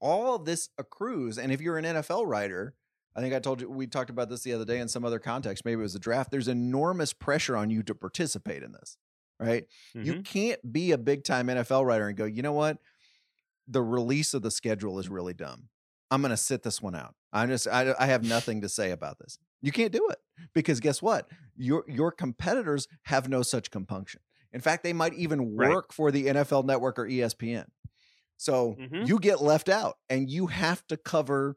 All 0.00 0.38
this 0.38 0.70
accrues. 0.78 1.38
And 1.38 1.52
if 1.52 1.60
you're 1.60 1.78
an 1.78 1.84
NFL 1.84 2.26
writer, 2.26 2.74
I 3.14 3.20
think 3.20 3.34
I 3.34 3.38
told 3.40 3.60
you 3.60 3.68
we 3.68 3.86
talked 3.86 4.10
about 4.10 4.28
this 4.28 4.42
the 4.42 4.52
other 4.52 4.64
day 4.64 4.78
in 4.78 4.88
some 4.88 5.04
other 5.04 5.18
context. 5.18 5.64
Maybe 5.64 5.80
it 5.80 5.82
was 5.82 5.92
the 5.94 5.98
draft. 5.98 6.30
There's 6.30 6.48
enormous 6.48 7.12
pressure 7.12 7.56
on 7.56 7.70
you 7.70 7.82
to 7.84 7.94
participate 7.94 8.62
in 8.62 8.72
this, 8.72 8.96
right? 9.38 9.66
You 9.94 10.14
Mhm. 10.14 10.24
can't 10.24 10.72
be 10.72 10.92
a 10.92 10.98
big 10.98 11.24
time 11.24 11.48
NFL 11.48 11.84
writer 11.84 12.08
and 12.08 12.16
go, 12.16 12.24
you 12.24 12.42
know 12.42 12.52
what? 12.52 12.78
The 13.68 13.82
release 13.82 14.32
of 14.34 14.42
the 14.42 14.50
schedule 14.50 14.98
is 14.98 15.08
really 15.08 15.34
dumb. 15.34 15.68
I'm 16.10 16.22
going 16.22 16.30
to 16.30 16.36
sit 16.36 16.62
this 16.62 16.82
one 16.82 16.94
out. 16.96 17.14
I 17.32 17.46
just, 17.46 17.68
I, 17.68 17.94
I 17.98 18.06
have 18.06 18.24
nothing 18.24 18.62
to 18.62 18.68
say 18.68 18.90
about 18.90 19.18
this. 19.20 19.38
You 19.62 19.70
can't 19.70 19.92
do 19.92 20.08
it 20.08 20.18
because 20.54 20.80
guess 20.80 21.00
what? 21.02 21.28
Your 21.56 21.84
your 21.86 22.10
competitors 22.10 22.88
have 23.04 23.28
no 23.28 23.42
such 23.42 23.70
compunction. 23.70 24.20
In 24.52 24.60
fact, 24.60 24.82
they 24.82 24.92
might 24.92 25.14
even 25.14 25.54
Right. 25.54 25.70
work 25.70 25.92
for 25.92 26.10
the 26.10 26.26
NFL 26.26 26.64
Network 26.64 26.98
or 26.98 27.06
ESPN. 27.06 27.66
So 28.40 28.78
Mhm. 28.78 29.04
you 29.04 29.18
get 29.18 29.42
left 29.42 29.68
out, 29.68 29.98
and 30.08 30.30
you 30.30 30.46
have 30.46 30.86
to 30.86 30.96
cover 30.96 31.56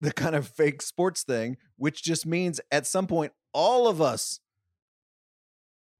the 0.00 0.12
kind 0.12 0.34
of 0.36 0.48
fake 0.48 0.82
sports 0.82 1.24
thing, 1.24 1.58
which 1.76 2.02
just 2.02 2.26
means 2.26 2.60
at 2.70 2.86
some 2.86 3.06
point 3.06 3.32
all 3.52 3.88
of 3.88 4.00
us 4.00 4.40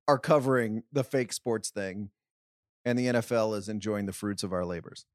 are 0.09 0.19
covering 0.19 0.83
the 0.93 1.05
fake 1.05 1.33
sports 1.33 1.71
thing, 1.71 2.11
and 2.85 2.99
the 2.99 3.09
NFL 3.09 3.55
is 3.55 3.69
enjoying 3.69 4.07
the 4.07 4.13
fruits 4.13 4.43
of 4.43 4.53
our 4.53 4.65
labors. 4.65 5.07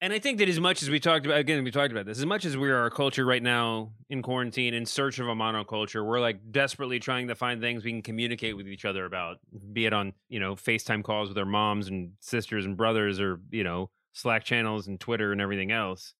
And 0.00 0.12
I 0.12 0.18
think 0.18 0.38
that 0.38 0.48
as 0.48 0.60
much 0.60 0.82
as 0.82 0.90
we 0.90 1.00
talked 1.00 1.24
about, 1.24 1.38
again, 1.38 1.64
we 1.64 1.70
talked 1.70 1.92
about 1.92 2.04
this, 2.04 2.18
as 2.18 2.26
much 2.26 2.44
as 2.44 2.56
we 2.56 2.70
are 2.70 2.84
a 2.86 2.90
culture 2.90 3.24
right 3.24 3.42
now 3.42 3.94
in 4.10 4.22
quarantine 4.22 4.74
in 4.74 4.84
search 4.84 5.18
of 5.18 5.28
a 5.28 5.34
monoculture, 5.34 6.04
we're 6.04 6.20
like 6.20 6.52
desperately 6.52 6.98
trying 6.98 7.28
to 7.28 7.34
find 7.34 7.60
things 7.60 7.84
we 7.84 7.92
can 7.92 8.02
communicate 8.02 8.56
with 8.56 8.68
each 8.68 8.84
other 8.84 9.06
about, 9.06 9.38
be 9.72 9.86
it 9.86 9.92
on, 9.94 10.12
you 10.28 10.40
know, 10.40 10.56
FaceTime 10.56 11.04
calls 11.04 11.28
with 11.30 11.38
our 11.38 11.46
moms 11.46 11.88
and 11.88 12.14
sisters 12.20 12.66
and 12.66 12.76
brothers 12.76 13.18
or, 13.20 13.40
you 13.50 13.64
know, 13.64 13.90
Slack 14.14 14.44
channels 14.44 14.86
and 14.86 14.98
Twitter 14.98 15.32
and 15.32 15.40
everything 15.40 15.70
else. 15.70 16.14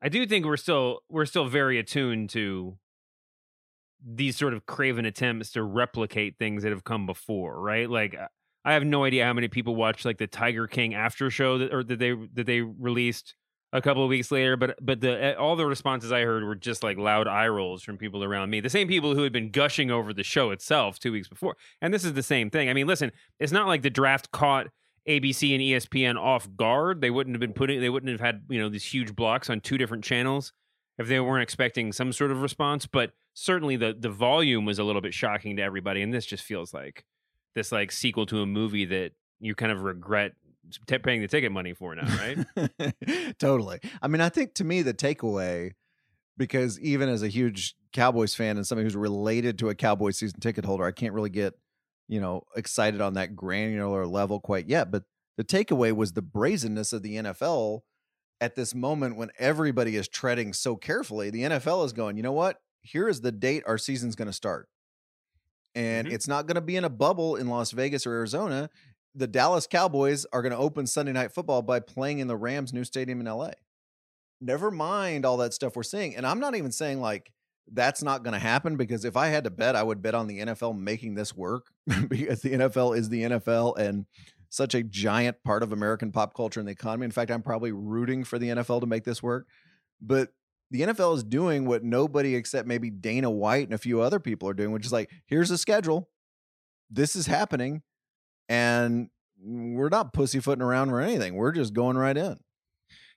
I 0.00 0.08
do 0.08 0.26
think 0.26 0.46
we're 0.46 0.56
still 0.56 1.00
we're 1.10 1.26
still 1.26 1.46
very 1.46 1.78
attuned 1.78 2.30
to 2.30 2.78
these 4.04 4.36
sort 4.36 4.54
of 4.54 4.66
craven 4.66 5.04
attempts 5.04 5.52
to 5.52 5.62
replicate 5.62 6.36
things 6.38 6.62
that 6.62 6.70
have 6.70 6.84
come 6.84 7.06
before, 7.06 7.60
right? 7.60 7.88
Like 7.88 8.16
uh, 8.16 8.28
I 8.64 8.72
have 8.72 8.84
no 8.84 9.04
idea 9.04 9.24
how 9.26 9.32
many 9.32 9.48
people 9.48 9.76
watched 9.76 10.04
like 10.04 10.18
the 10.18 10.26
Tiger 10.26 10.66
King 10.66 10.94
after 10.94 11.30
show 11.30 11.58
that 11.58 11.74
or 11.74 11.84
that 11.84 11.98
they 11.98 12.14
that 12.34 12.46
they 12.46 12.60
released 12.60 13.34
a 13.72 13.80
couple 13.80 14.02
of 14.04 14.08
weeks 14.08 14.30
later, 14.30 14.56
but 14.56 14.76
but 14.80 15.00
the 15.00 15.36
all 15.38 15.56
the 15.56 15.66
responses 15.66 16.12
I 16.12 16.22
heard 16.22 16.44
were 16.44 16.54
just 16.54 16.82
like 16.82 16.98
loud 16.98 17.26
eye 17.26 17.48
rolls 17.48 17.82
from 17.82 17.96
people 17.96 18.22
around 18.22 18.50
me. 18.50 18.60
The 18.60 18.70
same 18.70 18.86
people 18.86 19.14
who 19.14 19.22
had 19.22 19.32
been 19.32 19.50
gushing 19.50 19.90
over 19.90 20.12
the 20.12 20.22
show 20.22 20.50
itself 20.50 20.98
2 20.98 21.10
weeks 21.10 21.28
before. 21.28 21.56
And 21.80 21.92
this 21.92 22.04
is 22.04 22.12
the 22.12 22.22
same 22.22 22.50
thing. 22.50 22.68
I 22.68 22.74
mean, 22.74 22.86
listen, 22.86 23.12
it's 23.40 23.52
not 23.52 23.66
like 23.66 23.82
the 23.82 23.90
draft 23.90 24.30
caught 24.30 24.68
ABC 25.08 25.52
and 25.54 25.62
ESPN 25.62 26.20
off 26.20 26.48
guard. 26.56 27.00
They 27.00 27.10
wouldn't 27.10 27.34
have 27.34 27.40
been 27.40 27.52
putting 27.52 27.80
they 27.80 27.90
wouldn't 27.90 28.10
have 28.12 28.20
had, 28.20 28.42
you 28.48 28.60
know, 28.60 28.68
these 28.68 28.84
huge 28.84 29.14
blocks 29.14 29.50
on 29.50 29.60
two 29.60 29.78
different 29.78 30.04
channels 30.04 30.52
if 30.98 31.08
they 31.08 31.18
weren't 31.18 31.42
expecting 31.42 31.92
some 31.92 32.12
sort 32.12 32.30
of 32.30 32.42
response, 32.42 32.86
but 32.86 33.12
certainly 33.34 33.76
the 33.76 33.96
the 33.98 34.10
volume 34.10 34.64
was 34.64 34.78
a 34.78 34.84
little 34.84 35.02
bit 35.02 35.14
shocking 35.14 35.56
to 35.56 35.62
everybody 35.62 36.02
and 36.02 36.12
this 36.12 36.26
just 36.26 36.44
feels 36.44 36.72
like 36.74 37.04
this 37.54 37.72
like 37.72 37.90
sequel 37.90 38.26
to 38.26 38.40
a 38.42 38.46
movie 38.46 38.84
that 38.84 39.12
you 39.40 39.54
kind 39.54 39.72
of 39.72 39.82
regret 39.82 40.32
t- 40.86 40.98
paying 40.98 41.20
the 41.20 41.28
ticket 41.28 41.52
money 41.52 41.74
for 41.74 41.94
now, 41.94 42.06
right? 42.16 43.38
totally. 43.38 43.80
I 44.00 44.08
mean, 44.08 44.20
I 44.20 44.28
think 44.28 44.54
to 44.54 44.64
me 44.64 44.82
the 44.82 44.94
takeaway, 44.94 45.72
because 46.36 46.78
even 46.80 47.08
as 47.08 47.22
a 47.22 47.28
huge 47.28 47.74
Cowboys 47.92 48.34
fan 48.34 48.56
and 48.56 48.66
somebody 48.66 48.84
who's 48.84 48.96
related 48.96 49.58
to 49.58 49.68
a 49.68 49.74
Cowboys 49.74 50.18
season 50.18 50.40
ticket 50.40 50.64
holder, 50.64 50.84
I 50.84 50.92
can't 50.92 51.12
really 51.12 51.30
get, 51.30 51.54
you 52.08 52.20
know, 52.20 52.42
excited 52.56 53.00
on 53.00 53.14
that 53.14 53.34
granular 53.36 54.06
level 54.06 54.40
quite 54.40 54.68
yet. 54.68 54.90
But 54.90 55.04
the 55.36 55.44
takeaway 55.44 55.94
was 55.94 56.12
the 56.12 56.22
brazenness 56.22 56.92
of 56.92 57.02
the 57.02 57.16
NFL 57.16 57.80
at 58.40 58.54
this 58.54 58.74
moment 58.74 59.16
when 59.16 59.30
everybody 59.38 59.96
is 59.96 60.08
treading 60.08 60.52
so 60.52 60.76
carefully. 60.76 61.30
The 61.30 61.42
NFL 61.42 61.84
is 61.86 61.92
going, 61.92 62.16
you 62.16 62.22
know 62.22 62.32
what? 62.32 62.58
Here 62.82 63.08
is 63.08 63.20
the 63.20 63.32
date 63.32 63.62
our 63.66 63.78
season's 63.78 64.16
going 64.16 64.26
to 64.26 64.32
start. 64.32 64.68
And 65.74 66.06
Mhm. 66.08 66.12
it's 66.12 66.28
not 66.28 66.46
going 66.46 66.56
to 66.56 66.60
be 66.60 66.76
in 66.76 66.84
a 66.84 66.90
bubble 66.90 67.36
in 67.36 67.48
Las 67.48 67.70
Vegas 67.70 68.06
or 68.06 68.12
Arizona 68.12 68.68
the 69.14 69.26
Dallas 69.26 69.66
Cowboys 69.66 70.24
are 70.32 70.42
going 70.42 70.52
to 70.52 70.58
open 70.58 70.86
Sunday 70.86 71.12
Night 71.12 71.32
Football 71.32 71.62
by 71.62 71.80
playing 71.80 72.20
in 72.20 72.28
the 72.28 72.36
Rams' 72.36 72.72
new 72.72 72.84
stadium 72.84 73.20
in 73.20 73.26
LA. 73.26 73.50
Never 74.40 74.70
mind 74.70 75.24
all 75.24 75.36
that 75.38 75.54
stuff 75.54 75.76
we're 75.76 75.82
seeing. 75.82 76.16
And 76.16 76.26
I'm 76.26 76.40
not 76.40 76.54
even 76.56 76.72
saying 76.72 77.00
like 77.00 77.30
that's 77.70 78.02
not 78.02 78.22
going 78.22 78.32
to 78.32 78.38
happen 78.38 78.76
because 78.76 79.04
if 79.04 79.16
I 79.16 79.28
had 79.28 79.44
to 79.44 79.50
bet, 79.50 79.76
I 79.76 79.82
would 79.82 80.02
bet 80.02 80.14
on 80.14 80.26
the 80.26 80.40
NFL 80.40 80.78
making 80.78 81.14
this 81.14 81.34
work 81.34 81.66
because 82.08 82.42
the 82.42 82.50
NFL 82.50 82.96
is 82.96 83.08
the 83.08 83.22
NFL 83.22 83.78
and 83.78 84.06
such 84.48 84.74
a 84.74 84.82
giant 84.82 85.42
part 85.44 85.62
of 85.62 85.72
American 85.72 86.12
pop 86.12 86.34
culture 86.34 86.60
and 86.60 86.68
the 86.68 86.72
economy. 86.72 87.04
In 87.04 87.10
fact, 87.10 87.30
I'm 87.30 87.42
probably 87.42 87.72
rooting 87.72 88.24
for 88.24 88.38
the 88.38 88.48
NFL 88.48 88.80
to 88.80 88.86
make 88.86 89.04
this 89.04 89.22
work. 89.22 89.46
But 90.00 90.30
the 90.70 90.82
NFL 90.82 91.16
is 91.16 91.24
doing 91.24 91.66
what 91.66 91.84
nobody 91.84 92.34
except 92.34 92.68
maybe 92.68 92.90
Dana 92.90 93.30
White 93.30 93.64
and 93.64 93.74
a 93.74 93.78
few 93.78 94.00
other 94.00 94.18
people 94.18 94.48
are 94.48 94.54
doing, 94.54 94.72
which 94.72 94.86
is 94.86 94.92
like, 94.92 95.10
here's 95.26 95.50
a 95.50 95.58
schedule. 95.58 96.08
This 96.90 97.16
is 97.16 97.26
happening 97.26 97.82
and 98.48 99.08
we're 99.42 99.88
not 99.88 100.12
pussyfooting 100.12 100.62
around 100.62 100.90
or 100.90 101.00
anything. 101.00 101.34
We're 101.34 101.52
just 101.52 101.72
going 101.72 101.96
right 101.96 102.16
in. 102.16 102.38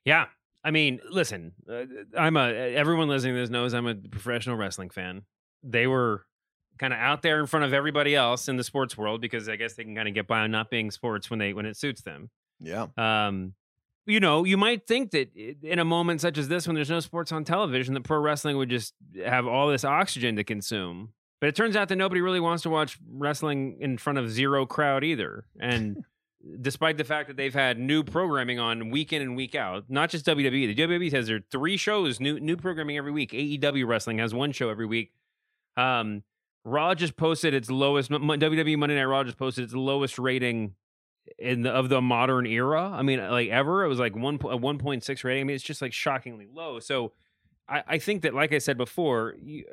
Yeah. 0.06 0.28
I 0.66 0.72
mean, 0.72 1.00
listen, 1.12 1.52
uh, 1.70 1.84
I'm 2.18 2.36
a 2.38 2.50
everyone 2.50 3.08
listening 3.08 3.36
to 3.36 3.40
this 3.40 3.52
knows 3.52 3.76
I'm 3.76 3.86
a 3.86 3.94
professional 3.94 4.58
wrestling 4.58 4.90
fan. 4.90 5.22
They 5.62 5.86
were 5.86 6.26
kind 6.80 6.92
of 6.92 7.00
out 7.00 7.22
there 7.22 7.40
in 7.40 7.46
front 7.46 7.66
of 7.66 7.74
everybody 7.74 8.16
else 8.16 8.50
in 8.50 8.58
the 8.58 8.64
sports 8.64 8.98
world 8.98 9.22
because 9.22 9.48
I 9.48 9.58
guess 9.58 9.76
they 9.76 9.84
can 9.84 9.96
kind 9.96 10.08
of 10.08 10.16
get 10.16 10.28
by 10.28 10.40
on 10.40 10.50
not 10.50 10.72
being 10.72 10.90
sports 10.90 11.30
when 11.30 11.38
they 11.38 11.54
when 11.54 11.68
it 11.68 11.78
suits 11.78 12.02
them. 12.02 12.32
Yeah. 12.60 12.88
Um, 12.98 13.54
you 14.08 14.20
know, 14.20 14.44
you 14.44 14.58
might 14.58 14.88
think 14.88 15.12
that 15.12 15.36
in 15.36 15.78
a 15.78 15.86
moment 15.86 16.22
such 16.22 16.40
as 16.40 16.48
this, 16.48 16.68
when 16.68 16.76
there's 16.76 16.90
no 16.90 17.00
sports 17.00 17.32
on 17.32 17.44
television, 17.44 17.94
that 17.94 18.04
pro 18.04 18.20
wrestling 18.20 18.58
would 18.58 18.70
just 18.70 18.96
have 19.24 19.46
all 19.46 19.70
this 19.70 19.86
oxygen 19.86 20.36
to 20.36 20.44
consume. 20.44 21.14
But 21.42 21.50
it 21.50 21.56
turns 21.56 21.76
out 21.76 21.90
that 21.90 21.96
nobody 21.96 22.22
really 22.22 22.40
wants 22.40 22.64
to 22.64 22.72
watch 22.72 22.98
wrestling 23.08 23.78
in 23.80 23.98
front 24.00 24.18
of 24.18 24.32
zero 24.32 24.66
crowd 24.66 25.04
either. 25.04 25.46
And 25.60 26.04
despite 26.62 26.98
the 26.98 27.04
fact 27.04 27.28
that 27.28 27.38
they've 27.38 27.54
had 27.54 27.80
new 27.80 28.04
programming 28.04 28.60
on 28.60 28.90
week 28.90 29.14
in 29.14 29.22
and 29.22 29.36
week 29.36 29.56
out, 29.56 29.86
not 29.90 30.10
just 30.10 30.26
WWE, 30.26 30.76
the 30.76 30.76
WWE 30.76 31.12
has 31.12 31.28
their 31.28 31.42
three 31.52 31.78
shows, 31.78 32.20
new 32.20 32.40
new 32.40 32.58
programming 32.58 32.98
every 32.98 33.12
week. 33.12 33.32
AEW 33.32 33.88
wrestling 33.88 34.20
has 34.20 34.34
one 34.34 34.52
show 34.52 34.70
every 34.70 34.86
week. 34.86 35.12
Um, 35.78 36.24
Raw 36.64 36.96
just 36.96 37.16
posted 37.16 37.54
its 37.54 37.70
lowest. 37.70 38.10
WWE 38.10 38.78
Monday 38.78 38.96
Night 38.96 39.04
Raw 39.04 39.24
just 39.24 39.38
posted 39.38 39.64
its 39.64 39.74
lowest 39.74 40.18
rating 40.18 40.76
in 41.38 41.64
the, 41.64 41.72
of 41.72 41.90
the 41.90 42.02
modern 42.02 42.46
era. 42.46 42.90
I 42.92 43.02
mean, 43.02 43.20
like 43.20 43.50
ever, 43.50 43.84
it 43.84 43.88
was 43.88 44.00
like 44.00 44.16
one 44.16 44.40
a 44.44 44.58
one 44.58 44.78
point 44.78 45.04
six 45.04 45.24
rating. 45.24 45.42
I 45.42 45.44
mean, 45.46 45.56
it's 45.56 45.64
just 45.64 45.82
like 45.82 45.94
shockingly 45.94 46.48
low. 46.52 46.80
So, 46.80 47.14
I, 47.68 47.84
I 47.88 47.98
think 47.98 48.24
that, 48.24 48.34
like 48.34 48.54
I 48.54 48.60
said 48.60 48.78
before, 48.78 49.36
you, 49.42 49.66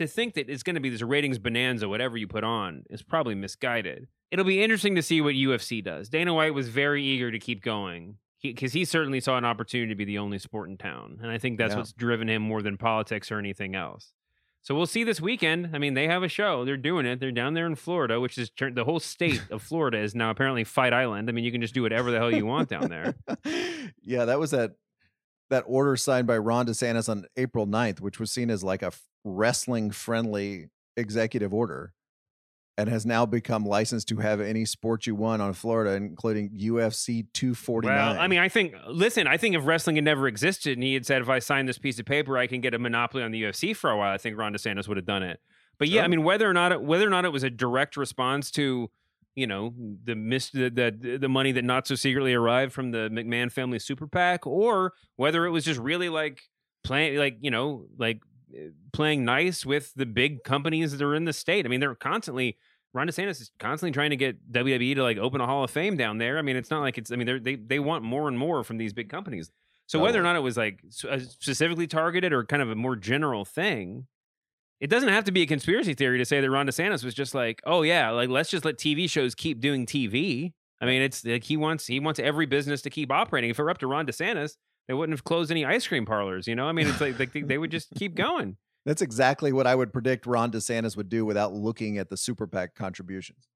to 0.00 0.06
think 0.08 0.34
that 0.34 0.50
it's 0.50 0.62
going 0.62 0.74
to 0.74 0.80
be 0.80 0.90
this 0.90 1.02
ratings 1.02 1.38
bonanza, 1.38 1.88
whatever 1.88 2.16
you 2.16 2.26
put 2.26 2.42
on, 2.44 2.82
is 2.90 3.02
probably 3.02 3.34
misguided. 3.34 4.08
It'll 4.30 4.44
be 4.44 4.62
interesting 4.62 4.94
to 4.96 5.02
see 5.02 5.20
what 5.20 5.34
UFC 5.34 5.82
does. 5.82 6.08
Dana 6.08 6.34
White 6.34 6.54
was 6.54 6.68
very 6.68 7.04
eager 7.04 7.30
to 7.30 7.38
keep 7.38 7.62
going 7.62 8.16
because 8.42 8.72
he, 8.72 8.84
certainly 8.84 9.20
saw 9.20 9.36
an 9.36 9.44
opportunity 9.44 9.90
to 9.90 9.94
be 9.94 10.04
the 10.06 10.18
only 10.18 10.38
sport 10.38 10.68
in 10.70 10.76
town, 10.78 11.18
and 11.22 11.30
I 11.30 11.36
think 11.38 11.58
that's 11.58 11.72
Yeah. 11.72 11.78
what's 11.78 11.92
driven 11.92 12.28
him 12.28 12.42
more 12.42 12.62
than 12.62 12.76
politics 12.78 13.30
or 13.30 13.38
anything 13.38 13.74
else. 13.74 14.14
So 14.62 14.74
we'll 14.74 14.86
see 14.86 15.04
this 15.04 15.20
weekend. 15.20 15.70
I 15.74 15.78
mean, 15.78 15.94
they 15.94 16.06
have 16.06 16.22
a 16.22 16.28
show. 16.28 16.64
They're 16.64 16.76
doing 16.76 17.06
it. 17.06 17.18
They're 17.20 17.32
down 17.32 17.54
there 17.54 17.66
in 17.66 17.74
Florida, 17.76 18.20
which 18.20 18.36
is 18.38 18.50
turned 18.50 18.76
the 18.76 18.84
whole 18.84 19.00
state 19.00 19.42
of 19.50 19.62
Florida 19.62 19.98
is 19.98 20.14
now 20.14 20.30
apparently 20.30 20.64
Fight 20.64 20.92
Island. 20.92 21.28
I 21.28 21.32
mean, 21.32 21.44
you 21.44 21.52
can 21.52 21.60
just 21.62 21.72
do 21.74 21.82
whatever 21.82 22.10
the 22.10 22.18
hell 22.18 22.30
you 22.34 22.44
want 22.46 22.68
down 22.68 22.88
there. 22.90 23.14
yeah, 24.02 24.26
that 24.26 24.38
was 24.38 24.50
that 24.50 24.72
that 25.50 25.64
order 25.66 25.96
signed 25.96 26.26
by 26.26 26.38
Ron 26.38 26.66
DeSantis 26.66 27.08
on 27.08 27.26
April 27.36 27.66
9th, 27.66 28.00
which 28.00 28.18
was 28.18 28.30
seen 28.30 28.50
as 28.50 28.64
like 28.64 28.82
a 28.82 28.92
wrestling 29.24 29.90
friendly 29.90 30.68
executive 30.96 31.52
order 31.52 31.92
and 32.78 32.88
has 32.88 33.04
now 33.04 33.26
become 33.26 33.64
licensed 33.64 34.08
to 34.08 34.16
have 34.16 34.40
any 34.40 34.64
sport 34.64 35.06
you 35.06 35.14
want 35.14 35.42
on 35.42 35.52
Florida, 35.52 35.92
including 35.96 36.48
UFC 36.50 37.26
249. 37.34 37.94
Well, 37.94 38.18
I 38.18 38.26
mean, 38.26 38.38
I 38.38 38.48
think, 38.48 38.74
listen, 38.88 39.26
I 39.26 39.36
think 39.36 39.54
if 39.54 39.66
wrestling 39.66 39.96
had 39.96 40.04
never 40.04 40.26
existed 40.26 40.78
and 40.78 40.82
he 40.82 40.94
had 40.94 41.04
said, 41.04 41.20
if 41.20 41.28
I 41.28 41.40
sign 41.40 41.66
this 41.66 41.76
piece 41.76 41.98
of 41.98 42.06
paper, 42.06 42.38
I 42.38 42.46
can 42.46 42.62
get 42.62 42.72
a 42.72 42.78
monopoly 42.78 43.22
on 43.22 43.32
the 43.32 43.42
UFC 43.42 43.76
for 43.76 43.90
a 43.90 43.98
while, 43.98 44.14
I 44.14 44.18
think 44.18 44.38
Ron 44.38 44.54
DeSantis 44.54 44.88
would 44.88 44.96
have 44.96 45.04
done 45.04 45.22
it. 45.22 45.40
But 45.78 45.88
yeah, 45.88 46.04
I 46.04 46.08
mean, 46.08 46.22
whether 46.22 46.48
or 46.48 46.54
not 46.54 46.72
it, 46.72 46.82
whether 46.82 47.06
or 47.06 47.10
not 47.10 47.24
it 47.24 47.32
was 47.32 47.42
a 47.42 47.50
direct 47.50 47.96
response 47.96 48.50
to, 48.52 48.90
you 49.34 49.46
know, 49.46 49.74
the 50.04 50.14
miss 50.14 50.50
the, 50.50 50.70
the 50.70 51.18
the 51.18 51.28
money 51.28 51.52
that 51.52 51.64
not 51.64 51.86
so 51.86 51.94
secretly 51.94 52.34
arrived 52.34 52.72
from 52.72 52.90
the 52.90 53.08
McMahon 53.10 53.50
family 53.50 53.78
super 53.78 54.06
PAC, 54.06 54.46
or 54.46 54.92
whether 55.16 55.46
it 55.46 55.50
was 55.50 55.64
just 55.64 55.80
really 55.80 56.08
like 56.08 56.40
playing, 56.84 57.18
like 57.18 57.38
you 57.40 57.50
know, 57.50 57.86
like 57.98 58.20
eh, 58.54 58.68
playing 58.92 59.24
nice 59.24 59.64
with 59.64 59.92
the 59.94 60.06
big 60.06 60.42
companies 60.44 60.92
that 60.92 61.02
are 61.04 61.14
in 61.14 61.24
the 61.24 61.32
state. 61.32 61.64
I 61.64 61.68
mean, 61.68 61.80
they're 61.80 61.94
constantly 61.94 62.56
Ron 62.92 63.06
DeSantis 63.06 63.40
is 63.40 63.50
constantly 63.60 63.92
trying 63.92 64.10
to 64.10 64.16
get 64.16 64.50
WWE 64.52 64.96
to 64.96 65.02
like 65.02 65.18
open 65.18 65.40
a 65.40 65.46
Hall 65.46 65.62
of 65.62 65.70
Fame 65.70 65.96
down 65.96 66.18
there. 66.18 66.38
I 66.38 66.42
mean, 66.42 66.56
it's 66.56 66.70
not 66.70 66.80
like 66.80 66.98
it's. 66.98 67.12
I 67.12 67.16
mean, 67.16 67.26
they're, 67.26 67.40
they 67.40 67.54
they 67.54 67.78
want 67.78 68.02
more 68.02 68.26
and 68.26 68.36
more 68.36 68.64
from 68.64 68.78
these 68.78 68.92
big 68.92 69.08
companies. 69.08 69.50
So 69.86 69.98
whether 69.98 70.20
or 70.20 70.22
not 70.22 70.36
it 70.36 70.40
was 70.40 70.56
like 70.56 70.80
specifically 70.88 71.88
targeted 71.88 72.32
or 72.32 72.44
kind 72.44 72.62
of 72.62 72.70
a 72.70 72.76
more 72.76 72.94
general 72.94 73.44
thing, 73.44 74.06
it 74.80 74.88
doesn't 74.88 75.10
have 75.10 75.24
to 75.24 75.32
be 75.32 75.42
a 75.42 75.46
conspiracy 75.46 75.94
theory 75.94 76.18
to 76.18 76.24
say 76.24 76.40
that 76.40 76.50
Ron 76.50 76.66
DeSantis 76.66 77.04
was 77.04 77.14
just 77.14 77.34
like, 77.34 77.60
oh 77.64 77.82
yeah, 77.82 78.10
like 78.10 78.30
let's 78.30 78.50
just 78.50 78.64
let 78.64 78.78
TV 78.78 79.08
shows 79.08 79.34
keep 79.34 79.60
doing 79.60 79.86
TV. 79.86 80.52
I 80.80 80.86
mean, 80.86 81.02
it's 81.02 81.24
like 81.24 81.44
he 81.44 81.56
wants 81.56 81.86
he 81.86 82.00
wants 82.00 82.18
every 82.18 82.46
business 82.46 82.80
to 82.82 82.90
keep 82.90 83.12
operating. 83.12 83.50
If 83.50 83.58
it 83.58 83.62
were 83.62 83.70
up 83.70 83.78
to 83.78 83.86
Ron 83.86 84.06
DeSantis, 84.06 84.56
they 84.88 84.94
wouldn't 84.94 85.12
have 85.12 85.24
closed 85.24 85.50
any 85.50 85.64
ice 85.64 85.86
cream 85.86 86.06
parlors. 86.06 86.48
You 86.48 86.54
know, 86.54 86.66
I 86.66 86.72
mean, 86.72 86.88
it's 86.88 87.00
like, 87.00 87.18
like 87.18 87.32
they, 87.32 87.42
they 87.42 87.58
would 87.58 87.70
just 87.70 87.88
keep 87.96 88.14
going. 88.14 88.56
That's 88.86 89.02
exactly 89.02 89.52
what 89.52 89.66
I 89.66 89.74
would 89.74 89.92
predict 89.92 90.24
Ron 90.24 90.50
DeSantis 90.50 90.96
would 90.96 91.10
do 91.10 91.26
without 91.26 91.52
looking 91.52 91.98
at 91.98 92.08
the 92.08 92.16
super 92.16 92.46
PAC 92.46 92.74
contributions. 92.74 93.46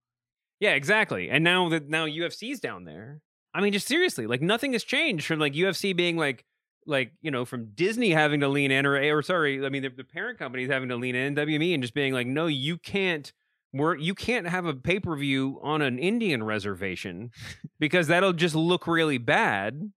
Yeah, 0.61 0.73
exactly. 0.73 1.31
And 1.31 1.43
now 1.43 1.71
that 1.71 1.89
now 1.89 2.07
UFC's 2.07 2.61
down 2.61 2.85
there. 2.85 3.23
I 3.55 3.61
mean, 3.63 3.73
just 3.73 3.87
seriously, 3.87 4.27
like 4.27 4.43
nothing 4.43 4.73
has 4.73 4.85
changed 4.85 5.27
from 5.27 5.39
like 5.39 5.55
UFC 5.55 5.97
being 5.97 6.19
like 6.19 6.45
like 6.87 7.13
you 7.23 7.31
know 7.31 7.45
from 7.45 7.71
Disney 7.75 8.11
having 8.11 8.41
to 8.41 8.49
lean 8.49 8.71
in 8.71 8.87
or 8.87 8.97
or 8.97 9.23
sorry, 9.23 9.65
I 9.65 9.69
mean 9.69 9.83
the, 9.83 9.91
the 9.91 10.05
parent 10.05 10.39
companies 10.39 10.69
having 10.71 10.89
to 10.89 10.97
lean 10.97 11.15
in 11.15 11.35
WME 11.35 11.75
and 11.75 11.83
just 11.83 11.95
being 11.95 12.13
like, 12.13 12.27
no, 12.27 12.47
you 12.47 12.79
can't. 12.79 13.33
We're, 13.77 13.97
you 13.97 14.15
can't 14.15 14.47
have 14.47 14.67
a 14.67 14.75
pay 14.75 15.01
per 15.01 15.17
view 15.17 15.59
on 15.61 15.83
an 15.83 15.99
Indian 15.99 16.45
reservation 16.45 17.33
because 17.81 18.07
that'll 18.07 18.33
just 18.33 18.55
look 18.55 18.87
really 18.87 19.19
bad. 19.19 19.91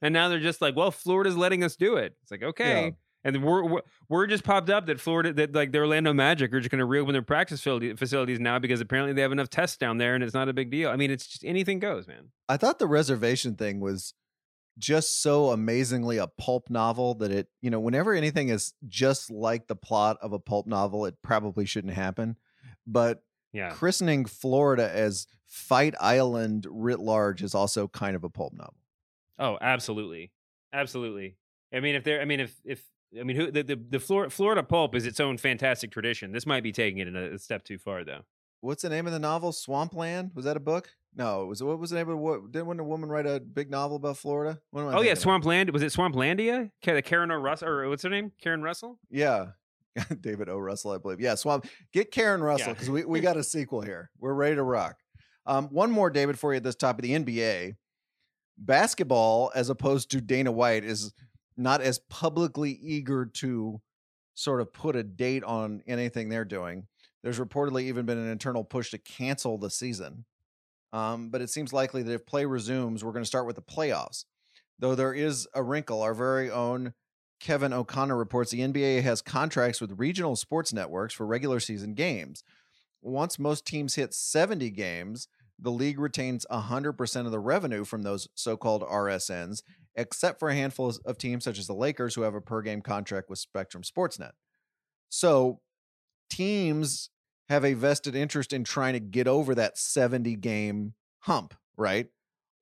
And 0.00 0.12
now 0.12 0.28
they're 0.28 0.38
just 0.38 0.62
like, 0.62 0.76
well, 0.76 0.92
Florida's 0.92 1.36
letting 1.36 1.64
us 1.64 1.74
do 1.74 1.96
it. 1.96 2.14
It's 2.22 2.30
like 2.30 2.42
okay. 2.42 2.84
Yeah. 2.84 2.90
And 3.26 3.42
we're, 3.42 3.64
we're 3.64 3.80
word 4.08 4.30
just 4.30 4.44
popped 4.44 4.70
up 4.70 4.86
that 4.86 5.00
Florida, 5.00 5.32
that 5.32 5.52
like 5.52 5.72
the 5.72 5.78
Orlando 5.78 6.12
Magic 6.12 6.54
are 6.54 6.60
just 6.60 6.70
going 6.70 6.78
to 6.78 6.84
reopen 6.84 7.12
their 7.12 7.22
practice 7.22 7.60
facilities 7.60 8.38
now 8.38 8.60
because 8.60 8.80
apparently 8.80 9.14
they 9.14 9.22
have 9.22 9.32
enough 9.32 9.50
tests 9.50 9.76
down 9.76 9.98
there 9.98 10.14
and 10.14 10.22
it's 10.22 10.32
not 10.32 10.48
a 10.48 10.52
big 10.52 10.70
deal. 10.70 10.90
I 10.90 10.96
mean, 10.96 11.10
it's 11.10 11.26
just 11.26 11.44
anything 11.44 11.80
goes, 11.80 12.06
man. 12.06 12.28
I 12.48 12.56
thought 12.56 12.78
the 12.78 12.86
reservation 12.86 13.56
thing 13.56 13.80
was 13.80 14.14
just 14.78 15.22
so 15.22 15.50
amazingly 15.50 16.18
a 16.18 16.26
pulp 16.26 16.68
novel 16.70 17.14
that 17.16 17.30
it, 17.30 17.48
you 17.62 17.70
know, 17.70 17.80
whenever 17.80 18.12
anything 18.12 18.48
is 18.50 18.74
just 18.88 19.30
like 19.30 19.66
the 19.66 19.76
plot 19.76 20.18
of 20.20 20.32
a 20.32 20.38
pulp 20.38 20.66
novel, 20.66 21.06
it 21.06 21.16
probably 21.22 21.64
shouldn't 21.64 21.94
happen. 21.94 22.36
But 22.86 23.22
Yeah. 23.52 23.70
christening 23.70 24.26
Florida 24.26 24.90
as 24.92 25.26
Fight 25.46 25.94
Island 26.00 26.66
writ 26.68 27.00
large 27.00 27.42
is 27.42 27.54
also 27.54 27.88
kind 27.88 28.16
of 28.16 28.24
a 28.24 28.28
pulp 28.30 28.52
novel. 28.52 28.74
Oh, 29.38 29.58
absolutely, 29.60 30.32
absolutely. 30.72 31.36
I 31.72 31.80
mean, 31.80 31.94
if 31.94 32.04
they're, 32.04 32.20
I 32.20 32.24
mean, 32.24 32.40
if 32.40 32.60
if 32.64 32.84
I 33.18 33.22
mean, 33.22 33.36
who 33.36 33.50
the 33.50 33.62
the, 33.62 33.76
the 33.76 34.00
Florida, 34.00 34.30
Florida 34.30 34.62
pulp 34.62 34.94
is 34.94 35.06
its 35.06 35.20
own 35.20 35.38
fantastic 35.38 35.90
tradition. 35.90 36.32
This 36.32 36.46
might 36.46 36.62
be 36.62 36.72
taking 36.72 36.98
it 36.98 37.14
a, 37.14 37.34
a 37.34 37.38
step 37.38 37.64
too 37.64 37.78
far, 37.78 38.04
though. 38.04 38.22
What's 38.60 38.82
the 38.82 38.88
name 38.88 39.06
of 39.06 39.12
the 39.12 39.18
novel? 39.18 39.52
Swampland? 39.52 40.32
Was 40.34 40.44
that 40.46 40.56
a 40.56 40.60
book? 40.60 40.90
No, 41.18 41.42
it 41.42 41.46
was 41.46 41.62
what 41.62 41.78
was 41.78 41.90
the 41.90 41.96
name 41.96 42.10
of 42.10 42.18
what 42.18 42.52
didn't 42.52 42.78
a 42.78 42.84
woman 42.84 43.08
write 43.08 43.26
a 43.26 43.40
big 43.40 43.70
novel 43.70 43.96
about 43.96 44.18
Florida? 44.18 44.60
What 44.70 44.82
am 44.82 44.88
I 44.88 44.98
Oh 44.98 45.00
yeah? 45.00 45.14
Swampland. 45.14 45.70
Was 45.70 45.82
it 45.82 45.92
Swamplandia? 45.92 46.70
The 46.82 47.00
Karen 47.02 47.30
O. 47.30 47.36
Russell, 47.36 47.68
or 47.68 47.88
what's 47.88 48.02
her 48.02 48.10
name? 48.10 48.32
Karen 48.40 48.62
Russell. 48.62 48.98
Yeah. 49.10 49.46
David 50.20 50.50
O. 50.50 50.58
Russell, 50.58 50.90
I 50.92 50.98
believe. 50.98 51.20
Yeah, 51.20 51.34
Swamp. 51.34 51.66
Get 51.92 52.10
Karen 52.10 52.42
Russell 52.42 52.68
Yeah. 52.68 52.72
because 52.74 52.90
we, 52.90 53.04
we 53.06 53.20
got 53.28 53.38
a 53.38 53.42
sequel 53.42 53.80
here. 53.80 54.10
We're 54.18 54.34
ready 54.34 54.56
to 54.56 54.62
rock. 54.62 54.98
Um, 55.46 55.68
one 55.68 55.90
more, 55.90 56.10
David, 56.10 56.38
for 56.38 56.52
you 56.52 56.58
at 56.58 56.62
this 56.64 56.74
top 56.74 56.98
of 56.98 57.02
the 57.02 57.12
NBA. 57.12 57.76
Basketball, 58.58 59.52
as 59.54 59.70
opposed 59.70 60.10
to 60.10 60.20
Dana 60.20 60.50
White, 60.52 60.84
is 60.84 61.12
not 61.56 61.80
as 61.80 61.98
publicly 62.10 62.72
eager 62.72 63.26
to 63.36 63.80
sort 64.34 64.60
of 64.60 64.72
put 64.72 64.96
a 64.96 65.02
date 65.02 65.44
on 65.44 65.82
anything 65.86 66.28
they're 66.28 66.44
doing. 66.44 66.86
There's 67.22 67.38
reportedly 67.38 67.84
even 67.84 68.06
been 68.06 68.18
an 68.18 68.28
internal 68.30 68.64
push 68.64 68.90
to 68.90 68.98
cancel 68.98 69.56
the 69.58 69.70
season. 69.70 70.24
Um, 70.96 71.28
but 71.28 71.42
it 71.42 71.50
seems 71.50 71.74
likely 71.74 72.02
that 72.02 72.12
if 72.14 72.24
play 72.24 72.46
resumes, 72.46 73.04
we're 73.04 73.12
going 73.12 73.22
to 73.22 73.28
start 73.28 73.46
with 73.46 73.56
the 73.56 73.62
playoffs. 73.62 74.24
Though 74.78 74.94
there 74.94 75.12
is 75.12 75.46
a 75.52 75.62
wrinkle, 75.62 76.00
our 76.00 76.14
very 76.14 76.50
own 76.50 76.94
Kevin 77.38 77.74
O'Connor 77.74 78.16
reports 78.16 78.50
the 78.50 78.60
NBA 78.60 79.02
has 79.02 79.20
contracts 79.20 79.78
with 79.78 79.98
regional 79.98 80.36
sports 80.36 80.72
networks 80.72 81.12
for 81.12 81.26
regular 81.26 81.60
season 81.60 81.92
games. 81.92 82.42
Once 83.02 83.38
most 83.38 83.66
teams 83.66 83.96
hit 83.96 84.14
70 84.14 84.70
games, 84.70 85.28
the 85.58 85.70
league 85.70 85.98
retains 85.98 86.46
100% 86.50 87.26
of 87.26 87.30
the 87.30 87.40
revenue 87.40 87.84
from 87.84 88.02
those 88.02 88.26
so 88.34 88.56
called 88.56 88.80
RSNs, 88.80 89.62
except 89.96 90.38
for 90.38 90.48
a 90.48 90.54
handful 90.54 90.94
of 91.04 91.18
teams 91.18 91.44
such 91.44 91.58
as 91.58 91.66
the 91.66 91.74
Lakers 91.74 92.14
who 92.14 92.22
have 92.22 92.34
a 92.34 92.40
per 92.40 92.62
game 92.62 92.80
contract 92.80 93.28
with 93.28 93.38
Spectrum 93.38 93.82
Sportsnet. 93.82 94.32
So 95.10 95.60
teams 96.30 97.10
have 97.48 97.64
a 97.64 97.74
vested 97.74 98.14
interest 98.14 98.52
in 98.52 98.64
trying 98.64 98.94
to 98.94 99.00
get 99.00 99.28
over 99.28 99.54
that 99.54 99.78
70 99.78 100.36
game 100.36 100.94
hump, 101.20 101.54
right? 101.76 102.08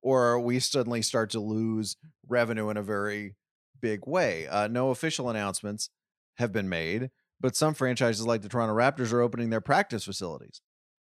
Or 0.01 0.39
we 0.39 0.59
suddenly 0.59 1.01
start 1.01 1.31
to 1.31 1.39
lose 1.39 1.97
revenue 2.27 2.69
in 2.69 2.77
a 2.77 2.83
very 2.83 3.35
big 3.81 4.05
way. 4.05 4.47
Uh, 4.47 4.67
no 4.67 4.89
official 4.89 5.29
announcements 5.29 5.89
have 6.35 6.51
been 6.51 6.69
made, 6.69 7.09
but 7.39 7.55
some 7.55 7.73
franchises 7.73 8.25
like 8.25 8.41
the 8.41 8.49
Toronto 8.49 8.75
Raptors 8.75 9.11
are 9.11 9.21
opening 9.21 9.49
their 9.49 9.61
practice 9.61 10.03
facilities 10.03 10.61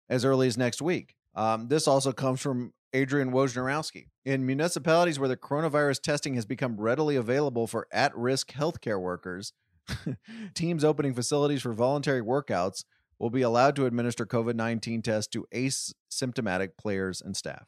as 0.09 0.25
early 0.25 0.47
as 0.47 0.57
next 0.57 0.81
week. 0.81 1.15
Um, 1.33 1.69
this 1.69 1.87
also 1.87 2.11
comes 2.11 2.41
from 2.41 2.73
Adrian 2.93 3.31
Wojnarowski. 3.31 4.07
In 4.25 4.45
municipalities 4.45 5.17
where 5.17 5.29
the 5.29 5.37
coronavirus 5.37 6.01
testing 6.01 6.35
has 6.35 6.45
become 6.45 6.79
readily 6.79 7.15
available 7.15 7.65
for 7.65 7.87
at 7.91 8.15
risk 8.15 8.51
healthcare 8.51 8.99
workers, 8.99 9.53
teams 10.53 10.83
opening 10.83 11.13
facilities 11.13 11.61
for 11.61 11.73
voluntary 11.73 12.21
workouts 12.21 12.83
will 13.21 13.29
be 13.29 13.43
allowed 13.43 13.75
to 13.75 13.85
administer 13.85 14.25
COVID 14.25 14.55
19 14.55 15.01
tests 15.03 15.29
to 15.31 15.45
asymptomatic 15.53 16.69
players 16.77 17.21
and 17.21 17.37
staff. 17.37 17.67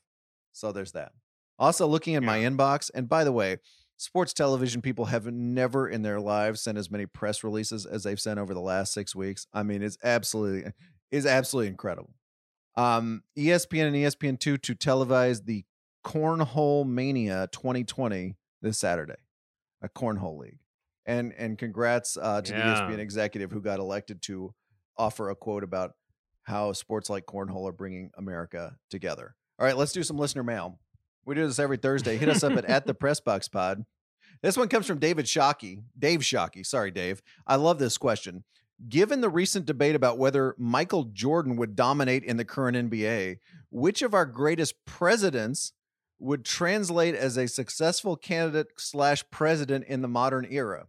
So 0.52 0.72
there's 0.72 0.92
that. 0.94 1.12
Also, 1.60 1.86
looking 1.88 2.16
at 2.16 2.24
my 2.24 2.40
inbox, 2.40 2.90
and 2.94 3.08
by 3.08 3.24
the 3.24 3.32
way, 3.32 3.58
sports 3.98 4.34
television 4.34 4.82
people 4.82 5.06
have 5.06 5.28
never 5.28 5.88
in 5.88 6.02
their 6.02 6.20
lives 6.20 6.62
sent 6.62 6.78
as 6.78 6.90
many 6.90 7.06
press 7.06 7.44
releases 7.44 7.86
as 7.86 8.04
they've 8.04 8.20
sent 8.20 8.40
over 8.40 8.54
the 8.54 8.60
last 8.60 8.92
six 8.94 9.16
weeks. 9.16 9.46
I 9.54 9.64
mean, 9.64 9.84
it's 9.84 9.98
absolutely 10.04 10.72
is 11.12 11.26
absolutely 11.28 11.68
incredible. 11.70 12.16
Um, 12.76 13.22
ESPN 13.38 13.88
and 13.88 13.96
ESPN 13.96 14.40
two 14.40 14.58
to 14.58 14.74
televise 14.74 15.46
the 15.46 15.64
Cornhole 16.04 16.88
Mania 16.88 17.48
2020 17.52 18.36
this 18.64 18.80
Saturday, 18.80 19.22
a 19.84 19.88
cornhole 19.90 20.40
league. 20.40 20.58
And 21.06 21.34
and 21.38 21.58
congrats 21.58 22.18
uh, 22.20 22.42
to 22.42 22.52
Yeah. 22.52 22.88
the 22.88 22.94
ESPN 22.96 23.00
executive 23.00 23.52
who 23.52 23.62
got 23.62 23.80
elected 23.80 24.22
to 24.24 24.54
offer 24.98 25.30
a 25.30 25.36
quote 25.36 25.64
about 25.64 25.94
how 26.44 26.74
sports 26.74 27.10
like 27.10 27.26
cornhole 27.26 27.68
are 27.68 27.74
bringing 27.74 28.12
America 28.18 28.76
together. 28.90 29.36
All 29.60 29.66
right, 29.66 29.78
let's 29.78 29.94
do 29.94 30.04
some 30.04 30.18
listener 30.18 30.44
mail. 30.44 30.80
We 31.26 31.36
do 31.36 31.48
this 31.48 31.60
every 31.60 31.78
Thursday. 31.78 32.18
Hit 32.18 32.30
us 32.30 32.44
up 32.44 32.54
at, 32.54 32.66
at 32.66 32.86
the 32.86 32.94
Press 32.94 33.20
Box 33.20 33.48
Pod. 33.48 33.86
This 34.42 34.58
one 34.58 34.68
comes 34.68 34.86
from 34.86 35.00
David 35.00 35.26
Shockey. 35.26 35.84
Dave 35.98 36.20
Shockey. 36.20 36.66
Sorry, 36.66 36.92
Dave. 36.92 37.22
I 37.48 37.56
love 37.56 37.80
this 37.80 37.98
question. 37.98 38.44
Given 38.90 39.22
the 39.22 39.30
recent 39.30 39.66
debate 39.66 39.96
about 39.96 40.18
whether 40.18 40.56
Michael 40.58 41.06
Jordan 41.06 41.56
would 41.56 41.76
dominate 41.76 42.24
in 42.26 42.36
the 42.36 42.44
current 42.44 42.76
NBA, 42.76 43.38
which 43.70 44.02
of 44.02 44.14
our 44.14 44.26
greatest 44.26 44.84
presidents 44.86 45.72
would 46.20 46.44
translate 46.44 47.16
as 47.16 47.38
a 47.38 47.48
successful 47.48 48.18
candidate 48.18 48.68
slash 48.78 49.24
president 49.32 49.86
in 49.86 50.02
the 50.02 50.08
modern 50.10 50.46
era? 50.50 50.88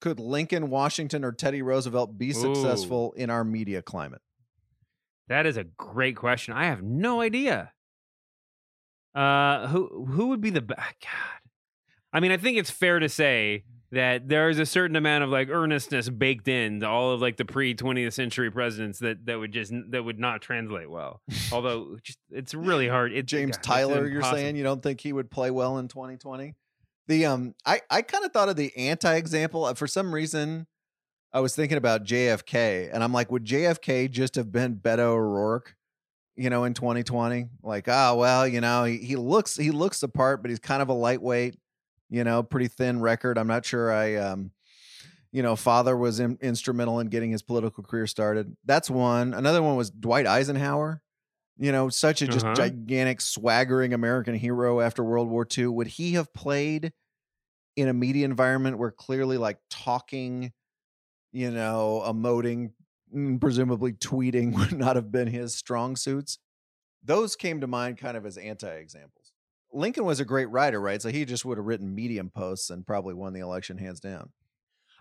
Could 0.00 0.18
Lincoln, 0.18 0.70
Washington, 0.70 1.24
or 1.24 1.32
Teddy 1.32 1.62
Roosevelt 1.62 2.16
be 2.16 2.32
successful 2.32 3.12
in 3.12 3.28
our 3.28 3.44
media 3.44 3.82
climate? 3.82 4.22
That 5.28 5.46
is 5.46 5.56
a 5.56 5.64
great 5.64 6.16
question. 6.16 6.54
I 6.54 6.64
have 6.66 6.82
no 6.82 7.20
idea. 7.20 7.72
Uh, 9.14 9.66
who 9.68 10.06
who 10.06 10.28
would 10.28 10.40
be 10.40 10.50
the 10.50 10.60
best? 10.60 10.94
God, 11.02 11.50
I 12.12 12.20
mean, 12.20 12.32
I 12.32 12.36
think 12.36 12.58
it's 12.58 12.70
fair 12.70 12.98
to 12.98 13.08
say 13.08 13.64
that 13.92 14.28
there 14.28 14.48
is 14.48 14.58
a 14.58 14.66
certain 14.66 14.94
amount 14.94 15.24
of 15.24 15.30
like 15.30 15.48
earnestness 15.48 16.08
baked 16.08 16.46
in 16.46 16.80
to 16.80 16.88
all 16.88 17.12
of 17.12 17.20
like 17.20 17.36
the 17.36 17.44
pre 17.44 17.74
20th 17.74 18.12
century 18.12 18.50
presidents 18.50 19.00
that 19.00 19.26
that 19.26 19.38
would 19.38 19.52
just 19.52 19.72
that 19.90 20.04
would 20.04 20.18
not 20.18 20.40
translate 20.42 20.90
well. 20.90 21.20
Although, 21.52 21.96
just 22.02 22.18
it's 22.30 22.54
really 22.54 22.88
hard. 22.88 23.12
It, 23.12 23.26
James 23.26 23.56
God, 23.56 23.62
Tyler, 23.62 24.06
you're 24.08 24.22
saying 24.22 24.56
you 24.56 24.62
don't 24.62 24.82
think 24.82 25.00
he 25.00 25.12
would 25.12 25.30
play 25.30 25.50
well 25.50 25.78
in 25.78 25.88
2020? 25.88 26.54
The 27.10 27.26
um, 27.26 27.54
I 27.66 27.80
I 27.90 28.02
kind 28.02 28.24
of 28.24 28.32
thought 28.32 28.48
of 28.48 28.54
the 28.56 28.74
anti 28.76 29.16
example. 29.16 29.64
Uh, 29.64 29.74
For 29.74 29.88
some 29.88 30.14
reason, 30.14 30.68
I 31.32 31.40
was 31.40 31.56
thinking 31.56 31.76
about 31.76 32.04
JFK, 32.04 32.88
and 32.92 33.02
I'm 33.02 33.12
like, 33.12 33.32
would 33.32 33.44
JFK 33.44 34.08
just 34.10 34.36
have 34.36 34.52
been 34.52 34.76
Beto 34.76 35.00
O'Rourke? 35.00 35.74
You 36.36 36.48
know, 36.48 36.64
in 36.64 36.72
2020, 36.72 37.48
like, 37.62 37.86
oh 37.88 38.14
well, 38.16 38.46
you 38.46 38.60
know, 38.60 38.84
he, 38.84 38.98
he 38.98 39.16
looks 39.16 39.56
he 39.56 39.72
looks 39.72 39.98
the 40.00 40.08
part, 40.08 40.40
but 40.40 40.50
he's 40.50 40.60
kind 40.60 40.80
of 40.80 40.88
a 40.88 40.92
lightweight. 40.92 41.56
You 42.08 42.22
know, 42.24 42.42
pretty 42.44 42.68
thin 42.68 43.00
record. 43.00 43.38
I'm 43.38 43.48
not 43.48 43.64
sure 43.66 43.92
I 43.92 44.14
um, 44.14 44.52
you 45.32 45.42
know, 45.42 45.56
father 45.56 45.96
was 45.96 46.20
in, 46.20 46.38
instrumental 46.40 47.00
in 47.00 47.08
getting 47.08 47.32
his 47.32 47.42
political 47.42 47.82
career 47.84 48.06
started. 48.06 48.56
That's 48.64 48.88
one. 48.88 49.34
Another 49.34 49.62
one 49.62 49.76
was 49.76 49.90
Dwight 49.90 50.26
Eisenhower. 50.28 51.02
You 51.58 51.72
know, 51.72 51.88
such 51.88 52.22
a 52.22 52.26
just 52.28 52.46
Uh-huh. 52.46 52.54
gigantic, 52.54 53.20
swaggering 53.20 53.92
American 53.92 54.34
hero 54.34 54.80
after 54.80 55.04
World 55.04 55.28
War 55.28 55.46
II. 55.58 55.66
Would 55.66 55.88
he 55.88 56.12
have 56.12 56.32
played 56.32 56.92
in 57.76 57.88
a 57.88 57.92
media 57.92 58.24
environment 58.24 58.78
where 58.78 58.90
clearly, 58.90 59.38
like, 59.38 59.58
talking, 59.70 60.52
you 61.32 61.50
know, 61.50 62.02
emoting, 62.06 62.72
mm, 63.14 63.40
presumably 63.40 63.92
tweeting 63.92 64.54
would 64.58 64.76
not 64.76 64.96
have 64.96 65.10
been 65.10 65.28
his 65.28 65.54
strong 65.54 65.96
suits? 65.96 66.38
Those 67.02 67.36
came 67.36 67.60
to 67.60 67.66
mind 67.66 67.98
kind 67.98 68.16
of 68.16 68.26
as 68.26 68.36
anti 68.36 68.68
examples. 68.68 69.32
Lincoln 69.72 70.04
was 70.04 70.20
a 70.20 70.24
great 70.24 70.50
writer, 70.50 70.80
right? 70.80 71.00
So 71.00 71.10
he 71.10 71.24
just 71.24 71.44
would 71.44 71.56
have 71.56 71.66
written 71.66 71.94
medium 71.94 72.30
posts 72.30 72.70
and 72.70 72.86
probably 72.86 73.14
won 73.14 73.32
the 73.32 73.40
election 73.40 73.78
hands 73.78 74.00
down. 74.00 74.30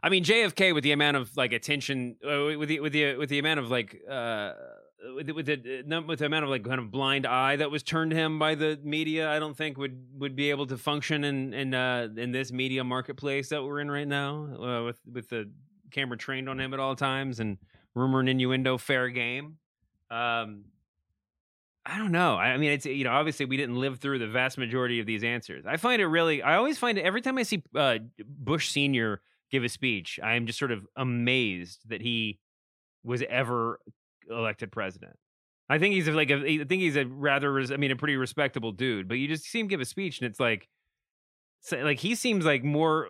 I 0.01 0.09
mean, 0.09 0.23
JFK 0.23 0.73
with 0.73 0.83
the 0.83 0.91
amount 0.91 1.17
of 1.17 1.35
like 1.35 1.51
attention, 1.51 2.15
uh, 2.23 2.57
with 2.57 2.69
the 2.69 2.79
with 2.79 2.93
the 2.93 3.15
with 3.15 3.29
the 3.29 3.39
amount 3.39 3.59
of 3.59 3.69
like 3.69 3.99
uh, 4.09 4.53
with 5.15 5.29
with 5.29 5.45
the 5.45 6.03
with 6.07 6.19
the 6.19 6.25
amount 6.25 6.43
of 6.43 6.49
like 6.49 6.63
kind 6.63 6.79
of 6.79 6.91
blind 6.91 7.25
eye 7.25 7.55
that 7.55 7.71
was 7.71 7.83
turned 7.83 8.11
to 8.11 8.17
him 8.17 8.39
by 8.39 8.55
the 8.55 8.79
media, 8.83 9.29
I 9.29 9.39
don't 9.39 9.55
think 9.55 9.77
would 9.77 9.97
would 10.17 10.35
be 10.35 10.49
able 10.49 10.67
to 10.67 10.77
function 10.77 11.23
in 11.23 11.53
in 11.53 11.73
uh, 11.73 12.09
in 12.17 12.31
this 12.31 12.51
media 12.51 12.83
marketplace 12.83 13.49
that 13.49 13.63
we're 13.63 13.79
in 13.79 13.89
right 13.89 14.07
now, 14.07 14.45
uh, 14.61 14.83
with 14.85 14.99
with 15.11 15.29
the 15.29 15.49
camera 15.91 16.17
trained 16.17 16.49
on 16.49 16.59
him 16.59 16.73
at 16.73 16.79
all 16.79 16.95
times 16.95 17.39
and 17.39 17.57
rumor 17.95 18.19
and 18.19 18.29
innuendo 18.29 18.77
fair 18.77 19.09
game. 19.09 19.57
Um, 20.11 20.65
I 21.85 21.97
don't 21.97 22.11
know. 22.11 22.35
I 22.35 22.49
I 22.49 22.57
mean, 22.57 22.71
it's 22.71 22.85
you 22.85 23.03
know, 23.03 23.11
obviously 23.11 23.45
we 23.45 23.57
didn't 23.57 23.79
live 23.79 23.99
through 23.99 24.19
the 24.19 24.27
vast 24.27 24.57
majority 24.57 24.99
of 24.99 25.05
these 25.05 25.23
answers. 25.23 25.65
I 25.65 25.77
find 25.77 26.01
it 26.01 26.07
really. 26.07 26.41
I 26.41 26.55
always 26.55 26.77
find 26.77 26.97
it 26.97 27.01
every 27.05 27.21
time 27.21 27.37
I 27.37 27.43
see 27.43 27.63
uh, 27.75 27.99
Bush 28.25 28.69
Senior 28.69 29.21
give 29.49 29.63
a 29.63 29.69
speech, 29.69 30.19
I 30.21 30.35
am 30.35 30.45
just 30.45 30.59
sort 30.59 30.71
of 30.71 30.85
amazed 30.95 31.89
that 31.89 32.01
he 32.01 32.39
was 33.03 33.23
ever 33.29 33.79
elected 34.29 34.71
president. 34.71 35.17
I 35.69 35.77
think 35.77 35.93
he's 35.93 36.07
like 36.07 36.31
a, 36.31 36.37
I 36.37 36.63
think 36.63 36.81
he's 36.81 36.95
a 36.95 37.05
rather, 37.05 37.51
res- 37.53 37.71
I 37.71 37.77
mean, 37.77 37.91
a 37.91 37.95
pretty 37.95 38.15
respectable 38.17 38.71
dude. 38.71 39.07
But 39.07 39.15
you 39.15 39.27
just 39.27 39.43
see 39.43 39.59
him 39.59 39.67
give 39.67 39.81
a 39.81 39.85
speech, 39.85 40.19
and 40.19 40.29
it's 40.29 40.39
like, 40.39 40.67
like 41.71 41.99
he 41.99 42.15
seems 42.15 42.45
like 42.45 42.63
more. 42.63 43.09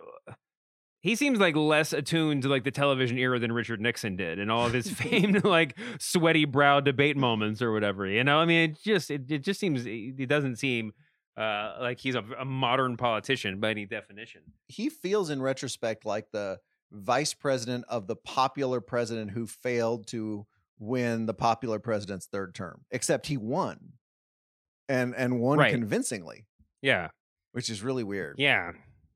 He 1.02 1.16
seems 1.16 1.38
like 1.38 1.56
less 1.56 1.94
attuned 1.94 2.42
to 2.42 2.48
like 2.50 2.64
the 2.64 2.70
television 2.70 3.16
era 3.16 3.38
than 3.38 3.52
Richard 3.52 3.80
Nixon 3.80 4.16
did, 4.16 4.38
and 4.38 4.50
all 4.50 4.66
of 4.66 4.74
his 4.74 4.90
famed 5.00 5.44
like 5.44 5.78
sweaty 5.98 6.44
brow 6.44 6.80
debate 6.80 7.16
moments 7.16 7.62
or 7.62 7.72
whatever. 7.72 8.06
You 8.06 8.22
know, 8.22 8.38
I 8.38 8.44
mean, 8.44 8.70
it 8.70 8.82
just 8.82 9.10
it, 9.10 9.30
it 9.30 9.38
just 9.38 9.58
seems 9.58 9.86
it 9.86 10.28
doesn't 10.28 10.56
seem 10.56 10.92
uh, 11.38 11.78
like 11.80 11.98
he's 11.98 12.14
a, 12.16 12.24
a 12.38 12.44
modern 12.44 12.98
politician 12.98 13.60
by 13.60 13.70
any 13.70 13.86
definition. 13.86 14.42
he 14.68 14.90
feels 14.90 15.30
in 15.30 15.40
retrospect 15.40 16.04
like 16.04 16.30
the 16.32 16.58
vice 16.92 17.32
president 17.32 17.84
of 17.88 18.06
the 18.06 18.16
popular 18.16 18.80
president 18.80 19.30
who 19.30 19.46
failed 19.46 20.06
to 20.08 20.44
win 20.80 21.26
the 21.26 21.34
popular 21.34 21.78
president's 21.78 22.26
third 22.26 22.54
term 22.54 22.80
except 22.90 23.26
he 23.28 23.36
won 23.36 23.92
and 24.88 25.14
and 25.14 25.38
won 25.38 25.58
Right. 25.58 25.70
convincingly 25.72 26.46
Yeah. 26.82 27.10
which 27.52 27.68
is 27.70 27.82
really 27.82 28.02
weird 28.02 28.36
Yeah. 28.38 28.72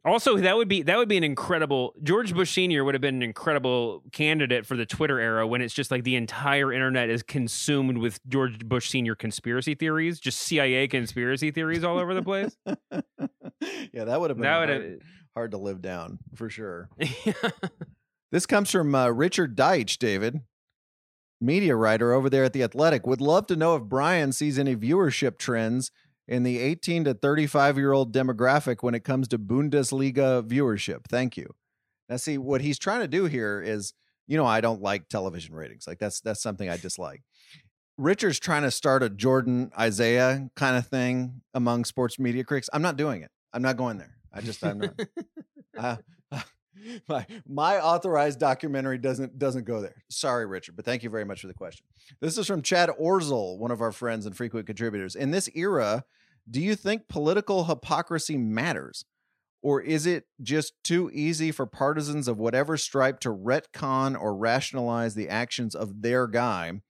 Also, 0.06 0.36
that 0.36 0.54
would 0.54 0.68
be 0.68 0.82
that 0.82 0.98
would 0.98 1.08
be 1.08 1.16
an 1.16 1.24
incredible 1.24 1.94
George 2.02 2.34
Bush 2.34 2.52
Senior 2.52 2.84
would 2.84 2.94
have 2.94 3.00
been 3.00 3.14
an 3.14 3.22
incredible 3.22 4.02
candidate 4.12 4.66
for 4.66 4.76
the 4.76 4.84
Twitter 4.84 5.18
era 5.18 5.46
when 5.46 5.62
it's 5.62 5.72
just 5.72 5.90
like 5.90 6.04
the 6.04 6.14
entire 6.16 6.70
internet 6.74 7.08
is 7.08 7.22
consumed 7.22 7.96
with 7.96 8.20
George 8.28 8.58
Bush 8.58 8.90
Senior 8.90 9.14
conspiracy 9.14 9.74
theories, 9.74 10.20
just 10.20 10.40
CIA 10.40 10.88
conspiracy 10.88 11.50
theories 11.50 11.82
all 11.84 11.96
over 11.98 12.12
the 12.12 12.20
place. 12.22 12.54
yeah 13.94 14.04
that 14.04 14.20
would 14.20 14.28
have 14.28 14.36
been 14.36 14.42
That 14.42 14.58
would 14.60 14.68
hard, 14.68 14.82
have 14.82 14.98
hard 15.34 15.50
to 15.52 15.56
live 15.58 15.80
down 15.80 16.18
for 16.34 16.50
sure 16.50 16.90
this 18.30 18.44
comes 18.46 18.70
from 18.70 18.94
uh, 18.94 19.08
richard 19.08 19.56
deitch 19.56 19.96
david 19.98 20.40
media 21.44 21.76
writer 21.76 22.12
over 22.12 22.30
there 22.30 22.44
at 22.44 22.52
the 22.52 22.62
athletic. 22.62 23.06
Would 23.06 23.20
love 23.20 23.46
to 23.48 23.56
know 23.56 23.76
if 23.76 23.82
bryan 23.82 24.32
sees 24.32 24.58
any 24.58 24.76
viewership 24.76 25.38
trends 25.38 25.90
in 26.26 26.42
the 26.42 26.58
18 26.58 27.04
to 27.04 27.14
35 27.14 27.76
year 27.76 27.92
old 27.92 28.12
demographic 28.12 28.76
when 28.80 28.94
it 28.94 29.04
comes 29.04 29.28
to 29.28 29.38
bundesliga 29.38 30.42
viewership. 30.42 31.04
Thank 31.08 31.36
you. 31.36 31.54
Now 32.08 32.16
see 32.16 32.38
what 32.38 32.60
he's 32.60 32.78
trying 32.78 33.00
to 33.00 33.08
do 33.08 33.26
here 33.26 33.62
is 33.62 33.92
you 34.26 34.36
know 34.36 34.46
i 34.46 34.60
don't 34.60 34.82
like 34.82 35.08
television 35.08 35.54
ratings. 35.54 35.86
Like 35.86 35.98
that's 35.98 36.20
that's 36.20 36.42
something 36.42 36.68
i 36.68 36.76
dislike. 36.76 37.22
Richard's 37.96 38.40
trying 38.40 38.62
to 38.62 38.70
start 38.70 39.02
a 39.02 39.10
jordan 39.10 39.70
isaiah 39.78 40.48
kind 40.56 40.76
of 40.76 40.86
thing 40.86 41.42
among 41.52 41.84
sports 41.84 42.18
media 42.18 42.44
critics. 42.44 42.70
I'm 42.72 42.82
not 42.82 42.96
doing 42.96 43.22
it. 43.22 43.30
I'm 43.52 43.62
not 43.62 43.76
going 43.76 43.98
there. 43.98 44.16
I 44.32 44.40
just 44.40 44.64
i'm 44.64 44.78
not. 44.78 45.00
Uh, 45.76 45.96
my 47.08 47.26
my 47.46 47.80
authorized 47.80 48.38
documentary 48.38 48.98
doesn't 48.98 49.38
doesn't 49.38 49.64
go 49.64 49.80
there. 49.80 50.04
Sorry, 50.08 50.46
Richard, 50.46 50.76
but 50.76 50.84
thank 50.84 51.02
you 51.02 51.10
very 51.10 51.24
much 51.24 51.40
for 51.40 51.46
the 51.46 51.54
question. 51.54 51.86
This 52.20 52.38
is 52.38 52.46
from 52.46 52.62
Chad 52.62 52.90
Orzel, 53.00 53.58
one 53.58 53.70
of 53.70 53.80
our 53.80 53.92
friends 53.92 54.26
and 54.26 54.36
frequent 54.36 54.66
contributors. 54.66 55.14
In 55.14 55.30
this 55.30 55.48
era, 55.54 56.04
do 56.50 56.60
you 56.60 56.74
think 56.74 57.08
political 57.08 57.64
hypocrisy 57.64 58.36
matters? 58.36 59.04
Or 59.62 59.80
is 59.80 60.04
it 60.04 60.24
just 60.42 60.74
too 60.84 61.10
easy 61.14 61.50
for 61.50 61.64
partisans 61.64 62.28
of 62.28 62.36
whatever 62.36 62.76
stripe 62.76 63.18
to 63.20 63.30
retcon 63.30 64.20
or 64.20 64.36
rationalize 64.36 65.14
the 65.14 65.30
actions 65.30 65.74
of 65.74 66.02
their 66.02 66.26
guy 66.26 66.82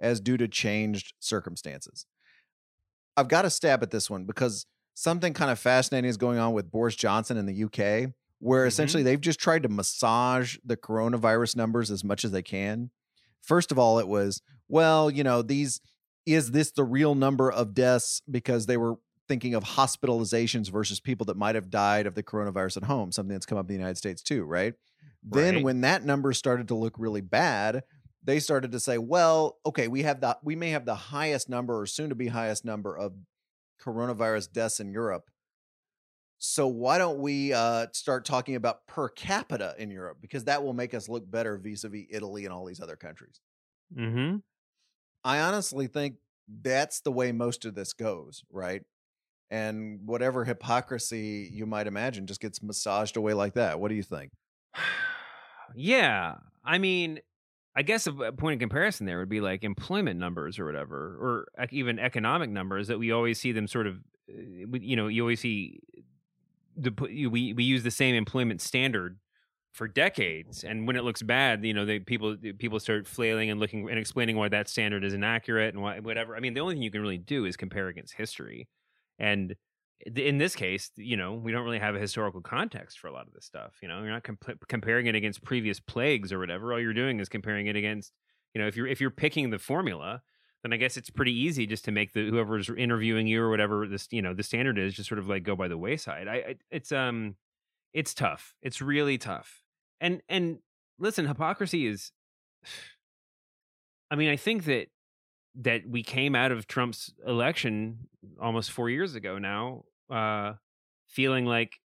as 0.00 0.20
due 0.20 0.36
to 0.36 0.48
changed 0.48 1.14
circumstances? 1.20 2.04
I've 3.16 3.28
got 3.28 3.42
to 3.42 3.50
stab 3.50 3.84
at 3.84 3.92
this 3.92 4.10
one 4.10 4.24
because 4.24 4.66
something 4.94 5.34
kind 5.34 5.52
of 5.52 5.58
fascinating 5.60 6.10
is 6.10 6.16
going 6.16 6.38
on 6.38 6.52
with 6.52 6.72
Boris 6.72 6.96
Johnson 6.96 7.36
in 7.36 7.46
the 7.46 7.64
UK, 7.64 8.12
where 8.46 8.62
mm-hmm. 8.62 8.68
essentially 8.68 9.02
they've 9.02 9.20
just 9.20 9.40
tried 9.40 9.64
to 9.64 9.68
massage 9.68 10.56
the 10.64 10.76
coronavirus 10.76 11.56
numbers 11.56 11.90
as 11.90 12.04
much 12.04 12.24
as 12.24 12.30
they 12.30 12.42
can. 12.42 12.90
First 13.42 13.72
of 13.72 13.78
all, 13.78 13.98
it 13.98 14.06
was, 14.06 14.40
well, 14.68 15.10
you 15.10 15.24
know, 15.24 15.42
these 15.42 15.80
is 16.26 16.52
this 16.52 16.70
the 16.70 16.84
real 16.84 17.16
number 17.16 17.50
of 17.50 17.74
deaths 17.74 18.22
because 18.30 18.66
they 18.66 18.76
were 18.76 18.94
thinking 19.28 19.54
of 19.54 19.64
hospitalizations 19.64 20.70
versus 20.70 21.00
people 21.00 21.26
that 21.26 21.36
might 21.36 21.56
have 21.56 21.70
died 21.70 22.06
of 22.06 22.14
the 22.14 22.22
coronavirus 22.22 22.76
at 22.76 22.84
home, 22.84 23.10
something 23.10 23.34
that's 23.34 23.46
come 23.46 23.58
up 23.58 23.64
in 23.64 23.68
the 23.68 23.80
United 23.80 23.96
States 23.96 24.22
too, 24.22 24.44
right? 24.44 24.74
Then 25.24 25.56
Right. 25.56 25.64
when 25.64 25.80
that 25.80 26.04
number 26.04 26.32
started 26.32 26.68
to 26.68 26.76
look 26.76 26.94
really 26.98 27.20
bad, 27.20 27.82
they 28.22 28.38
started 28.38 28.70
to 28.72 28.80
say, 28.80 28.96
well, 28.96 29.58
okay, 29.66 29.88
we 29.88 30.02
have 30.02 30.20
the 30.20 30.38
we 30.44 30.54
may 30.54 30.70
have 30.70 30.84
the 30.84 30.94
highest 30.94 31.48
number 31.48 31.80
or 31.80 31.86
soon 31.86 32.10
to 32.10 32.14
be 32.14 32.28
highest 32.28 32.64
number 32.64 32.96
of 32.96 33.14
coronavirus 33.82 34.52
deaths 34.52 34.78
in 34.78 34.92
Europe. 34.92 35.30
So 36.38 36.66
why 36.66 36.98
don't 36.98 37.18
we 37.18 37.52
uh, 37.52 37.86
start 37.92 38.24
talking 38.24 38.56
about 38.56 38.86
per 38.86 39.08
capita 39.08 39.74
in 39.78 39.90
Europe 39.90 40.18
because 40.20 40.44
that 40.44 40.62
will 40.62 40.74
make 40.74 40.92
us 40.94 41.08
look 41.08 41.28
better 41.30 41.56
vis-a-vis 41.56 42.04
Italy 42.10 42.44
and 42.44 42.52
all 42.52 42.66
these 42.66 42.80
other 42.80 42.96
countries. 42.96 43.40
mm-hmm. 43.96 44.36
I 45.24 45.40
honestly 45.40 45.86
think 45.86 46.16
that's 46.62 47.00
the 47.00 47.10
way 47.10 47.32
most 47.32 47.64
of 47.64 47.74
this 47.74 47.92
goes, 47.92 48.44
right? 48.50 48.82
and 49.50 50.00
whatever 50.04 50.44
hypocrisy 50.44 51.48
you 51.52 51.66
might 51.66 51.86
imagine 51.86 52.26
just 52.26 52.40
gets 52.40 52.62
massaged 52.62 53.16
away 53.16 53.34
like 53.34 53.54
that. 53.54 53.78
What 53.78 53.88
do 53.88 53.94
you 53.94 54.02
think? 54.02 54.32
yeah, 55.74 56.36
I 56.64 56.78
mean, 56.78 57.20
I 57.76 57.82
guess 57.82 58.06
a 58.06 58.12
a 58.12 58.32
point 58.32 58.54
of 58.54 58.60
comparison 58.60 59.06
there 59.06 59.18
would 59.18 59.28
be 59.28 59.40
like 59.40 59.64
employment 59.64 60.18
numbers 60.18 60.58
or 60.58 60.64
whatever, 60.64 61.16
or 61.20 61.66
even 61.70 61.98
economic 61.98 62.50
numbers 62.50 62.88
that 62.88 62.98
we 62.98 63.12
always 63.12 63.40
see 63.40 63.52
them 63.52 63.66
sort 63.68 63.86
of, 63.86 63.96
uh, 64.28 64.78
you 64.80 64.96
know, 64.96 65.08
you 65.08 65.22
always 65.22 65.40
see 65.40 65.80
the 66.76 66.92
we 67.00 67.52
we 67.52 67.64
use 67.64 67.82
the 67.82 67.90
same 67.90 68.14
employment 68.14 68.60
standard 68.60 69.18
for 69.72 69.88
decades, 69.88 70.64
and 70.64 70.86
when 70.86 70.96
it 70.96 71.04
looks 71.04 71.22
bad, 71.22 71.64
you 71.64 71.74
know, 71.74 71.84
they 71.84 72.00
people 72.00 72.36
people 72.58 72.80
start 72.80 73.06
flailing 73.06 73.50
and 73.50 73.60
looking 73.60 73.88
and 73.90 73.98
explaining 73.98 74.36
why 74.36 74.48
that 74.48 74.68
standard 74.68 75.04
is 75.04 75.14
inaccurate 75.14 75.74
and 75.74 75.82
why 75.82 76.00
whatever. 76.00 76.36
I 76.36 76.40
mean, 76.40 76.54
the 76.54 76.60
only 76.60 76.74
thing 76.74 76.82
you 76.82 76.90
can 76.90 77.02
really 77.02 77.18
do 77.18 77.44
is 77.44 77.56
compare 77.56 77.88
against 77.88 78.14
history, 78.14 78.68
and 79.18 79.56
in 80.14 80.38
this 80.38 80.54
case, 80.54 80.90
you 80.96 81.16
know, 81.16 81.34
we 81.34 81.52
don't 81.52 81.64
really 81.64 81.78
have 81.78 81.94
a 81.94 81.98
historical 82.00 82.40
context 82.42 82.98
for 82.98 83.08
a 83.08 83.12
lot 83.12 83.26
of 83.26 83.32
this 83.32 83.46
stuff. 83.46 83.76
You 83.82 83.88
know, 83.88 84.00
you're 84.02 84.10
not 84.10 84.24
comp- 84.24 84.68
comparing 84.68 85.06
it 85.06 85.14
against 85.14 85.42
previous 85.42 85.80
plagues 85.80 86.32
or 86.32 86.38
whatever. 86.38 86.72
All 86.72 86.80
you're 86.80 86.92
doing 86.92 87.18
is 87.18 87.28
comparing 87.28 87.66
it 87.66 87.76
against, 87.76 88.12
you 88.54 88.60
know, 88.60 88.66
if 88.68 88.76
you're 88.76 88.86
if 88.86 89.00
you're 89.00 89.10
picking 89.10 89.50
the 89.50 89.58
formula, 89.58 90.22
then 90.66 90.72
I 90.72 90.78
guess 90.78 90.96
it's 90.96 91.10
pretty 91.10 91.32
easy 91.32 91.64
just 91.64 91.84
to 91.84 91.92
make 91.92 92.12
the 92.12 92.28
whoever's 92.28 92.68
interviewing 92.68 93.28
you 93.28 93.40
or 93.40 93.50
whatever 93.50 93.86
this 93.86 94.08
you 94.10 94.20
know 94.20 94.34
the 94.34 94.42
standard 94.42 94.78
is 94.78 94.94
just 94.94 95.08
sort 95.08 95.20
of 95.20 95.28
like 95.28 95.44
go 95.44 95.54
by 95.54 95.68
the 95.68 95.78
wayside. 95.78 96.26
I, 96.26 96.34
I 96.34 96.54
it's 96.72 96.90
um 96.90 97.36
it's 97.94 98.12
tough. 98.12 98.56
It's 98.62 98.82
really 98.82 99.16
tough. 99.16 99.62
And 100.00 100.22
and 100.28 100.58
listen, 100.98 101.26
hypocrisy 101.26 101.86
is. 101.86 102.10
I 104.10 104.14
mean, 104.14 104.28
I 104.28 104.36
think 104.36 104.64
that 104.64 104.88
that 105.56 105.82
we 105.88 106.02
came 106.02 106.34
out 106.34 106.52
of 106.52 106.66
Trump's 106.66 107.12
election 107.26 108.08
almost 108.40 108.70
four 108.70 108.90
years 108.90 109.14
ago 109.14 109.38
now, 109.38 109.84
uh, 110.10 110.52
feeling 111.08 111.44
like 111.44 111.80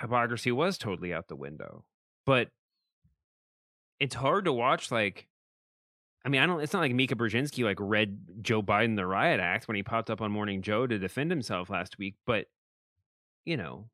hypocrisy 0.00 0.50
was 0.50 0.78
totally 0.78 1.12
out 1.12 1.28
the 1.28 1.36
window. 1.36 1.84
But 2.26 2.48
it's 4.00 4.16
hard 4.16 4.46
to 4.46 4.52
watch. 4.52 4.90
Like, 4.90 5.27
I 6.24 6.28
mean, 6.28 6.40
I 6.40 6.46
don't. 6.46 6.60
It's 6.60 6.72
not 6.72 6.80
like 6.80 6.94
Mika 6.94 7.14
Brzezinski 7.14 7.64
like 7.64 7.78
read 7.80 8.18
Joe 8.42 8.62
Biden 8.62 8.96
the 8.96 9.06
riot 9.06 9.40
act 9.40 9.68
when 9.68 9.76
he 9.76 9.82
popped 9.82 10.10
up 10.10 10.20
on 10.20 10.32
Morning 10.32 10.62
Joe 10.62 10.86
to 10.86 10.98
defend 10.98 11.30
himself 11.30 11.70
last 11.70 11.98
week. 11.98 12.16
But 12.26 12.46
you 13.44 13.56
know, 13.56 13.88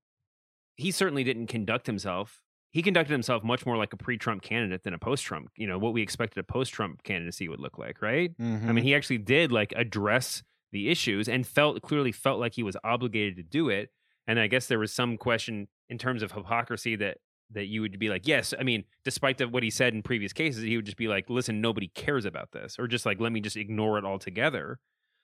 he 0.77 0.91
certainly 0.91 1.23
didn't 1.25 1.47
conduct 1.49 1.87
himself. 1.87 2.41
He 2.73 2.83
conducted 2.83 3.13
himself 3.13 3.45
much 3.45 3.65
more 3.65 3.77
like 3.77 3.93
a 3.93 3.97
pre-Trump 3.97 4.43
candidate 4.43 4.83
than 4.83 4.95
a 4.95 4.99
post-Trump. 4.99 5.51
You 5.57 5.69
know 5.69 5.79
what 5.79 5.93
we 5.93 6.03
expected 6.03 6.41
a 6.41 6.43
post-Trump 6.45 7.05
candidacy 7.05 7.49
would 7.49 7.61
look 7.61 7.79
like, 7.79 8.03
right? 8.03 8.33
I 8.39 8.43
Mhm. 8.43 8.75
mean, 8.75 8.85
he 8.85 8.95
actually 8.97 9.19
did 9.19 9.53
like 9.53 9.73
address 9.77 10.43
the 10.73 10.89
issues 10.89 11.29
and 11.29 11.47
felt 11.47 11.81
clearly 11.83 12.11
felt 12.11 12.41
like 12.41 12.55
he 12.55 12.65
was 12.65 12.77
obligated 12.83 13.37
to 13.37 13.45
do 13.45 13.69
it. 13.69 13.91
And 14.27 14.41
I 14.41 14.49
guess 14.49 14.67
there 14.67 14.81
was 14.81 14.93
some 14.93 15.17
question 15.19 15.69
in 15.89 15.99
terms 15.99 16.23
of 16.23 16.33
hypocrisy 16.33 16.97
that 16.97 17.19
that 17.51 17.67
you 17.67 17.81
would 17.81 17.99
be 17.99 18.09
like, 18.09 18.27
yes, 18.27 18.55
I 18.59 18.63
mean, 18.63 18.85
despite 19.05 19.39
the, 19.39 19.49
what 19.49 19.63
he 19.63 19.71
said 19.71 19.95
in 19.95 20.03
previous 20.03 20.33
cases, 20.33 20.63
he 20.63 20.77
would 20.77 20.87
just 20.87 20.97
be 20.97 21.09
like, 21.09 21.29
listen, 21.29 21.61
nobody 21.61 21.89
cares 21.89 22.25
about 22.25 22.53
this, 22.53 22.77
or 22.79 22.87
just 22.87 23.07
like, 23.07 23.21
let 23.21 23.33
me 23.33 23.41
just 23.41 23.57
ignore 23.57 23.99
it 23.99 24.05
altogether. 24.05 24.79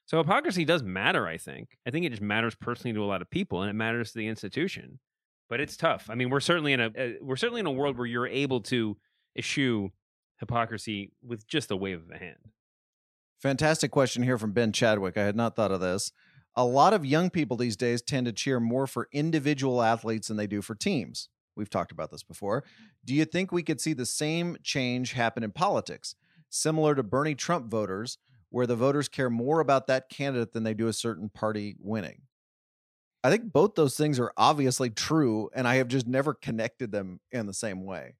So 0.07 0.19
hypocrisy 0.19 0.65
does 0.65 0.83
matter. 0.83 1.27
I 1.27 1.37
think. 1.37 1.79
I 1.87 1.91
think 1.91 2.05
it 2.05 2.11
just 2.11 2.23
matters 2.23 2.55
personally 2.55 2.95
to 2.95 3.05
a 3.05 3.07
lot 3.07 3.23
of 3.23 3.31
people, 3.31 3.63
and 3.63 3.71
it 3.71 3.75
matters 3.75 4.13
to 4.13 4.19
the 4.19 4.27
institution. 4.27 4.99
But 5.49 5.61
it's 5.61 5.77
tough. 5.77 6.09
I 6.09 6.15
mean, 6.15 6.31
we're 6.31 6.41
certainly 6.41 6.73
in 6.73 6.81
a 6.81 6.87
uh, 6.87 7.09
we're 7.21 7.37
certainly 7.37 7.61
in 7.61 7.67
a 7.67 7.73
world 7.73 7.97
where 7.97 8.07
you're 8.07 8.27
able 8.27 8.61
to 8.63 8.97
eschew 9.37 9.93
hypocrisy 10.39 11.13
with 11.23 11.47
just 11.47 11.71
a 11.71 11.77
wave 11.77 12.03
of 12.03 12.11
a 12.11 12.19
hand. 12.19 12.39
Fantastic 13.41 13.91
question 13.91 14.23
here 14.23 14.37
from 14.37 14.53
Ben 14.53 14.73
Chadwick. 14.73 15.17
I 15.17 15.23
had 15.23 15.37
not 15.37 15.57
thought 15.57 15.73
of 15.73 15.81
this. 15.81 16.13
A 16.57 16.65
lot 16.65 16.93
of 16.93 17.07
young 17.07 17.31
people 17.31 17.57
these 17.57 17.77
days 17.77 18.03
tend 18.03 18.27
to 18.27 18.33
cheer 18.33 18.59
more 18.59 18.87
for 18.87 19.09
individual 19.13 19.83
athletes 19.83 20.29
than 20.29 20.37
they 20.37 20.47
do 20.47 20.61
for 20.61 20.75
teams. 20.75 21.29
We've 21.57 21.71
talked 21.71 21.93
about 21.93 22.11
this 22.11 22.23
before. 22.23 22.65
Do 23.05 23.15
you 23.15 23.25
think 23.25 23.53
we 23.53 23.63
could 23.63 23.81
see 23.81 23.93
the 23.93 24.07
same 24.07 24.57
change 24.63 25.13
happen 25.13 25.43
in 25.43 25.53
politics, 25.53 26.15
similar 26.49 26.95
to 26.95 27.03
Bernie 27.03 27.35
Trump 27.35 27.71
voters, 27.71 28.19
where 28.51 28.67
the 28.67 28.77
voters 28.77 29.09
care 29.09 29.31
more 29.31 29.61
about 29.61 29.87
that 29.87 30.09
candidate 30.09 30.53
than 30.53 30.65
they 30.65 30.75
do 30.75 30.89
a 30.89 30.93
certain 30.93 31.29
party 31.29 31.77
winning? 31.79 32.23
I 33.23 33.31
think 33.31 33.53
both 33.53 33.75
those 33.75 33.97
things 33.97 34.19
are 34.19 34.33
obviously 34.37 34.91
true, 34.91 35.51
and 35.55 35.69
I 35.69 35.77
have 35.77 35.89
just 35.89 36.07
never 36.07 36.33
connected 36.33 36.91
them 36.91 37.21
in 37.31 37.47
the 37.47 37.55
same 37.55 37.85
way. 37.85 38.15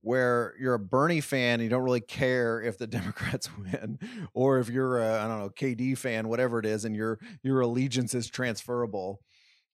Where 0.00 0.54
you're 0.58 0.74
a 0.74 0.78
Bernie 0.78 1.20
fan, 1.20 1.54
and 1.54 1.64
you 1.64 1.68
don't 1.68 1.82
really 1.82 2.00
care 2.00 2.62
if 2.62 2.78
the 2.78 2.86
Democrats 2.98 3.50
win, 3.58 3.98
or 4.32 4.58
if 4.58 4.68
you're 4.70 5.02
a 5.02 5.22
I 5.22 5.28
don't 5.28 5.40
know 5.40 5.50
KD 5.50 5.98
fan, 5.98 6.28
whatever 6.28 6.58
it 6.58 6.66
is, 6.66 6.84
and 6.84 6.96
your 6.96 7.18
your 7.42 7.60
allegiance 7.60 8.14
is 8.14 8.28
transferable, 8.28 9.20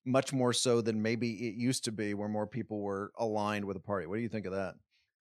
much 0.04 0.32
more 0.32 0.52
so 0.52 0.80
than 0.80 1.00
maybe 1.00 1.48
it 1.48 1.54
used 1.54 1.84
to 1.84 1.92
be, 1.92 2.14
where 2.14 2.28
more 2.28 2.46
people 2.46 2.80
were 2.80 3.12
aligned 3.18 3.64
with 3.64 3.76
a 3.76 3.80
party. 3.80 4.06
What 4.06 4.16
do 4.16 4.22
you 4.22 4.28
think 4.28 4.46
of 4.46 4.52
that? 4.52 4.74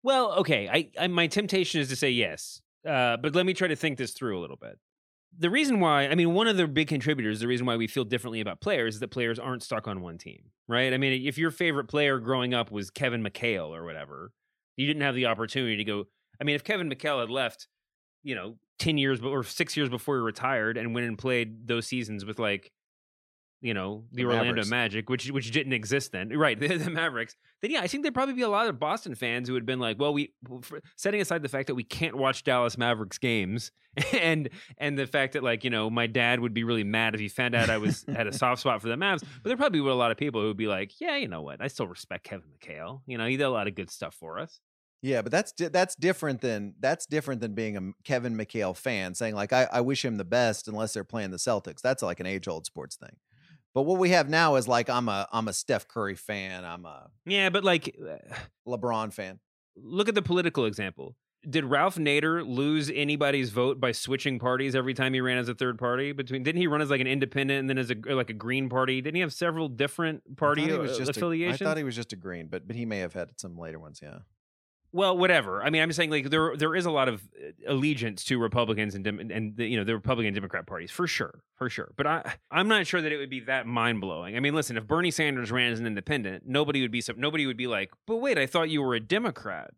Well, 0.02 0.32
okay. 0.38 0.68
I, 0.68 0.90
I 0.98 1.06
my 1.08 1.26
temptation 1.26 1.80
is 1.80 1.88
to 1.88 1.96
say 1.96 2.10
yes, 2.10 2.60
uh, 2.88 3.16
but 3.18 3.34
let 3.34 3.46
me 3.46 3.54
try 3.54 3.68
to 3.68 3.76
think 3.76 3.98
this 3.98 4.12
through 4.12 4.38
a 4.38 4.40
little 4.40 4.56
bit. 4.56 4.78
The 5.38 5.48
reason 5.48 5.80
why, 5.80 6.08
I 6.08 6.14
mean, 6.14 6.34
one 6.34 6.46
of 6.46 6.56
the 6.56 6.66
big 6.66 6.88
contributors, 6.88 7.40
the 7.40 7.46
reason 7.46 7.64
why 7.64 7.76
we 7.76 7.86
feel 7.86 8.04
differently 8.04 8.40
about 8.40 8.60
players 8.60 8.94
is 8.94 9.00
that 9.00 9.08
players 9.08 9.38
aren't 9.38 9.62
stuck 9.62 9.88
on 9.88 10.02
one 10.02 10.18
team, 10.18 10.50
right? 10.68 10.92
I 10.92 10.98
mean, 10.98 11.26
if 11.26 11.38
your 11.38 11.50
favorite 11.50 11.86
player 11.86 12.18
growing 12.18 12.52
up 12.52 12.70
was 12.70 12.90
Kevin 12.90 13.22
McHale 13.22 13.70
or 13.70 13.84
whatever, 13.84 14.32
you 14.76 14.86
didn't 14.86 15.02
have 15.02 15.14
the 15.14 15.26
opportunity 15.26 15.76
to 15.76 15.84
go. 15.84 16.04
I 16.40 16.44
mean, 16.44 16.54
if 16.54 16.64
Kevin 16.64 16.90
McHale 16.90 17.20
had 17.20 17.30
left, 17.30 17.68
you 18.22 18.34
know, 18.34 18.56
ten 18.78 18.98
years 18.98 19.20
or 19.22 19.42
six 19.42 19.76
years 19.76 19.88
before 19.88 20.16
he 20.16 20.22
retired 20.22 20.76
and 20.76 20.94
went 20.94 21.06
and 21.06 21.16
played 21.16 21.66
those 21.66 21.86
seasons 21.86 22.24
with 22.24 22.38
like, 22.38 22.70
you 23.62 23.74
know, 23.74 24.04
the, 24.10 24.16
The 24.16 24.24
Orlando 24.24 24.46
Mavericks. 24.46 24.68
Magic, 24.68 25.08
which 25.08 25.30
which 25.30 25.50
didn't 25.52 25.72
exist 25.72 26.10
then, 26.12 26.28
right? 26.36 26.58
The, 26.58 26.76
the 26.76 26.90
Mavericks. 26.90 27.36
Then 27.62 27.70
yeah, 27.70 27.80
I 27.80 27.86
think 27.86 28.02
there'd 28.02 28.12
probably 28.12 28.34
be 28.34 28.42
a 28.42 28.48
lot 28.48 28.66
of 28.66 28.78
Boston 28.80 29.14
fans 29.14 29.48
who 29.48 29.54
had 29.54 29.64
been 29.64 29.78
like, 29.78 29.98
well, 30.00 30.12
we 30.12 30.34
setting 30.96 31.20
aside 31.20 31.42
the 31.42 31.48
fact 31.48 31.68
that 31.68 31.76
we 31.76 31.84
can't 31.84 32.16
watch 32.16 32.42
Dallas 32.42 32.76
Mavericks 32.76 33.18
games, 33.18 33.70
and 34.12 34.50
and 34.78 34.98
the 34.98 35.06
fact 35.06 35.34
that 35.34 35.44
like 35.44 35.62
you 35.62 35.70
know 35.70 35.88
my 35.88 36.08
dad 36.08 36.40
would 36.40 36.52
be 36.52 36.64
really 36.64 36.84
mad 36.84 37.14
if 37.14 37.20
he 37.20 37.28
found 37.28 37.54
out 37.54 37.70
I 37.70 37.78
was 37.78 38.04
had 38.12 38.26
a 38.26 38.32
soft 38.36 38.60
spot 38.60 38.82
for 38.82 38.88
the 38.88 38.96
Mavs, 38.96 39.20
but 39.20 39.48
there 39.48 39.56
probably 39.56 39.80
were 39.80 39.90
a 39.90 39.94
lot 39.94 40.10
of 40.10 40.16
people 40.16 40.40
who 40.40 40.48
would 40.48 40.56
be 40.56 40.66
like, 40.66 41.00
yeah, 41.00 41.16
you 41.16 41.28
know 41.28 41.42
what, 41.42 41.62
I 41.62 41.68
still 41.68 41.86
respect 41.86 42.24
Kevin 42.24 42.48
McHale. 42.60 43.02
You 43.06 43.16
know, 43.16 43.26
he 43.26 43.36
did 43.36 43.44
a 43.44 43.50
lot 43.50 43.68
of 43.68 43.76
good 43.76 43.90
stuff 43.90 44.14
for 44.14 44.40
us. 44.40 44.60
Yeah, 45.02 45.22
but 45.22 45.32
that's 45.32 45.52
di- 45.52 45.68
that's 45.68 45.94
different 45.96 46.40
than 46.40 46.74
that's 46.80 47.06
different 47.06 47.40
than 47.40 47.54
being 47.54 47.76
a 47.76 47.92
Kevin 48.04 48.36
McHale 48.36 48.76
fan 48.76 49.14
saying 49.14 49.34
like 49.34 49.52
I, 49.52 49.68
I 49.72 49.80
wish 49.80 50.04
him 50.04 50.16
the 50.16 50.24
best 50.24 50.66
unless 50.66 50.94
they're 50.94 51.04
playing 51.04 51.30
the 51.30 51.36
Celtics. 51.36 51.80
That's 51.80 52.02
like 52.02 52.20
an 52.20 52.26
age 52.26 52.48
old 52.48 52.66
sports 52.66 52.96
thing. 52.96 53.16
But 53.74 53.82
what 53.82 53.98
we 53.98 54.10
have 54.10 54.28
now 54.28 54.56
is 54.56 54.68
like 54.68 54.90
I'm 54.90 55.08
a 55.08 55.26
I'm 55.32 55.48
a 55.48 55.52
Steph 55.52 55.88
Curry 55.88 56.14
fan. 56.14 56.64
I'm 56.64 56.84
a 56.84 57.10
Yeah, 57.24 57.48
but 57.50 57.64
like, 57.64 57.96
LeBron 58.66 59.12
fan. 59.12 59.38
look 59.76 60.08
at 60.08 60.14
the 60.14 60.22
political 60.22 60.66
example. 60.66 61.16
Did 61.48 61.64
Ralph 61.64 61.96
Nader 61.96 62.46
lose 62.46 62.88
anybody's 62.94 63.50
vote 63.50 63.80
by 63.80 63.90
switching 63.90 64.38
parties 64.38 64.76
every 64.76 64.94
time 64.94 65.12
he 65.12 65.20
ran 65.20 65.38
as 65.38 65.48
a 65.48 65.54
third 65.54 65.76
party? 65.76 66.12
Between 66.12 66.44
didn't 66.44 66.60
he 66.60 66.68
run 66.68 66.80
as 66.80 66.88
like 66.90 67.00
an 67.00 67.08
independent 67.08 67.58
and 67.60 67.68
then 67.68 67.78
as 67.78 67.90
a 67.90 67.96
like 68.14 68.30
a 68.30 68.34
green 68.34 68.68
party? 68.68 69.00
Didn't 69.00 69.16
he 69.16 69.22
have 69.22 69.32
several 69.32 69.68
different 69.68 70.22
I 70.30 70.34
party 70.36 70.62
thought 70.62 70.70
he 70.70 70.78
was 70.78 70.92
uh, 70.92 70.98
just 70.98 71.08
a- 71.16 71.18
affiliations? 71.18 71.60
I 71.60 71.64
thought 71.64 71.76
he 71.78 71.82
was 71.82 71.96
just 71.96 72.12
a 72.12 72.16
green, 72.16 72.46
but 72.46 72.66
but 72.66 72.76
he 72.76 72.84
may 72.84 72.98
have 72.98 73.14
had 73.14 73.30
some 73.40 73.58
later 73.58 73.80
ones. 73.80 73.98
Yeah. 74.00 74.18
Well, 74.94 75.16
whatever. 75.16 75.62
I 75.62 75.70
mean, 75.70 75.80
I'm 75.80 75.88
just 75.88 75.96
saying 75.96 76.10
like 76.10 76.28
there 76.28 76.54
there 76.54 76.76
is 76.76 76.84
a 76.84 76.90
lot 76.90 77.08
of 77.08 77.22
uh, 77.22 77.50
allegiance 77.66 78.24
to 78.24 78.38
Republicans 78.38 78.94
and 78.94 79.06
and 79.06 79.56
the, 79.56 79.66
you 79.66 79.78
know 79.78 79.84
the 79.84 79.94
Republican 79.94 80.34
Democrat 80.34 80.66
parties 80.66 80.90
for 80.90 81.06
sure, 81.06 81.42
for 81.56 81.70
sure. 81.70 81.92
But 81.96 82.06
I 82.06 82.34
I'm 82.50 82.68
not 82.68 82.86
sure 82.86 83.00
that 83.00 83.10
it 83.10 83.16
would 83.16 83.30
be 83.30 83.40
that 83.40 83.66
mind 83.66 84.02
blowing. 84.02 84.36
I 84.36 84.40
mean, 84.40 84.54
listen, 84.54 84.76
if 84.76 84.86
Bernie 84.86 85.10
Sanders 85.10 85.50
ran 85.50 85.72
as 85.72 85.80
an 85.80 85.86
independent, 85.86 86.44
nobody 86.46 86.82
would 86.82 86.90
be 86.90 87.02
nobody 87.16 87.46
would 87.46 87.56
be 87.56 87.66
like, 87.66 87.90
but 88.06 88.16
wait, 88.16 88.36
I 88.36 88.46
thought 88.46 88.68
you 88.68 88.82
were 88.82 88.94
a 88.94 89.00
Democrat, 89.00 89.70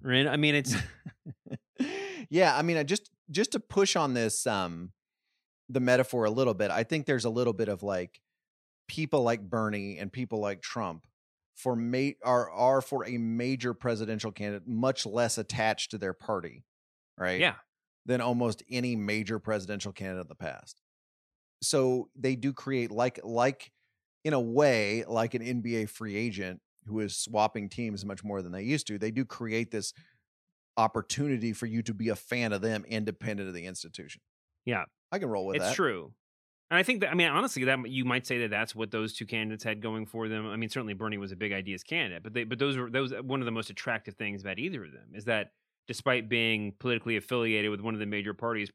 right? 0.00 0.26
I 0.26 0.38
mean, 0.38 0.54
it's 0.54 0.74
yeah, 2.30 2.56
I 2.56 2.62
mean, 2.62 2.78
I 2.78 2.82
just 2.82 3.10
just 3.30 3.52
to 3.52 3.60
push 3.60 3.94
on 3.94 4.14
this 4.14 4.46
um 4.46 4.92
the 5.68 5.80
metaphor 5.80 6.24
a 6.24 6.30
little 6.30 6.54
bit. 6.54 6.70
I 6.70 6.82
think 6.84 7.04
there's 7.04 7.26
a 7.26 7.30
little 7.30 7.52
bit 7.52 7.68
of 7.68 7.82
like 7.82 8.20
people 8.88 9.22
like 9.22 9.42
Bernie 9.42 9.98
and 9.98 10.10
people 10.10 10.38
like 10.40 10.62
Trump 10.62 11.06
for 11.54 11.76
ma- 11.76 12.10
are 12.24 12.50
are 12.50 12.80
for 12.80 13.06
a 13.06 13.18
major 13.18 13.74
presidential 13.74 14.32
candidate 14.32 14.66
much 14.66 15.06
less 15.06 15.38
attached 15.38 15.90
to 15.92 15.98
their 15.98 16.12
party, 16.12 16.64
right? 17.18 17.40
yeah. 17.40 17.54
Than 18.04 18.20
almost 18.20 18.64
any 18.68 18.96
major 18.96 19.38
presidential 19.38 19.92
candidate 19.92 20.22
in 20.22 20.28
the 20.28 20.34
past. 20.34 20.80
So 21.62 22.08
they 22.16 22.34
do 22.34 22.52
create 22.52 22.90
like 22.90 23.20
like 23.22 23.70
in 24.24 24.32
a 24.32 24.40
way 24.40 25.04
like 25.06 25.34
an 25.34 25.42
NBA 25.42 25.88
free 25.88 26.16
agent 26.16 26.60
who 26.86 26.98
is 27.00 27.16
swapping 27.16 27.68
teams 27.68 28.04
much 28.04 28.24
more 28.24 28.42
than 28.42 28.52
they 28.52 28.62
used 28.62 28.88
to. 28.88 28.98
They 28.98 29.12
do 29.12 29.24
create 29.24 29.70
this 29.70 29.92
opportunity 30.76 31.52
for 31.52 31.66
you 31.66 31.82
to 31.82 31.94
be 31.94 32.08
a 32.08 32.16
fan 32.16 32.52
of 32.52 32.60
them 32.60 32.84
independent 32.88 33.48
of 33.48 33.54
the 33.54 33.66
institution. 33.66 34.20
Yeah. 34.64 34.84
I 35.10 35.18
can 35.18 35.28
roll 35.28 35.46
with 35.46 35.56
it's 35.56 35.66
that. 35.66 35.74
true. 35.74 36.12
And 36.72 36.78
I 36.78 36.82
think 36.82 37.02
that 37.02 37.10
I 37.10 37.14
mean 37.14 37.28
honestly 37.28 37.64
that 37.64 37.86
you 37.90 38.06
might 38.06 38.26
say 38.26 38.38
that 38.38 38.50
that's 38.50 38.74
what 38.74 38.90
those 38.90 39.12
two 39.12 39.26
candidates 39.26 39.62
had 39.62 39.82
going 39.82 40.06
for 40.06 40.26
them. 40.26 40.46
I 40.46 40.56
mean 40.56 40.70
certainly 40.70 40.94
Bernie 40.94 41.18
was 41.18 41.30
a 41.30 41.36
big 41.36 41.52
ideas 41.52 41.82
candidate, 41.82 42.22
but 42.22 42.32
they 42.32 42.44
but 42.44 42.58
those 42.58 42.78
were 42.78 42.88
those 42.90 43.12
one 43.22 43.40
of 43.40 43.44
the 43.44 43.52
most 43.52 43.68
attractive 43.68 44.14
things 44.14 44.40
about 44.40 44.58
either 44.58 44.82
of 44.82 44.90
them 44.90 45.10
is 45.12 45.26
that 45.26 45.50
despite 45.86 46.30
being 46.30 46.72
politically 46.78 47.18
affiliated 47.18 47.70
with 47.70 47.82
one 47.82 47.92
of 47.92 48.00
the 48.00 48.06
major 48.06 48.32
parties 48.32 48.70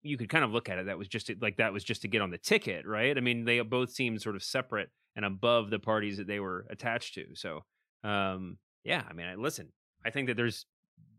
you 0.00 0.16
could 0.16 0.30
kind 0.30 0.44
of 0.44 0.50
look 0.50 0.70
at 0.70 0.78
it 0.78 0.86
that 0.86 0.96
was 0.96 1.08
just 1.08 1.26
to, 1.26 1.36
like 1.42 1.58
that 1.58 1.74
was 1.74 1.84
just 1.84 2.00
to 2.02 2.08
get 2.08 2.22
on 2.22 2.30
the 2.30 2.38
ticket, 2.38 2.86
right? 2.86 3.16
I 3.16 3.20
mean, 3.20 3.44
they 3.44 3.60
both 3.60 3.90
seemed 3.90 4.20
sort 4.22 4.34
of 4.34 4.42
separate 4.42 4.88
and 5.14 5.24
above 5.24 5.68
the 5.68 5.78
parties 5.78 6.16
that 6.16 6.26
they 6.26 6.40
were 6.40 6.66
attached 6.70 7.14
to. 7.14 7.26
So, 7.34 7.60
um, 8.02 8.58
yeah, 8.82 9.02
I 9.08 9.12
mean, 9.12 9.26
I, 9.26 9.34
listen, 9.36 9.68
I 10.04 10.10
think 10.10 10.26
that 10.28 10.36
there's, 10.36 10.66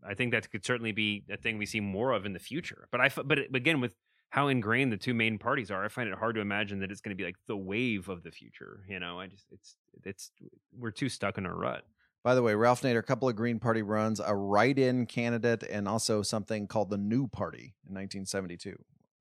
I 0.06 0.14
think 0.14 0.32
that 0.32 0.50
could 0.50 0.66
certainly 0.66 0.92
be 0.92 1.24
a 1.30 1.36
thing 1.36 1.56
we 1.56 1.64
see 1.64 1.80
more 1.80 2.12
of 2.12 2.26
in 2.26 2.34
the 2.34 2.38
future. 2.38 2.88
But 2.92 3.00
I 3.00 3.08
but 3.08 3.38
again, 3.54 3.80
with 3.80 3.94
how 4.34 4.48
ingrained 4.48 4.90
the 4.90 4.96
two 4.96 5.14
main 5.14 5.38
parties 5.38 5.70
are, 5.70 5.84
I 5.84 5.86
find 5.86 6.08
it 6.08 6.18
hard 6.18 6.34
to 6.34 6.40
imagine 6.40 6.80
that 6.80 6.90
it's 6.90 7.00
going 7.00 7.16
to 7.16 7.16
be 7.16 7.22
like 7.22 7.36
the 7.46 7.56
wave 7.56 8.08
of 8.08 8.24
the 8.24 8.32
future. 8.32 8.80
You 8.88 8.98
know, 8.98 9.20
I 9.20 9.28
just, 9.28 9.44
it's, 9.52 9.76
it's, 10.02 10.32
we're 10.76 10.90
too 10.90 11.08
stuck 11.08 11.38
in 11.38 11.46
a 11.46 11.54
rut. 11.54 11.84
By 12.24 12.34
the 12.34 12.42
way, 12.42 12.52
Ralph 12.56 12.82
Nader, 12.82 12.98
a 12.98 13.02
couple 13.04 13.28
of 13.28 13.36
Green 13.36 13.60
Party 13.60 13.82
runs, 13.82 14.18
a 14.18 14.34
write-in 14.34 15.06
candidate, 15.06 15.62
and 15.62 15.86
also 15.86 16.22
something 16.22 16.66
called 16.66 16.90
the 16.90 16.98
New 16.98 17.28
Party 17.28 17.76
in 17.88 17.94
1972. 17.94 18.74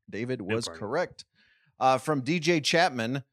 David 0.10 0.42
was 0.42 0.68
correct. 0.68 1.26
Uh, 1.80 2.00
from 2.00 2.24
DJ 2.24 2.64
Chapman, 2.64 3.24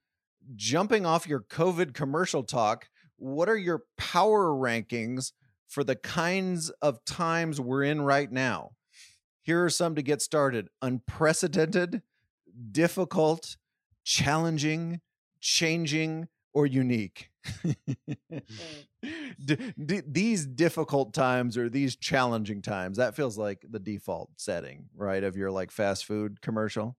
jumping 0.57 1.07
off 1.07 1.27
your 1.27 1.41
COVID 1.41 1.95
commercial 1.95 2.43
talk, 2.43 2.91
what 3.17 3.49
are 3.49 3.57
your 3.57 3.85
power 3.97 4.51
rankings 4.51 5.33
for 5.67 5.83
the 5.83 5.97
kinds 5.97 6.69
of 6.83 7.03
times 7.07 7.59
we're 7.59 7.85
in 7.85 8.03
right 8.03 8.31
now? 8.31 8.73
Here 9.43 9.65
are 9.65 9.71
some 9.71 9.95
to 9.95 10.03
get 10.03 10.23
started: 10.23 10.69
unprecedented, 10.83 12.03
difficult, 12.73 13.57
challenging, 14.05 15.01
changing, 15.41 16.29
or 16.53 16.67
unique. 16.67 17.31
D- 19.43 19.73
d- 19.83 20.03
these 20.07 20.45
difficult 20.47 21.15
times 21.15 21.57
or 21.57 21.71
these 21.71 21.97
challenging 21.97 22.61
times 22.61 22.99
that 22.99 23.17
feels 23.17 23.39
like 23.39 23.65
the 23.69 23.79
default 23.79 24.31
setting 24.37 24.91
right 24.95 25.25
of 25.25 25.37
your 25.37 25.51
like 25.51 25.71
fast 25.71 26.05
food 26.05 26.43
commercial 26.43 26.99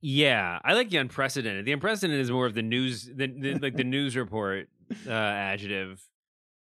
Yeah, 0.00 0.60
I 0.64 0.74
like 0.74 0.90
the 0.90 0.98
unprecedented. 0.98 1.64
The 1.64 1.72
unprecedented 1.72 2.20
is 2.20 2.30
more 2.30 2.46
of 2.46 2.54
the 2.54 2.62
news, 2.62 3.04
the, 3.04 3.26
the 3.26 3.54
like 3.58 3.76
the 3.76 3.84
news 3.84 4.16
report 4.16 4.68
uh, 5.06 5.10
adjective. 5.10 6.08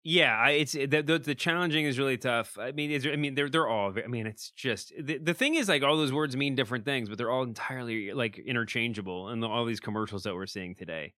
Yeah, 0.05 0.49
it's 0.49 0.73
the, 0.73 0.85
the 0.85 1.17
the 1.19 1.35
challenging 1.35 1.85
is 1.85 1.97
really 1.97 2.17
tough. 2.17 2.57
I 2.59 2.71
mean, 2.73 2.91
is 2.91 3.07
I 3.07 3.15
mean 3.15 3.35
they're 3.35 3.49
they're 3.49 3.67
all. 3.67 3.93
I 3.97 4.07
mean, 4.07 4.27
it's 4.27 4.51
just 4.51 4.91
the, 4.99 5.17
the 5.17 5.33
thing 5.33 5.55
is 5.55 5.69
like 5.69 5.81
all 5.81 5.95
those 5.95 6.11
words 6.11 6.35
mean 6.35 6.55
different 6.55 6.83
things, 6.83 7.07
but 7.07 7.17
they're 7.17 7.31
all 7.31 7.43
entirely 7.43 8.11
like 8.11 8.37
interchangeable 8.37 9.29
in 9.29 9.39
the, 9.39 9.47
all 9.47 9.63
these 9.63 9.79
commercials 9.79 10.23
that 10.23 10.35
we're 10.35 10.45
seeing 10.45 10.75
today. 10.75 11.13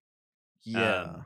yeah 0.64 1.02
Um, 1.02 1.26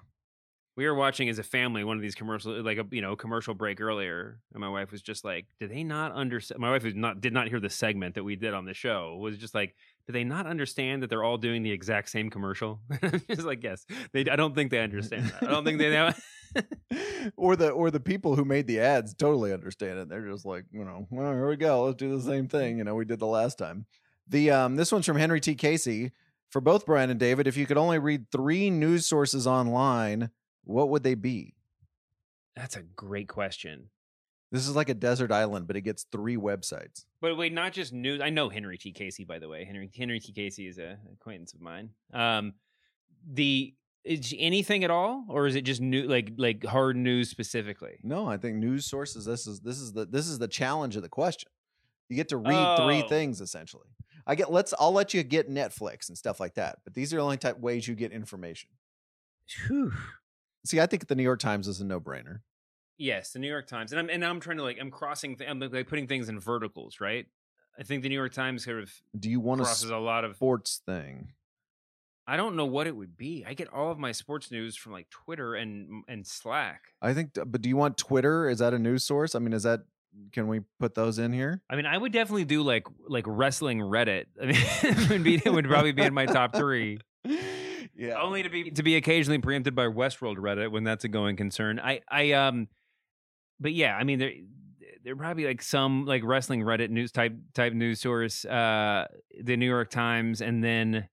we 0.80 0.86
were 0.86 0.96
watching 0.96 1.28
as 1.28 1.40
a 1.40 1.44
family 1.44 1.84
one 1.84 1.98
of 1.98 2.02
these 2.02 2.16
commercials, 2.16 2.64
like 2.64 2.78
a 2.78 2.86
you 2.92 3.02
know 3.02 3.18
commercial 3.18 3.54
break 3.54 3.82
earlier, 3.82 4.40
and 4.54 4.62
my 4.62 4.70
wife 4.70 4.94
was 4.94 5.02
just 5.02 5.26
like, 5.26 5.46
"Did 5.60 5.72
they 5.72 5.84
not 5.84 6.14
understand?" 6.14 6.62
My 6.62 6.72
wife 6.72 6.84
was 6.86 6.96
not 6.96 7.20
did 7.20 7.34
not 7.34 7.50
hear 7.50 7.60
the 7.60 7.70
segment 7.70 8.16
that 8.16 8.24
we 8.24 8.38
did 8.38 8.54
on 8.54 8.64
the 8.64 8.74
show. 8.74 9.18
Was 9.18 9.38
just 9.38 9.54
like, 9.54 9.76
"Do 10.08 10.14
they 10.14 10.24
not 10.24 10.48
understand 10.48 11.04
that 11.04 11.10
they're 11.10 11.26
all 11.26 11.38
doing 11.38 11.64
the 11.64 11.72
exact 11.72 12.10
same 12.10 12.30
commercial?" 12.30 12.80
It's 13.28 13.44
like, 13.44 13.62
yes, 13.62 13.86
they. 14.14 14.22
I 14.22 14.38
don't 14.38 14.56
think 14.56 14.72
they 14.72 14.80
understand. 14.80 15.26
That. 15.26 15.50
I 15.50 15.52
don't 15.52 15.66
think 15.66 15.80
they 15.80 15.92
know. 15.92 16.14
or 17.38 17.56
the 17.56 17.70
or 17.70 17.92
the 17.92 18.00
people 18.00 18.36
who 18.36 18.46
made 18.46 18.68
the 18.68 18.80
ads 18.80 19.14
totally 19.14 19.54
understand 19.54 20.00
it 20.00 20.10
they're 20.10 20.28
just 20.30 20.46
like 20.46 20.66
you 20.72 20.84
know 20.84 21.08
well 21.10 21.32
here 21.32 21.48
we 21.48 21.56
go 21.56 21.84
let's 21.86 21.98
do 21.98 22.16
the 22.16 22.24
same 22.24 22.48
thing 22.48 22.78
you 22.78 22.84
know 22.84 22.96
we 22.96 23.06
did 23.06 23.20
the 23.20 23.28
last 23.28 23.58
time 23.58 23.86
the 24.28 24.50
um 24.52 24.76
this 24.76 24.92
one's 24.92 25.06
from 25.06 25.18
henry 25.18 25.40
t 25.40 25.56
casey 25.56 26.12
for 26.50 26.62
both 26.62 26.86
bryan 26.86 27.10
and 27.10 27.20
david 27.20 27.48
if 27.48 27.56
you 27.58 27.66
could 27.66 27.78
only 27.78 28.00
read 28.00 28.26
three 28.32 28.70
news 28.70 29.06
sources 29.06 29.46
online 29.46 30.30
what 30.64 30.90
would 30.90 31.04
they 31.04 31.16
be 31.16 31.54
That's 32.56 32.76
a 32.76 32.84
great 32.84 33.28
question. 33.28 33.90
this 34.52 34.68
is 34.68 34.76
like 34.76 34.90
a 34.90 34.94
desert 34.94 35.32
island 35.32 35.68
but 35.68 35.76
it 35.76 35.82
gets 35.82 36.06
three 36.12 36.38
websites 36.38 37.06
But 37.22 37.38
wait, 37.38 37.54
not 37.54 37.74
just 37.74 37.92
news. 37.94 38.22
I 38.22 38.30
know 38.30 38.50
Henry 38.50 38.78
T. 38.78 38.92
Casey, 38.92 39.24
by 39.26 39.40
the 39.40 39.48
way. 39.50 39.66
Henry 39.66 39.90
Henry 39.96 40.20
T. 40.20 40.32
Casey 40.32 40.68
is 40.68 40.78
a 40.78 40.98
acquaintance 41.14 41.54
of 41.54 41.60
mine. 41.62 41.90
Um, 42.14 42.54
the 43.32 43.74
is 44.10 44.34
anything 44.40 44.84
at 44.84 44.90
all, 44.90 45.24
or 45.30 45.46
is 45.46 45.56
it 45.56 45.62
just 45.62 45.82
new, 45.82 46.04
like 46.08 46.32
like 46.38 46.66
hard 46.66 46.98
news 46.98 47.30
specifically? 47.30 48.00
No, 48.02 48.28
I 48.28 48.38
think 48.38 48.58
news 48.58 48.88
sources. 48.88 49.24
This 49.24 49.46
is 49.46 49.60
this 49.60 49.80
is 49.80 49.94
the 49.94 50.06
this 50.06 50.28
is 50.28 50.40
the 50.40 50.48
challenge 50.48 50.96
of 50.96 51.04
the 51.04 51.10
question. 51.10 51.52
You 52.10 52.16
get 52.16 52.30
to 52.30 52.38
read 52.38 52.78
three 52.78 53.04
oh. 53.04 53.08
things 53.08 53.40
essentially. 53.40 53.88
I 54.26 54.34
get 54.34 54.52
let's 54.52 54.74
I'll 54.80 54.92
let 54.92 55.14
you 55.14 55.22
get 55.22 55.48
Netflix 55.48 56.10
and 56.10 56.18
stuff 56.18 56.40
like 56.40 56.56
that, 56.56 56.80
but 56.84 56.96
these 56.96 57.14
are 57.14 57.18
the 57.18 57.22
only 57.22 57.38
type 57.38 57.60
ways 57.60 57.88
you 57.88 57.94
get 57.94 58.12
information. 58.12 58.72
Whew. 59.68 59.94
See, 60.66 60.80
I 60.80 60.88
think 60.88 61.08
the 61.08 61.16
New 61.16 61.24
York 61.24 61.40
Times 61.40 61.68
is 61.68 61.80
a 61.80 61.86
no 61.86 62.00
brainer. 62.00 62.40
Yes, 62.98 63.32
the 63.32 63.40
New 63.40 63.48
York 63.48 63.68
Times, 63.68 63.92
and 63.92 64.00
I'm 64.00 64.10
and 64.10 64.26
I'm 64.26 64.40
trying 64.40 64.58
to 64.58 64.64
like 64.64 64.78
I'm 64.82 64.90
crossing, 64.90 65.38
th- 65.38 65.48
I'm 65.48 65.60
like 65.60 65.88
putting 65.88 66.08
things 66.08 66.30
in 66.30 66.40
verticals, 66.40 67.00
right? 67.00 67.28
I 67.80 67.84
think 67.84 68.02
the 68.02 68.10
New 68.10 68.16
York 68.16 68.34
Times 68.34 68.66
sort 68.66 68.82
of 68.82 68.92
Do 69.18 69.30
you 69.30 69.40
want 69.40 69.62
a 69.62 69.66
crosses 69.66 69.92
a 69.92 69.98
lot 69.98 70.26
of. 70.26 70.36
sports 70.36 70.82
thing? 70.86 71.34
I 72.30 72.38
don't 72.38 72.56
know 72.56 72.66
what 72.66 72.86
it 72.86 72.96
would 72.96 73.18
be. 73.18 73.44
I 73.48 73.56
get 73.56 73.74
all 73.74 73.92
of 73.92 73.98
my 73.98 74.12
sports 74.12 74.52
news 74.52 74.76
from 74.76 74.92
like 74.92 75.10
Twitter 75.10 75.56
and 75.56 76.04
and 76.08 76.28
Slack. 76.28 76.82
I 77.02 77.16
think, 77.16 77.32
but 77.34 77.64
do 77.64 77.70
you 77.70 77.76
want 77.76 77.98
Twitter? 77.98 78.48
Is 78.48 78.60
that 78.60 78.72
a 78.72 78.78
news 78.78 79.04
source? 79.04 79.34
I 79.34 79.40
mean, 79.40 79.52
is 79.52 79.64
that 79.64 79.82
can 80.32 80.48
we 80.48 80.62
put 80.80 80.94
those 80.94 81.18
in 81.18 81.34
here? 81.34 81.64
I 81.72 81.76
mean, 81.76 81.88
I 81.88 81.98
would 81.98 82.12
definitely 82.12 82.46
do 82.46 82.62
like 82.62 82.86
like 83.08 83.26
wrestling 83.28 83.80
Reddit. 83.80 84.26
I 84.42 84.46
mean, 84.46 84.56
it 84.84 85.10
would 85.10 85.24
be 85.24 85.42
it 85.44 85.52
would 85.52 85.66
probably 85.66 85.92
be 85.92 86.04
in 86.04 86.14
my 86.14 86.28
top 86.28 86.56
three. 86.56 87.00
Yeah. 87.96 88.22
Only 88.22 88.44
to 88.44 88.50
be 88.50 88.72
to 88.72 88.82
be 88.82 88.96
occasionally 88.96 89.40
preempted 89.40 89.76
by 89.76 89.88
Westworld 89.88 90.38
Reddit 90.38 90.72
when 90.72 90.86
that's 90.86 91.04
a 91.04 91.10
going 91.10 91.36
concern. 91.36 91.82
I 91.82 92.00
I 92.10 92.32
um, 92.32 92.70
but 93.60 93.74
yeah, 93.74 93.94
I 93.94 94.06
mean 94.06 94.20
there 94.20 94.32
there 95.04 95.18
probably 95.18 95.46
like 95.46 95.62
some 95.62 96.06
like 96.06 96.24
wrestling 96.24 96.62
Reddit 96.62 96.92
news 96.92 97.12
type 97.12 97.34
type 97.54 97.74
news 97.74 98.00
source, 98.00 98.46
uh, 98.46 99.06
the 99.44 99.58
New 99.58 99.66
York 99.66 99.90
Times, 99.90 100.40
and 100.40 100.64
then 100.64 101.10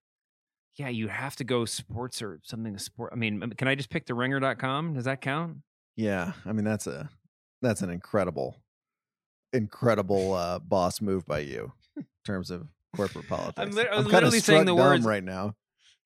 yeah, 0.76 0.88
you 0.88 1.08
have 1.08 1.36
to 1.36 1.44
go 1.44 1.64
sports 1.64 2.20
or 2.22 2.40
something 2.44 2.76
sport. 2.78 3.10
I 3.12 3.16
mean, 3.16 3.40
can 3.56 3.66
I 3.68 3.74
just 3.74 3.90
pick 3.90 4.06
the 4.06 4.14
Ringer.com? 4.14 4.94
Does 4.94 5.04
that 5.04 5.20
count? 5.20 5.58
Yeah, 5.96 6.32
I 6.44 6.52
mean 6.52 6.64
that's 6.64 6.86
a 6.86 7.08
that's 7.62 7.80
an 7.82 7.90
incredible, 7.90 8.56
incredible 9.52 10.34
uh, 10.34 10.58
boss 10.58 11.00
move 11.00 11.26
by 11.26 11.40
you 11.40 11.72
in 11.96 12.04
terms 12.24 12.50
of 12.50 12.68
corporate 12.94 13.28
politics. 13.28 13.74
lit- 13.74 13.88
I'm 13.90 14.02
kinda 14.04 14.10
literally 14.16 14.40
saying 14.40 14.66
the 14.66 14.74
words- 14.74 15.04
right 15.04 15.24
now. 15.24 15.54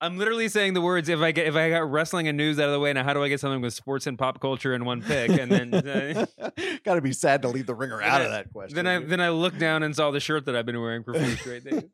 I'm 0.02 0.16
literally 0.16 0.48
saying 0.48 0.74
the 0.74 0.80
words. 0.80 1.08
If 1.08 1.20
I 1.20 1.32
get 1.32 1.46
if 1.46 1.54
I 1.56 1.68
got 1.70 1.90
wrestling 1.90 2.26
and 2.26 2.36
news 2.36 2.58
out 2.58 2.66
of 2.66 2.72
the 2.72 2.80
way, 2.80 2.92
now 2.92 3.04
how 3.04 3.12
do 3.12 3.22
I 3.22 3.28
get 3.28 3.38
something 3.40 3.60
with 3.60 3.74
sports 3.74 4.06
and 4.06 4.18
pop 4.18 4.40
culture 4.40 4.74
in 4.74 4.84
one 4.84 5.02
pick? 5.02 5.30
And 5.30 5.52
then 5.52 5.74
uh, 5.74 6.26
Got 6.84 6.94
to 6.94 7.02
be 7.02 7.12
sad 7.12 7.42
to 7.42 7.48
leave 7.48 7.66
the 7.66 7.74
ringer 7.74 8.00
out 8.02 8.22
of 8.22 8.30
that 8.30 8.52
question. 8.52 8.76
then 8.76 8.86
I 8.86 8.98
then 8.98 9.20
I 9.20 9.28
looked 9.30 9.58
down 9.58 9.82
and 9.82 9.94
saw 9.94 10.10
the 10.10 10.20
shirt 10.20 10.46
that 10.46 10.56
I've 10.56 10.66
been 10.66 10.80
wearing 10.80 11.04
for 11.04 11.12
four 11.12 11.28
straight 11.36 11.64
days. 11.64 11.84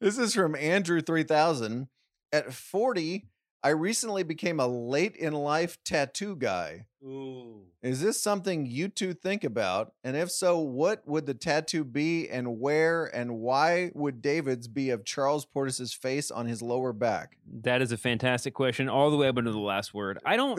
this 0.00 0.18
is 0.18 0.34
from 0.34 0.54
Andrew 0.54 1.00
3000. 1.00 1.88
At 2.32 2.54
40, 2.54 3.26
I 3.62 3.70
recently 3.70 4.22
became 4.22 4.58
a 4.58 4.66
late 4.66 5.16
in 5.16 5.34
life 5.34 5.76
tattoo 5.84 6.34
guy. 6.34 6.86
Ooh. 7.04 7.66
Is 7.82 8.00
this 8.02 8.22
something 8.22 8.66
you 8.66 8.88
two 8.88 9.12
think 9.12 9.44
about? 9.44 9.92
And 10.02 10.16
if 10.16 10.30
so, 10.30 10.58
what 10.58 11.06
would 11.06 11.26
the 11.26 11.34
tattoo 11.34 11.84
be 11.84 12.28
and 12.28 12.58
where 12.58 13.04
and 13.06 13.38
why 13.38 13.90
would 13.94 14.22
David's 14.22 14.68
be 14.68 14.90
of 14.90 15.04
Charles 15.04 15.44
Portis's 15.44 15.92
face 15.92 16.30
on 16.30 16.46
his 16.46 16.62
lower 16.62 16.92
back? 16.92 17.36
That 17.62 17.82
is 17.82 17.92
a 17.92 17.98
fantastic 17.98 18.54
question, 18.54 18.88
all 18.88 19.10
the 19.10 19.16
way 19.16 19.28
up 19.28 19.38
into 19.38 19.52
the 19.52 19.58
last 19.58 19.92
word. 19.92 20.18
I 20.24 20.36
don't. 20.36 20.58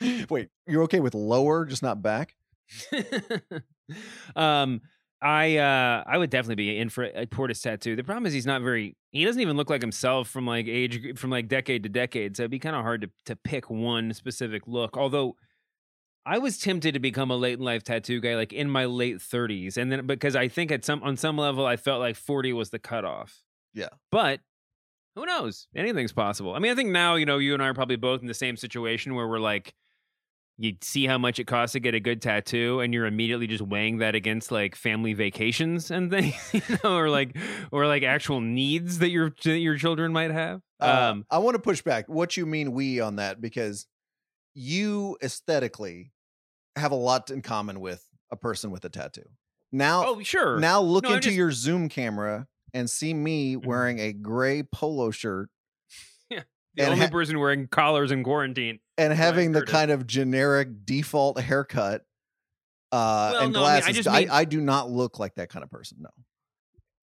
Wait, 0.30 0.50
you're 0.66 0.82
okay 0.84 1.00
with 1.00 1.14
lower, 1.14 1.64
just 1.64 1.82
not 1.82 2.02
back? 2.02 2.34
um, 4.36 4.80
I 5.22 5.56
uh, 5.56 6.04
I 6.06 6.18
would 6.18 6.30
definitely 6.30 6.56
be 6.56 6.78
in 6.78 6.88
for 6.88 7.04
a 7.04 7.26
Portis 7.26 7.62
tattoo. 7.62 7.96
The 7.96 8.04
problem 8.04 8.26
is 8.26 8.32
he's 8.32 8.46
not 8.46 8.62
very. 8.62 8.96
He 9.10 9.24
doesn't 9.24 9.40
even 9.40 9.56
look 9.56 9.70
like 9.70 9.80
himself 9.80 10.28
from 10.28 10.46
like 10.46 10.66
age 10.66 11.18
from 11.18 11.30
like 11.30 11.48
decade 11.48 11.82
to 11.84 11.88
decade. 11.88 12.36
So 12.36 12.42
it'd 12.42 12.50
be 12.50 12.58
kind 12.58 12.76
of 12.76 12.82
hard 12.82 13.02
to 13.02 13.10
to 13.26 13.36
pick 13.36 13.70
one 13.70 14.12
specific 14.12 14.62
look. 14.66 14.96
Although. 14.96 15.36
I 16.26 16.38
was 16.38 16.56
tempted 16.56 16.94
to 16.94 17.00
become 17.00 17.30
a 17.30 17.36
late 17.36 17.58
in 17.58 17.64
life 17.66 17.82
tattoo 17.82 18.18
guy, 18.18 18.34
like 18.34 18.54
in 18.54 18.70
my 18.70 18.86
late 18.86 19.18
30s, 19.18 19.76
and 19.76 19.92
then 19.92 20.06
because 20.06 20.34
I 20.34 20.48
think 20.48 20.72
at 20.72 20.82
some 20.82 21.02
on 21.02 21.18
some 21.18 21.36
level 21.36 21.66
I 21.66 21.76
felt 21.76 22.00
like 22.00 22.16
40 22.16 22.54
was 22.54 22.70
the 22.70 22.78
cutoff. 22.78 23.42
Yeah. 23.74 23.90
But 24.10 24.40
who 25.14 25.26
knows? 25.26 25.68
Anything's 25.76 26.12
possible. 26.12 26.54
I 26.54 26.58
mean, 26.58 26.72
I 26.72 26.74
think 26.74 26.90
now, 26.90 27.14
you 27.14 27.26
know, 27.26 27.38
you 27.38 27.54
and 27.54 27.62
I 27.62 27.68
are 27.68 27.74
probably 27.74 27.96
both 27.96 28.20
in 28.20 28.26
the 28.26 28.34
same 28.34 28.56
situation 28.56 29.14
where 29.14 29.28
we're 29.28 29.38
like, 29.38 29.74
you 30.58 30.74
see 30.82 31.06
how 31.06 31.18
much 31.18 31.38
it 31.38 31.46
costs 31.46 31.72
to 31.72 31.80
get 31.80 31.94
a 31.94 32.00
good 32.00 32.22
tattoo, 32.22 32.80
and 32.80 32.94
you're 32.94 33.06
immediately 33.06 33.46
just 33.46 33.62
weighing 33.62 33.98
that 33.98 34.14
against 34.14 34.52
like 34.52 34.76
family 34.76 35.12
vacations 35.12 35.90
and 35.90 36.10
things, 36.10 36.34
you 36.52 36.62
know, 36.84 36.96
or 36.96 37.10
like, 37.10 37.36
or 37.72 37.86
like 37.86 38.02
actual 38.04 38.40
needs 38.40 38.98
that 39.00 39.10
your 39.10 39.34
that 39.44 39.58
your 39.58 39.76
children 39.76 40.12
might 40.12 40.30
have. 40.30 40.60
Uh, 40.80 41.10
Um, 41.12 41.26
I 41.30 41.38
want 41.38 41.54
to 41.56 41.60
push 41.60 41.82
back. 41.82 42.08
What 42.08 42.36
you 42.36 42.46
mean 42.46 42.72
we 42.72 43.00
on 43.00 43.16
that? 43.16 43.40
Because 43.40 43.86
you 44.54 45.16
aesthetically 45.22 46.12
have 46.76 46.92
a 46.92 46.96
lot 46.96 47.30
in 47.30 47.42
common 47.42 47.80
with 47.80 48.06
a 48.30 48.36
person 48.36 48.70
with 48.70 48.84
a 48.84 48.88
tattoo. 48.88 49.24
Now, 49.72 50.04
oh, 50.06 50.22
sure. 50.22 50.58
now 50.60 50.80
look 50.80 51.04
No, 51.04 51.10
into 51.14 51.22
just- 51.28 51.36
your 51.36 51.50
Zoom 51.52 51.88
camera 51.88 52.46
and 52.72 52.88
see 52.88 53.12
me 53.14 53.56
Mhm. 53.56 53.66
wearing 53.66 53.98
a 53.98 54.12
gray 54.12 54.62
polo 54.62 55.10
shirt 55.10 55.48
the 56.76 56.82
and 56.82 56.92
only 56.92 57.04
ha- 57.06 57.10
person 57.10 57.38
wearing 57.38 57.66
collars 57.68 58.10
in 58.10 58.22
quarantine. 58.24 58.80
and 58.98 59.12
having 59.12 59.52
the 59.52 59.62
kind 59.62 59.90
of 59.90 60.06
generic 60.06 60.84
default 60.84 61.40
haircut 61.40 62.02
uh, 62.92 63.30
Well, 63.32 63.42
and 63.44 63.52
no, 63.52 63.60
I 63.60 63.62
mean, 63.62 63.68
I 63.72 63.78
glasses. 63.80 63.96
just 63.96 64.08
I, 64.08 64.20
mean- 64.20 64.30
I 64.30 64.44
do 64.44 64.60
not 64.60 64.90
look 64.90 65.18
like 65.18 65.34
that 65.36 65.48
kind 65.48 65.62
of 65.64 65.70
person. 65.70 65.98
No. 66.00 66.10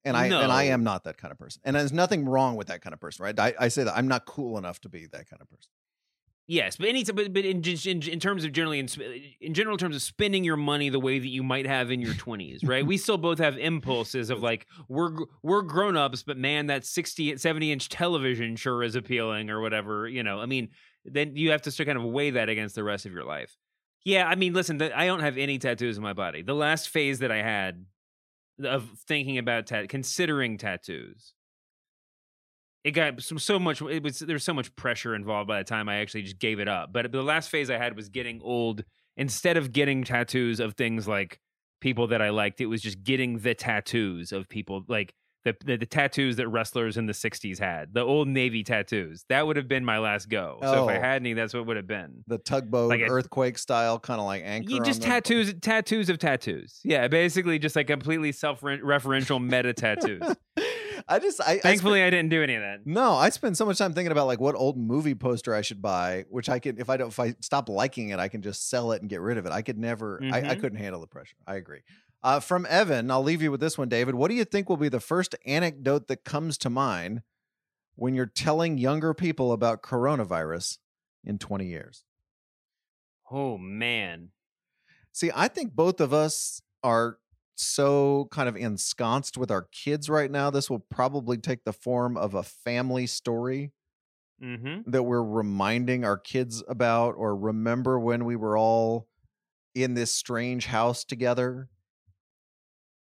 And 0.03 0.17
I 0.17 0.25
and 0.25 0.51
I 0.51 0.63
am 0.63 0.83
not 0.83 1.03
that 1.03 1.17
kind 1.17 1.31
of 1.31 1.37
person. 1.37 1.61
And 1.63 1.75
there's 1.75 1.93
nothing 1.93 2.25
wrong 2.25 2.55
with 2.55 2.67
that 2.67 2.81
kind 2.81 2.93
of 2.93 2.99
person, 2.99 3.23
right? 3.23 3.39
I, 3.39 3.53
I 3.59 3.67
say 3.67 3.83
that 3.83 3.95
I'm 3.95 4.07
not 4.07 4.25
cool 4.25 4.57
enough 4.57 4.81
to 4.81 4.89
be 4.89 5.05
that 5.05 5.29
kind 5.29 5.41
of 5.41 5.47
person. 5.49 5.69
Yes, 6.51 6.75
but 6.75 6.89
any 6.89 7.05
but, 7.05 7.31
but 7.31 7.45
in, 7.45 7.63
in 7.63 8.01
in 8.01 8.19
terms 8.19 8.43
of 8.43 8.51
generally 8.51 8.79
in, 8.79 8.89
in 9.39 9.53
general 9.53 9.77
terms 9.77 9.95
of 9.95 10.01
spending 10.01 10.43
your 10.43 10.57
money 10.57 10.89
the 10.89 10.99
way 10.99 11.17
that 11.17 11.29
you 11.29 11.43
might 11.43 11.65
have 11.65 11.91
in 11.91 12.01
your 12.01 12.13
20s, 12.13 12.67
right? 12.67 12.85
we 12.85 12.97
still 12.97 13.17
both 13.17 13.37
have 13.37 13.57
impulses 13.57 14.29
of 14.29 14.43
like 14.43 14.67
we're 14.89 15.11
we're 15.43 15.61
grown-ups, 15.61 16.23
but 16.23 16.35
man 16.35 16.67
that 16.67 16.85
60 16.85 17.37
70 17.37 17.71
inch 17.71 17.87
television 17.87 18.57
sure 18.57 18.83
is 18.83 18.95
appealing 18.95 19.49
or 19.49 19.61
whatever, 19.61 20.09
you 20.09 20.23
know. 20.23 20.41
I 20.41 20.45
mean, 20.45 20.71
then 21.05 21.37
you 21.37 21.51
have 21.51 21.61
to 21.61 21.85
kind 21.85 21.97
of 21.97 22.03
weigh 22.03 22.31
that 22.31 22.49
against 22.49 22.75
the 22.75 22.83
rest 22.83 23.05
of 23.05 23.13
your 23.13 23.23
life. 23.23 23.55
Yeah, 24.03 24.27
I 24.27 24.35
mean, 24.35 24.51
listen, 24.51 24.81
I 24.81 25.05
don't 25.05 25.21
have 25.21 25.37
any 25.37 25.57
tattoos 25.57 25.95
in 25.95 26.03
my 26.03 26.11
body. 26.11 26.41
The 26.41 26.53
last 26.53 26.89
phase 26.89 27.19
that 27.19 27.31
I 27.31 27.41
had 27.41 27.85
of 28.61 28.89
thinking 29.07 29.37
about 29.37 29.71
considering 29.87 30.57
tattoos 30.57 31.33
it 32.83 32.91
got 32.91 33.21
so, 33.21 33.37
so 33.37 33.59
much 33.59 33.81
it 33.81 34.01
was 34.03 34.19
there 34.19 34.35
was 34.35 34.43
so 34.43 34.53
much 34.53 34.75
pressure 34.75 35.13
involved 35.15 35.47
by 35.47 35.59
the 35.59 35.63
time 35.63 35.87
I 35.89 35.97
actually 35.97 36.23
just 36.23 36.39
gave 36.39 36.59
it 36.59 36.67
up. 36.67 36.91
But 36.93 37.11
the 37.11 37.21
last 37.23 37.49
phase 37.49 37.69
I 37.69 37.77
had 37.77 37.95
was 37.95 38.09
getting 38.09 38.41
old. 38.43 38.83
Instead 39.17 39.57
of 39.57 39.71
getting 39.73 40.03
tattoos 40.05 40.59
of 40.59 40.73
things 40.75 41.07
like 41.07 41.39
people 41.81 42.07
that 42.07 42.21
I 42.21 42.29
liked, 42.29 42.61
it 42.61 42.67
was 42.67 42.81
just 42.81 43.03
getting 43.03 43.39
the 43.39 43.53
tattoos 43.53 44.31
of 44.31 44.47
people 44.47 44.83
like 44.87 45.13
the, 45.43 45.55
the 45.65 45.75
the 45.77 45.85
tattoos 45.85 46.37
that 46.37 46.47
wrestlers 46.47 46.97
in 46.97 47.07
the 47.07 47.13
60s 47.13 47.59
had. 47.59 47.93
The 47.93 48.01
old 48.01 48.27
navy 48.29 48.63
tattoos. 48.63 49.25
That 49.27 49.45
would 49.45 49.57
have 49.57 49.67
been 49.67 49.83
my 49.83 49.97
last 49.99 50.29
go. 50.29 50.57
So 50.61 50.83
if 50.85 50.89
I 50.89 50.97
Oh. 50.97 51.01
had 51.01 51.21
any, 51.21 51.33
that's 51.33 51.53
what 51.53 51.65
would 51.65 51.77
have 51.77 51.87
been. 51.87 52.23
The 52.27 52.37
tugboat 52.37 52.89
Like 52.89 53.01
a- 53.01 53.09
earthquake 53.09 53.57
style, 53.57 53.99
kind 53.99 54.19
of 54.19 54.25
like 54.25 54.43
anchor. 54.45 54.79
Just 54.83 55.01
tattoos 55.01 55.53
tattoos 55.61 56.09
of 56.09 56.17
tattoos. 56.17 56.79
Yeah, 56.83 57.07
basically 57.09 57.59
just 57.59 57.75
like 57.75 57.87
completely 57.87 58.31
self-referential 58.31 59.43
meta 59.43 59.73
tattoos. 59.73 60.21
I 61.07 61.19
just 61.19 61.41
I, 61.41 61.53
I 61.53 61.57
Thankfully 61.59 62.03
I 62.03 62.09
didn't 62.09 62.29
do 62.29 62.41
any 62.43 62.55
of 62.55 62.61
that. 62.61 62.85
No, 62.85 63.13
I 63.13 63.29
spend 63.29 63.57
so 63.57 63.65
much 63.65 63.77
time 63.77 63.93
thinking 63.93 64.11
about 64.11 64.27
like 64.27 64.39
what 64.39 64.55
old 64.55 64.77
movie 64.77 65.15
poster 65.15 65.53
I 65.53 65.61
should 65.61 65.81
buy, 65.81 66.25
which 66.29 66.49
I 66.49 66.59
could 66.59 66.79
if 66.79 66.89
I 66.89 66.97
don't 66.97 67.09
if 67.09 67.19
I 67.19 67.35
stop 67.41 67.69
liking 67.69 68.09
it, 68.09 68.19
I 68.19 68.27
can 68.27 68.41
just 68.41 68.69
sell 68.69 68.91
it 68.91 69.01
and 69.01 69.09
get 69.09 69.21
rid 69.21 69.37
of 69.37 69.45
it. 69.45 69.51
I 69.51 69.61
could 69.61 69.77
never 69.77 70.19
I, 70.23 70.37
I 70.37 70.41
Mhm. 70.41 70.61
couldn't 70.61 70.77
handle 70.79 71.01
the 71.01 71.07
pressure. 71.07 71.35
I 71.47 71.55
agree. 71.55 71.81
Uh, 72.23 72.39
from 72.39 72.67
Evan, 72.69 73.09
I'll 73.09 73.23
leave 73.23 73.41
you 73.41 73.49
with 73.49 73.59
this 73.61 73.77
one, 73.77 73.89
David. 73.89 74.13
What 74.15 74.29
do 74.29 74.35
you 74.35 74.45
think 74.45 74.69
will 74.69 74.77
be 74.77 74.89
the 74.89 74.99
first 74.99 75.35
anecdote 75.45 76.07
that 76.07 76.23
comes 76.23 76.57
to 76.59 76.69
mind 76.69 77.23
when 77.95 78.13
you're 78.13 78.27
telling 78.27 78.77
younger 78.77 79.13
people 79.13 79.51
about 79.51 79.81
coronavirus 79.81 80.77
in 81.23 81.39
20 81.39 81.65
years? 81.65 82.03
Oh 83.31 83.57
man. 83.57 84.29
See, 85.13 85.31
I 85.33 85.47
think 85.47 85.73
both 85.73 85.99
of 85.99 86.13
us 86.13 86.61
are 86.83 87.17
so 87.61 88.27
kind 88.31 88.49
of 88.49 88.57
ensconced 88.57 89.37
with 89.37 89.51
our 89.51 89.63
kids 89.71 90.09
right 90.09 90.31
now. 90.31 90.49
This 90.49 90.69
will 90.69 90.79
probably 90.79 91.37
take 91.37 91.63
the 91.63 91.73
form 91.73 92.17
of 92.17 92.33
a 92.33 92.43
family 92.43 93.07
story 93.07 93.73
Mhm. 94.39 94.85
that 94.85 95.03
we're 95.03 95.23
reminding 95.23 96.03
our 96.03 96.17
kids 96.17 96.63
about 96.67 97.15
or 97.15 97.35
remember 97.35 97.99
when 97.99 98.25
we 98.25 98.35
were 98.35 98.57
all 98.57 99.07
in 99.75 99.95
this 99.95 100.11
strange 100.13 100.67
house 100.67 101.05
together 101.05 101.69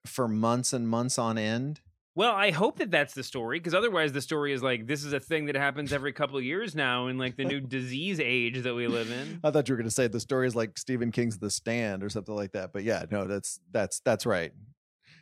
for 0.05 0.27
months 0.27 0.73
and 0.73 0.87
months 0.87 1.17
on 1.17 1.37
end. 1.37 1.81
Well, 2.19 2.35
I 2.35 2.51
hope 2.51 2.79
that 2.79 2.91
that's 2.91 3.13
the 3.13 3.23
story 3.23 3.61
because 3.61 3.73
otherwise 3.73 4.11
the 4.11 4.19
story 4.21 4.51
is 4.51 4.61
like 4.61 4.87
this 4.87 5.05
is 5.05 5.13
a 5.13 5.21
thing 5.21 5.45
that 5.45 5.55
happens 5.55 5.93
every 5.93 6.11
couple 6.11 6.37
of 6.37 6.43
years 6.43 6.75
now 6.75 7.07
in 7.07 7.17
like 7.17 7.37
the 7.37 7.45
new 7.45 7.61
disease 7.77 8.19
age 8.19 8.63
that 8.63 8.75
we 8.75 8.87
live 8.87 9.09
in. 9.09 9.39
I 9.41 9.51
thought 9.51 9.69
you 9.69 9.73
were 9.73 9.77
going 9.77 9.87
to 9.87 9.95
say 9.95 10.07
the 10.07 10.19
story 10.19 10.45
is 10.45 10.53
like 10.53 10.77
Stephen 10.77 11.13
King's 11.13 11.37
The 11.37 11.49
Stand 11.49 12.03
or 12.03 12.09
something 12.09 12.35
like 12.35 12.51
that. 12.51 12.73
But 12.73 12.83
yeah, 12.83 13.05
no, 13.09 13.23
that's 13.23 13.61
that's 13.71 14.01
that's 14.01 14.25
right. 14.25 14.51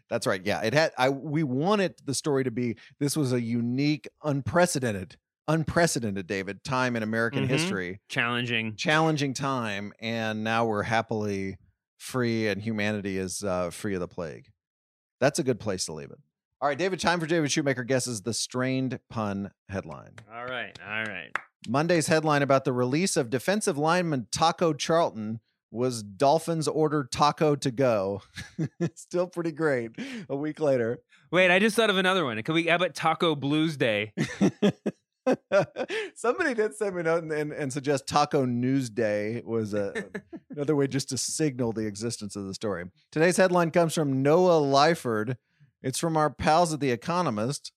That's 0.10 0.26
right. 0.26 0.42
Yeah, 0.44 0.62
it 0.64 0.74
had 0.74 0.92
I 0.98 1.10
we 1.10 1.44
wanted 1.44 1.94
the 2.04 2.16
story 2.16 2.44
to 2.44 2.50
be 2.50 2.78
this 3.00 3.16
was 3.16 3.32
a 3.32 3.40
unique, 3.40 4.08
unprecedented, 4.24 5.18
unprecedented 5.48 6.26
David 6.26 6.64
time 6.64 6.96
in 6.96 7.04
American 7.04 7.46
Mhm. 7.46 7.50
history. 7.50 8.02
Challenging. 8.10 8.76
challenging 8.76 9.36
time 9.36 9.94
and 10.00 10.44
now 10.44 10.66
we're 10.66 10.82
happily 10.82 11.58
free 12.00 12.48
and 12.48 12.60
humanity 12.64 13.20
is 13.20 13.44
uh, 13.44 13.70
free 13.70 13.94
of 13.94 14.00
the 14.00 14.08
plague 14.08 14.48
that's 15.20 15.38
a 15.38 15.44
good 15.44 15.60
place 15.60 15.86
to 15.86 15.94
leave 15.94 16.10
it 16.10 16.18
all 16.62 16.68
right 16.70 16.78
david 16.78 17.00
time 17.00 17.20
for 17.20 17.26
david 17.26 17.52
shoemaker 17.52 17.84
guesses 17.84 18.22
the 18.22 18.34
strained 18.34 19.00
pun 19.10 19.52
headline 19.70 20.14
All 20.34 20.46
right. 20.46 20.78
All 20.86 21.04
right. 21.04 21.32
monday's 21.68 22.08
headline 22.08 22.42
about 22.42 22.66
the 22.66 22.74
release 22.74 23.16
of 23.18 23.30
defensive 23.30 23.78
lineman 23.78 24.28
taco 24.32 24.74
charlton 24.74 25.40
was 25.72 26.02
dolphins 26.02 26.68
ordered 26.68 27.12
taco 27.12 27.56
to 27.56 27.72
go 27.72 28.22
still 28.96 29.28
pretty 29.28 29.52
great 29.52 29.92
a 30.30 30.36
week 30.36 30.60
later 30.60 31.00
Wait, 31.30 31.52
I 31.52 31.60
just 31.60 31.76
thought 31.76 31.90
of 31.90 31.98
another 31.98 32.24
one. 32.24 32.42
Could 32.42 32.56
we 32.56 32.68
how 32.68 32.76
about 32.78 32.96
Taco 32.96 33.36
Blues 33.36 33.76
Day? 33.76 34.14
Somebody 36.16 36.54
did 36.54 36.74
send 36.74 36.96
me 36.96 37.02
a 37.02 37.04
note 37.04 37.24
and, 37.24 37.32
and, 37.34 37.52
and 37.52 37.74
suggest 37.74 38.08
Taco 38.08 38.46
News 38.46 38.90
Day 38.90 39.42
was 39.46 39.74
a, 39.74 40.06
another 40.50 40.74
way 40.76 40.88
just 40.88 41.10
to 41.10 41.18
signal 41.18 41.74
the 41.74 41.86
existence 41.86 42.38
of 42.38 42.46
the 42.46 42.54
story. 42.54 42.86
Today's 43.12 43.36
headline 43.36 43.72
comes 43.72 43.94
from 43.94 44.22
Noah 44.24 44.62
Lyford. 44.62 45.36
It's 45.82 46.00
from 46.00 46.18
our 46.18 46.30
pals 46.30 46.74
at 46.74 46.80
The 46.80 46.92
Economist. 46.92 47.72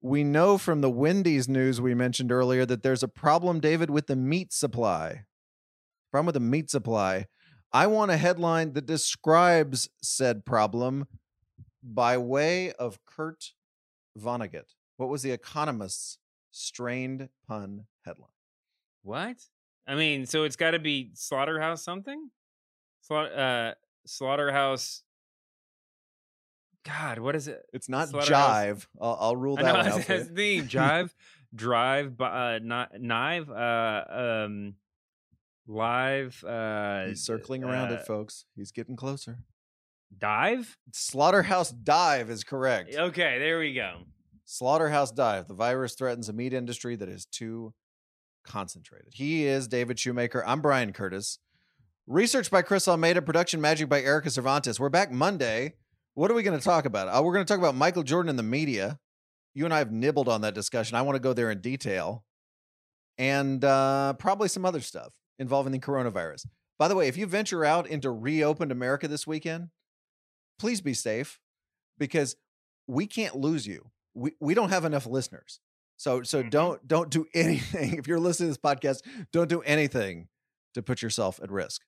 We 0.00 0.22
know 0.24 0.58
from 0.58 0.80
the 0.80 0.90
Wendy's 0.90 1.48
news 1.48 1.80
we 1.80 1.94
mentioned 1.94 2.30
earlier 2.30 2.64
that 2.66 2.82
there's 2.82 3.02
a 3.02 3.08
problem, 3.08 3.60
David, 3.60 3.90
with 3.90 4.06
the 4.06 4.16
meat 4.16 4.52
supply. 4.52 5.24
Problem 6.10 6.26
with 6.26 6.34
the 6.34 6.40
meat 6.40 6.70
supply. 6.70 7.26
I 7.72 7.86
want 7.86 8.10
a 8.10 8.16
headline 8.16 8.72
that 8.74 8.86
describes 8.86 9.88
said 10.00 10.44
problem 10.44 11.06
by 11.82 12.16
way 12.16 12.72
of 12.72 12.98
Kurt 13.04 13.52
Vonnegut. 14.18 14.74
What 14.96 15.08
was 15.08 15.22
The 15.22 15.32
Economist's 15.32 16.18
strained 16.50 17.28
pun 17.46 17.86
headline? 18.04 18.30
What? 19.02 19.36
I 19.86 19.94
mean, 19.94 20.26
so 20.26 20.44
it's 20.44 20.56
got 20.56 20.72
to 20.72 20.78
be 20.78 21.10
slaughterhouse 21.14 21.82
something? 21.82 22.30
Slaugh- 23.00 23.34
uh, 23.34 23.74
slaughterhouse. 24.06 25.02
God, 26.84 27.18
what 27.18 27.36
is 27.36 27.48
it? 27.48 27.60
It's 27.72 27.88
not 27.88 28.08
Slaughterhouse- 28.08 28.28
jive. 28.82 28.86
I'll, 29.00 29.18
I'll 29.20 29.36
rule 29.36 29.58
I 29.58 29.62
that 29.62 29.72
know 29.72 29.78
one 29.78 29.86
out. 29.92 29.96
it's 29.98 30.06
for 30.06 30.12
you. 30.14 30.18
it's 30.20 30.28
the 30.30 30.60
jive, 30.62 31.10
drive, 31.54 32.16
bu- 32.16 32.24
uh, 32.24 32.58
not 32.62 32.98
knife, 33.00 33.48
uh, 33.50 34.04
um, 34.46 34.74
live, 35.66 36.42
uh, 36.44 37.06
He's 37.08 37.22
circling 37.24 37.64
around 37.64 37.90
uh, 37.90 37.94
it, 37.96 38.06
folks. 38.06 38.44
He's 38.56 38.72
getting 38.72 38.96
closer. 38.96 39.38
dive. 40.16 40.78
Slaughterhouse 40.92 41.70
dive 41.70 42.30
is 42.30 42.44
correct. 42.44 42.94
Okay, 42.94 43.38
there 43.38 43.58
we 43.58 43.74
go. 43.74 43.98
Slaughterhouse 44.46 45.10
dive. 45.10 45.46
The 45.46 45.54
virus 45.54 45.94
threatens 45.94 46.28
a 46.30 46.32
meat 46.32 46.54
industry 46.54 46.96
that 46.96 47.08
is 47.08 47.26
too 47.26 47.74
concentrated. 48.44 49.12
He 49.12 49.44
is 49.44 49.68
David 49.68 49.98
Shoemaker. 49.98 50.42
I'm 50.46 50.62
Bryan 50.62 50.94
Curtis. 50.94 51.38
Research 52.06 52.50
by 52.50 52.62
Chris 52.62 52.88
Almeida, 52.88 53.20
production 53.20 53.60
magic 53.60 53.90
by 53.90 54.00
Erica 54.00 54.30
Cervantes. 54.30 54.80
We're 54.80 54.88
back 54.88 55.12
Monday. 55.12 55.74
What 56.18 56.32
are 56.32 56.34
we 56.34 56.42
going 56.42 56.58
to 56.58 56.64
talk 56.64 56.84
about? 56.84 57.06
Uh, 57.06 57.22
we're 57.22 57.32
going 57.32 57.46
to 57.46 57.48
talk 57.48 57.60
about 57.60 57.76
Michael 57.76 58.02
Jordan 58.02 58.28
and 58.28 58.36
the 58.36 58.42
media. 58.42 58.98
You 59.54 59.66
and 59.66 59.72
I 59.72 59.78
have 59.78 59.92
nibbled 59.92 60.28
on 60.28 60.40
that 60.40 60.52
discussion. 60.52 60.96
I 60.96 61.02
want 61.02 61.14
to 61.14 61.20
go 61.20 61.32
there 61.32 61.48
in 61.48 61.60
detail. 61.60 62.24
And 63.18 63.64
uh, 63.64 64.14
probably 64.14 64.48
some 64.48 64.64
other 64.64 64.80
stuff 64.80 65.12
involving 65.38 65.72
the 65.72 65.78
coronavirus. 65.78 66.46
By 66.76 66.88
the 66.88 66.96
way, 66.96 67.06
if 67.06 67.16
you 67.16 67.24
venture 67.26 67.64
out 67.64 67.86
into 67.86 68.10
reopened 68.10 68.72
America 68.72 69.06
this 69.06 69.28
weekend, 69.28 69.68
please 70.58 70.80
be 70.80 70.92
safe 70.92 71.38
because 71.98 72.34
we 72.88 73.06
can't 73.06 73.36
lose 73.36 73.64
you. 73.64 73.88
We, 74.12 74.32
we 74.40 74.54
don't 74.54 74.70
have 74.70 74.84
enough 74.84 75.06
listeners. 75.06 75.60
So 75.98 76.24
so 76.24 76.42
don't 76.42 76.84
don't 76.88 77.10
do 77.10 77.26
anything. 77.32 77.96
If 77.96 78.08
you're 78.08 78.18
listening 78.18 78.52
to 78.52 78.58
this 78.60 78.74
podcast, 78.74 79.02
don't 79.32 79.48
do 79.48 79.60
anything 79.60 80.26
to 80.74 80.82
put 80.82 81.00
yourself 81.00 81.38
at 81.40 81.52
risk. 81.52 81.82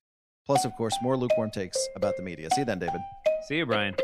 Plus, 0.46 0.64
of 0.64 0.72
course, 0.76 0.96
more 1.02 1.16
lukewarm 1.16 1.50
takes 1.50 1.76
about 1.96 2.16
the 2.16 2.22
media. 2.22 2.48
See 2.54 2.60
you 2.60 2.64
then, 2.64 2.78
David. 2.78 3.00
See 3.48 3.56
you, 3.56 3.66
Bryan. 3.66 3.96